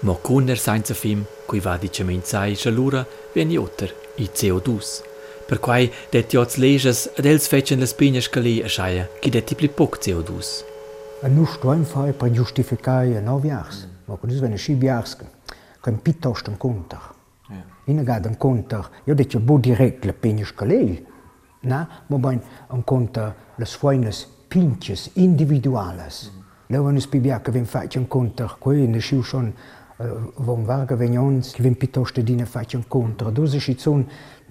Ma 0.00 0.14
con 0.20 0.48
er 0.48 0.58
sein 0.58 0.82
film, 0.82 1.24
cui 1.46 1.60
va 1.60 1.78
di 1.78 1.88
chemin 1.88 2.22
sai 2.22 2.54
chalura, 2.54 3.06
veni 3.32 3.56
otter 3.56 3.94
i 4.16 4.28
CO2. 4.32 5.02
Per 5.46 5.58
quai 5.58 5.90
det 6.10 6.26
jots 6.28 6.56
leges 6.58 7.08
ad 7.16 7.24
els 7.24 7.48
fecen 7.48 7.80
les 7.80 7.94
pignes 7.94 8.28
cali 8.28 8.60
a 8.60 8.66
e 8.66 8.68
schaia, 8.68 9.08
qui 9.22 9.30
det 9.30 9.46
tipli 9.46 9.68
poc 9.68 9.98
CO2. 9.98 10.30
A 11.22 11.26
e 11.26 11.30
nus 11.30 11.54
sto 11.54 11.72
in 11.72 11.84
fai 11.84 12.12
per 12.12 12.30
giustificare 12.30 13.20
no 13.20 13.38
viars. 13.38 13.86
Mm. 13.86 13.95
Ma 14.06 14.16
kun 14.16 14.40
wenn 14.40 14.56
chibiarske, 14.56 15.24
Kan 15.80 16.02
pitochten 16.02 16.56
konter. 16.58 17.14
Innegat 17.84 18.26
en 18.26 18.36
konter, 18.36 18.90
Jo 19.04 19.14
dit 19.14 19.32
je 19.32 19.38
bo 19.38 19.60
direkt 19.60 20.04
le 20.04 20.12
penjech 20.12 20.54
koleel. 20.54 20.96
Na 21.60 21.88
Ma 22.08 22.18
konter 22.84 23.34
les 23.56 23.76
foines 23.76 24.26
pinches 24.48 25.10
individuales. 25.14 26.32
Mhm. 26.32 26.44
Lewennes 26.66 27.08
Bibiake 27.08 27.52
win 27.52 27.66
feit 27.66 27.94
en 27.94 28.08
konter, 28.08 28.56
koe 28.58 28.86
ne 28.86 29.00
chiw 29.00 29.22
schon 29.22 29.52
e, 29.98 30.04
van 30.34 30.64
warge 30.66 30.96
vegnons, 30.96 31.52
ki 31.54 31.62
e 32.18 32.22
dine 32.22 32.46
konter. 32.88 33.32
Zon, 33.78 34.06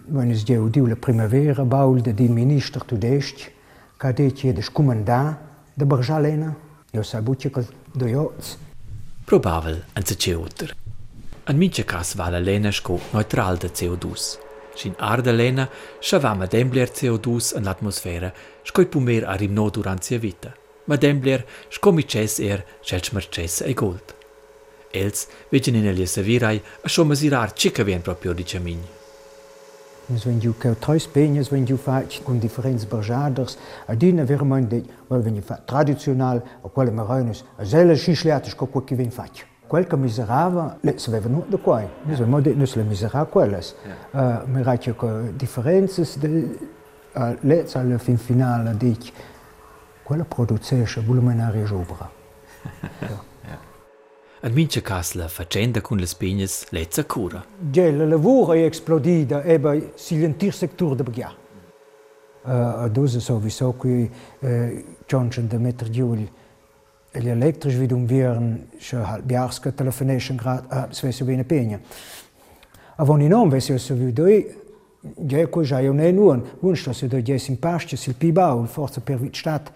wenn 0.08 0.32
es 0.32 0.44
jeu 0.44 0.70
primavera 0.96 1.66
baul 1.66 2.02
de 2.02 2.14
minister 2.30 2.86
tu 2.86 2.98
decht, 2.98 3.52
je 4.42 4.54
de 4.54 4.72
commanda 4.72 5.38
de 5.74 5.86
barjalena. 5.86 6.56
Jo 6.92 7.02
sa 7.02 7.22
do. 7.22 8.34
probabil 9.26 9.86
înțeceutăr. 9.94 10.76
În 11.44 11.58
mice 11.58 11.84
cas 11.84 12.14
vale 12.14 12.40
leneș 12.40 12.80
cu 12.80 13.02
neutral 13.12 13.56
de 13.56 13.68
CO2. 13.68 14.10
Și 14.76 14.88
în 14.88 14.94
arde 14.98 15.32
lena 15.32 15.70
și 16.00 16.16
avea 16.16 16.34
mădemblier 16.34 16.88
CO2 16.88 17.54
în 17.54 17.66
atmosferă 17.66 18.34
și 18.62 18.72
coi 18.72 18.86
pumer 18.86 19.24
arimno 19.26 19.70
durant 19.70 20.04
sia 20.04 20.18
vita. 20.18 20.54
Mădemblier 20.84 21.46
și 21.70 21.80
comices 21.80 22.38
er 22.38 22.66
cel 22.82 23.00
șmărces 23.00 23.60
e 23.60 23.74
gold. 23.74 24.16
Els, 24.92 25.28
vecin 25.50 25.76
in 25.76 25.86
elie 25.86 26.06
se 26.06 26.22
virai, 26.22 26.62
așa 26.84 27.02
mă 27.02 27.14
zirar 27.14 27.54
ce 27.54 27.72
că 27.72 27.82
vien 27.82 28.00
proprio 28.00 28.34
dice 28.34 28.62
mini. 28.64 28.95
wenn 30.08 30.40
you 30.40 30.54
treuspees, 30.80 31.52
wenn 31.52 31.66
you 31.66 31.78
fait 31.78 32.22
kun 32.24 32.40
Differenz 32.40 32.86
Bergerders 32.86 33.58
a 33.88 33.96
Dine 33.96 34.26
virmon 34.26 34.68
déi, 34.70 34.84
well 35.10 35.24
wenn 35.24 35.36
je 35.36 35.42
traditional 35.66 36.44
a 36.64 36.70
quale 36.70 36.92
Marines 36.92 37.44
a 37.58 37.66
selle 37.66 37.96
chichleateg 37.96 38.56
ko 38.56 38.68
ki 38.68 38.96
vin 38.96 39.12
fat. 39.12 39.46
Quelka 39.68 39.98
miserava 39.98 40.78
lewen 40.84 41.32
no 41.32 41.46
de 41.50 41.58
koi. 41.58 41.88
Mis 42.06 42.20
mod 42.20 42.46
nus 42.56 42.76
le 42.76 42.84
misera 42.84 43.26
kwelles. 43.26 43.74
Me 44.48 44.62
ratje 44.64 44.94
Differenzes 45.38 46.18
letz 47.42 47.76
alle 47.76 47.98
fin 47.98 48.18
finale 48.18 48.76
Diich. 48.78 49.12
Quella 50.04 50.24
produzesche 50.24 51.02
Volumenare 51.02 51.66
Jobra. 51.66 52.10
Ja. 53.02 53.35
Admince 54.46 54.84
casla 54.84 55.28
facenda 55.28 55.82
con 55.82 55.98
le 55.98 56.06
spegnes 56.06 56.68
lezza 56.70 57.04
cura. 57.04 57.44
Già, 57.58 57.90
la 57.90 58.06
lavoro 58.06 58.54
è 58.54 58.62
esplodita 58.62 59.42
e 59.42 59.54
eh, 59.54 59.60
beh, 59.60 59.94
si 59.96 60.20
lentir 60.20 60.54
sector 60.54 60.94
de 60.94 61.02
bagia. 61.02 61.34
Uh, 62.44 62.50
eh, 62.52 62.84
ad 62.84 62.96
uso 62.96 63.20
so 63.20 63.40
vi 63.40 63.50
so 63.50 63.72
qui 63.72 64.08
eh, 64.42 64.86
chonchen 65.08 65.48
de 65.48 65.58
metter 65.58 65.90
giul 65.90 66.30
l'elektrisch 67.14 67.80
wie 67.80 67.88
dum 67.88 68.06
viren 68.06 68.68
sche 68.78 68.98
halbjarske 68.98 69.74
telefonation 69.74 70.38
grad 70.38 70.66
a 70.68 70.88
svesu 70.92 71.26
vene 71.26 71.44
penja. 71.44 71.80
Avon 72.98 73.22
i 73.22 73.28
non 73.28 73.50
vesio 73.50 73.80
so 73.80 73.96
vi 73.96 74.14
doi 74.14 74.64
Già 75.18 75.46
qui 75.46 75.64
già 75.64 75.80
io 75.80 75.92
ne 75.92 76.12
nuon, 76.12 76.44
un 76.62 76.76
sto 76.76 76.92
se 76.92 77.08
do 77.08 77.22
già 77.22 77.38
sin 77.38 77.60
pasce 77.60 77.96
sil 77.96 78.18
pi 78.18 78.32
baul 78.32 78.66
forza 78.66 79.02
per 79.02 79.20
vit 79.20 79.36
stat, 79.36 79.72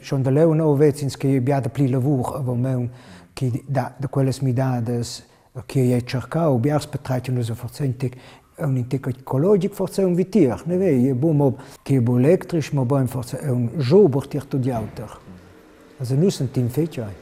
schon 0.00 0.20
da 0.20 0.30
leo 0.30 0.52
no 0.52 0.74
vezins 0.74 1.16
che 1.16 1.40
biada 1.40 1.68
pli 1.68 1.88
lavur 1.88 2.34
avon 2.34 2.60
meun. 2.60 2.82
Mm. 2.82 3.17
Da 3.66 3.94
da 3.96 4.08
quelles 4.08 4.40
midades 4.40 5.24
che 5.66 5.80
io 5.80 6.00
cercau, 6.02 6.58
biars 6.58 6.86
petratio 6.86 7.32
no 7.32 7.42
so 7.42 7.54
forzentic 7.54 8.16
un 8.58 8.76
intic 8.76 9.06
ecologic 9.06 9.72
forse 9.72 10.02
un 10.02 10.14
vitier, 10.14 10.62
ne 10.66 10.76
vei, 10.76 11.08
e 11.08 11.14
bo 11.14 11.32
mo 11.32 11.56
che 11.82 12.00
bo 12.00 12.18
elektrisch, 12.18 12.72
mo 12.72 12.84
bo 12.84 13.04
forse 13.06 13.38
un 13.42 13.70
jober 13.76 14.26
tir 14.26 14.44
to 14.46 14.56
di 14.56 14.70
auter. 14.70 15.18
Also 15.98 16.14
noi 16.14 16.30
sunt 16.30 16.52
team 16.52 16.68
fetg 16.68 16.98
ai. 16.98 17.14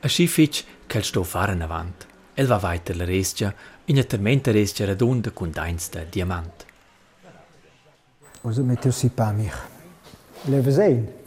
A 0.00 0.08
schi 0.08 0.26
fitch 0.26 0.64
ch'el 0.86 1.04
sto 1.04 1.22
faren 1.22 1.62
avant. 1.62 2.06
El 2.34 2.46
va 2.46 2.58
weiter 2.62 2.96
la 2.96 3.04
restia, 3.04 3.54
in 3.86 3.98
a 3.98 4.04
termenta 4.04 4.50
restia 4.50 4.86
radunda 4.86 5.30
cun 5.30 5.50
dains 5.50 5.90
da 5.90 6.04
diamant. 6.04 6.66
Also 8.42 8.62
met 8.64 8.82
jou 8.82 8.92
si 8.92 9.08
pa 9.08 9.32
mich. 9.32 9.54
Leve 10.44 10.72
zijn. 10.72 11.19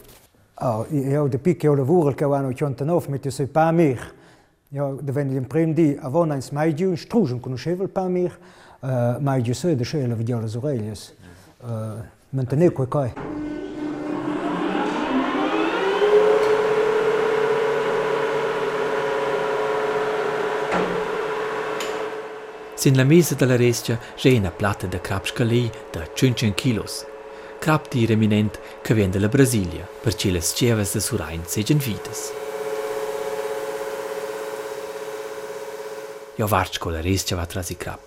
Alors, 0.64 0.88
depuis 1.30 1.58
que 1.58 1.68
le 1.68 1.84
vour 1.84 2.16
que 2.16 2.24
an 2.24 2.50
89 2.50 3.10
mit 3.10 3.30
se 3.30 3.44
pas 3.44 3.74
mir. 3.74 3.98
Ja, 4.72 4.94
de 5.02 5.12
wenn 5.12 5.30
den 5.30 5.46
Prem 5.46 5.74
di 5.74 5.98
avon 6.02 6.32
eins 6.32 6.52
Maidiu 6.52 6.96
strugen 6.96 7.42
kun 7.42 7.58
chevel 7.58 7.90
pa 7.90 8.08
mir, 8.08 8.32
uh, 8.82 8.88
eh, 8.88 9.20
Maidiu 9.20 9.54
se 9.54 9.76
de 9.76 9.84
chele 9.84 10.16
vi 10.16 10.24
les 10.24 10.56
orelles. 10.56 11.14
Uh, 11.62 11.68
eh, 11.68 12.04
Mantene 12.32 12.70
quoi 12.70 12.88
quoi. 12.88 13.08
Eh. 13.08 13.14
Sin 22.76 22.96
la 22.96 23.04
mesa 23.04 23.36
della 23.36 23.58
restia 23.58 24.00
c'è 24.16 24.32
una 24.38 24.50
platta 24.50 24.88
da 24.88 25.02
crapscali 25.02 25.70
da 25.92 26.08
5 26.14 26.54
kg. 26.54 27.13
Crab 27.64 27.88
di 27.88 28.06
reminent 28.06 28.60
che 28.82 28.94
viene 28.94 29.12
dalla 29.12 29.30
Brasilia, 29.30 29.88
perché 30.02 30.32
le 30.32 30.42
scevas 30.42 30.96
da 30.96 31.00
Surain 31.00 31.44
segen 31.46 31.78
vides. 31.78 32.34
Jo 36.36 36.50
con 36.80 36.92
la 36.92 37.00
restia 37.00 37.38
va 37.38 37.46
trasi 37.46 37.78
crab. 37.78 38.00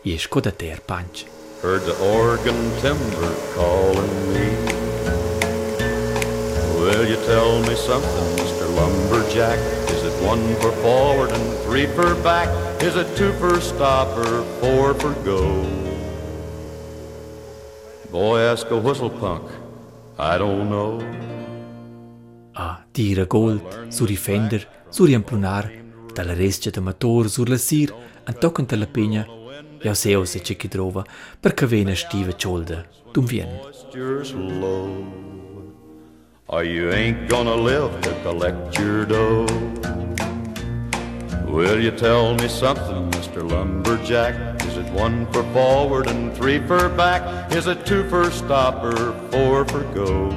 Jes 0.00 0.26
co 0.28 0.40
da 0.40 0.52
ter 0.52 0.80
panch. 0.80 1.26
Heard 1.60 1.84
the 1.84 1.94
organ 2.00 2.56
timber 2.80 3.34
calling 3.54 4.32
me. 4.32 4.56
Will 6.80 7.06
you 7.06 7.18
tell 7.26 7.60
me 7.68 7.74
something, 7.74 8.36
Mr. 8.38 8.74
Lumberjack? 8.74 9.58
Is 9.90 10.02
it 10.02 10.14
one 10.24 10.54
for 10.62 10.72
forward 10.80 11.30
and 11.30 11.58
three 11.66 11.88
for 11.88 12.14
back? 12.22 12.48
Is 12.80 12.96
it 12.96 13.14
two 13.18 13.34
for 13.34 13.60
stopper, 13.60 14.44
four 14.62 14.94
for 14.94 15.12
go? 15.26 15.87
Boy, 18.10 18.40
ask 18.40 18.70
a 18.70 18.76
whistle 18.76 19.10
punk. 19.10 19.50
I 20.18 20.38
don't 20.38 20.68
know. 20.68 20.98
A 22.54 22.84
tira 22.90 23.26
gold, 23.26 23.60
suri 23.88 24.16
fender, 24.16 24.66
suri 24.88 25.14
amplunar, 25.14 25.70
dalla 26.14 26.34
restia 26.34 26.70
da 26.70 26.80
motor 26.80 27.28
sur 27.28 27.48
la 27.48 27.56
sir, 27.56 27.94
an 28.24 28.34
toccant 28.38 28.72
la 28.72 28.86
pegna, 28.86 29.26
ja 29.82 29.94
seo 29.94 30.24
se 30.24 30.40
c'è 30.40 30.56
chi 30.56 30.68
trova, 30.68 31.04
perché 31.38 31.66
vena 31.66 31.94
stiva 31.94 32.34
ciolda, 32.34 32.84
dum 33.12 33.26
vien. 33.26 33.48
You're. 33.92 34.24
Or 36.50 36.60
oh, 36.60 36.62
you 36.62 36.90
ain't 36.90 37.28
gonna 37.28 37.54
live 37.54 38.00
to 38.00 38.10
collect 38.22 38.78
your 38.78 39.04
dough. 39.04 39.46
Will 41.46 41.78
you 41.78 41.90
tell 41.90 42.34
me 42.36 42.48
something, 42.48 43.10
Mr. 43.10 43.42
Lumberjack? 44.08 44.62
Is 44.66 44.76
it 44.78 44.90
one 44.92 45.30
for 45.32 45.42
forward 45.52 46.06
and 46.06 46.34
three 46.34 46.58
for 46.66 46.88
back? 46.88 47.52
Is 47.52 47.66
it 47.66 47.84
two 47.84 48.08
for 48.08 48.30
stopper, 48.30 49.12
four 49.30 49.64
for 49.66 49.82
go? 49.94 50.30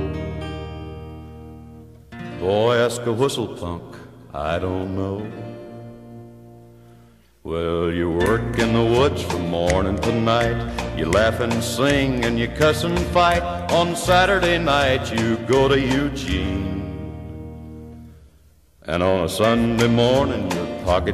Boy, 2.40 2.76
ask 2.76 3.02
a 3.06 3.14
whistle 3.14 3.48
punk. 3.48 3.96
I 4.34 4.60
don't 4.60 4.96
know. 4.96 5.26
Well, 7.44 7.92
you 7.92 8.12
work 8.12 8.60
in 8.60 8.74
the 8.74 8.84
woods 8.84 9.24
from 9.24 9.50
morning 9.50 9.98
to 10.00 10.12
night. 10.20 10.98
You 10.98 11.06
laugh 11.06 11.40
and 11.40 11.64
sing 11.64 12.26
and 12.26 12.38
you 12.38 12.48
cuss 12.50 12.84
and 12.84 13.00
fight. 13.08 13.42
On 13.72 13.96
Saturday 13.96 14.58
night, 14.58 15.12
you 15.18 15.38
go 15.48 15.68
to 15.68 15.80
Eugene. 15.80 16.81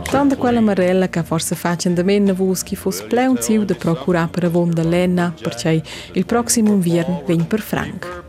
Tante 0.09 0.38
quella 0.38 0.61
marella 0.61 1.09
che 1.09 1.22
forse 1.22 1.53
faccia 1.53 1.89
da 1.89 2.01
meno 2.01 2.34
vos 2.34 2.63
chi 2.63 2.78
fosse 2.78 3.03
pleinziu 3.07 3.65
di 3.65 3.74
procurare 3.74 4.30
per 4.30 4.45
avon 4.45 4.72
da 4.72 4.84
Lena 4.84 5.34
perché 5.38 5.84
il 6.13 6.26
prossimo 6.26 6.72
inverno 6.72 7.24
viene 7.26 7.43
per 7.43 7.59
Frank. 7.59 8.24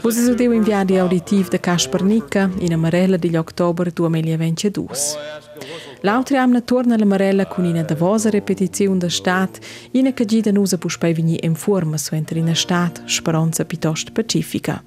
Vos 0.00 0.16
esudeu 0.16 0.52
in 0.52 0.62
viaggio 0.62 0.98
auditivo 0.98 1.50
di 1.50 1.60
Casper 1.60 2.02
Nica 2.02 2.48
in 2.60 2.64
una 2.64 2.74
amarella 2.76 3.18
degli 3.18 3.36
ottobre 3.36 3.90
2022. 3.90 4.88
L'altri 6.04 6.36
amna 6.36 6.60
torna 6.60 6.96
la 6.96 7.04
marella 7.04 7.46
con 7.46 7.64
una 7.64 7.82
davosa 7.82 8.28
repetizione 8.28 8.98
da 8.98 9.08
stat, 9.08 9.60
ina 9.92 10.12
che 10.12 10.24
gida 10.24 10.50
nusa 10.50 10.76
puspei 10.76 11.12
vini 11.12 11.38
in 11.42 11.54
forma 11.54 11.96
su 11.96 12.16
entri 12.16 12.40
in 12.40 12.54
stat, 12.56 13.04
speranza 13.06 13.64
piuttosto 13.64 14.10
pacifica. 14.10 14.82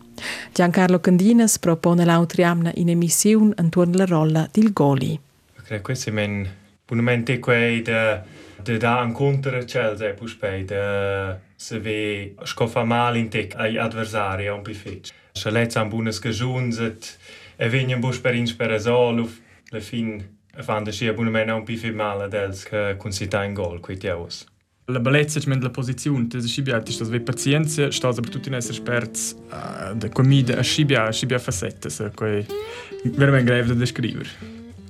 Giancarlo 0.53 0.99
Candinas 0.99 1.57
propone 1.57 2.03
l'altri 2.03 2.43
amna 2.43 2.71
in 2.75 2.89
emissione 2.89 3.53
intorno 3.57 3.93
alla 3.93 4.05
rolla 4.05 4.49
del 4.51 4.73
goli. 4.73 5.17
Cred 5.63 5.81
questo 5.81 6.09
è 6.09 6.25
un 6.25 6.47
punamente 6.83 7.39
quei 7.39 7.81
da 7.81 8.23
da 8.61 8.77
da 8.77 9.03
incontrare 9.03 9.63
c'è 9.63 9.95
se 9.95 10.13
puspei 10.13 10.65
da 10.65 11.39
se 11.55 11.79
ve 11.79 12.35
scoffa 12.43 12.83
male 12.83 13.19
in 13.19 13.29
tec 13.29 13.55
ai 13.55 13.77
adversari 13.77 14.47
un 14.47 14.61
pifetch. 14.61 15.11
Se 15.31 15.49
let's 15.49 15.75
am 15.75 15.89
buonas 15.89 16.19
gejunset 16.19 17.17
e 17.55 17.69
venien 17.69 17.99
bus 17.99 18.19
per 18.19 18.35
inspiração 18.35 19.29
le 19.71 19.81
fin 19.81 20.34
fand 20.61 20.87
ich 20.87 21.01
eben 21.01 21.31
mehr 21.31 21.53
ein 21.53 21.65
bisschen 21.65 21.95
mal 21.95 22.21
als 22.21 22.65
Kunsita 22.97 23.43
in 23.43 23.55
Goal, 23.55 23.79
qui 23.79 23.97
ti 23.97 24.09
aus. 24.09 24.45
La 24.87 24.99
bellezza 24.99 25.39
è 25.39 25.57
la 25.59 25.69
posizione, 25.71 26.27
te 26.27 26.39
si 26.41 26.61
bia, 26.61 26.79
ti 26.79 26.91
stai 26.91 27.19
pazienza, 27.19 27.89
sta 27.89 28.11
soprattutto 28.11 28.49
in 28.49 28.53
essere 28.53 28.75
esperti 28.75 29.33
uh, 29.49 29.89
eh, 29.89 29.97
di 29.97 30.09
comida, 30.09 30.61
si 30.61 30.85
bia, 30.85 31.11
si 31.11 31.25
bia 31.25 31.39
facette, 31.39 31.89
se 31.89 32.11
quei 32.13 32.45
eh, 32.45 33.09
veramente 33.09 33.51
grave 33.51 33.69
da 33.69 33.73
descrivere. 33.73 34.29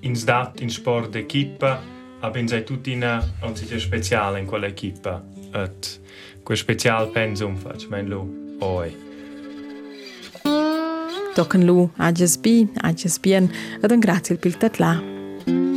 In 0.02 0.14
sdat, 0.18 0.60
in 0.60 0.70
sport 0.70 1.12
d'equipa, 1.12 1.82
abbiamo 2.20 2.48
sei 2.50 2.66
tutti 2.66 2.92
in 2.92 3.24
un 3.40 3.56
sito 3.56 3.80
speciale 3.80 4.40
in 4.40 4.46
quella 4.46 4.68
equipa, 4.68 5.24
et 5.54 6.02
quel 6.44 6.58
speciale 6.58 7.08
pensum 7.08 7.56
faccio, 7.56 7.88
men 7.90 8.10
lo, 8.10 8.28
oi. 8.60 8.94
in 11.54 11.66
lu, 11.66 11.90
ages 11.96 12.38
bi, 12.38 12.68
ages 12.82 13.18
bien, 13.18 13.50
ad 13.82 13.92
un 13.92 14.00
grazie 14.00 14.36
il 14.36 14.42
piltat 14.42 14.78
là. 14.78 15.15
Thank 15.46 15.58
you. 15.58 15.75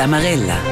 La 0.00 0.06
Marella. 0.06 0.69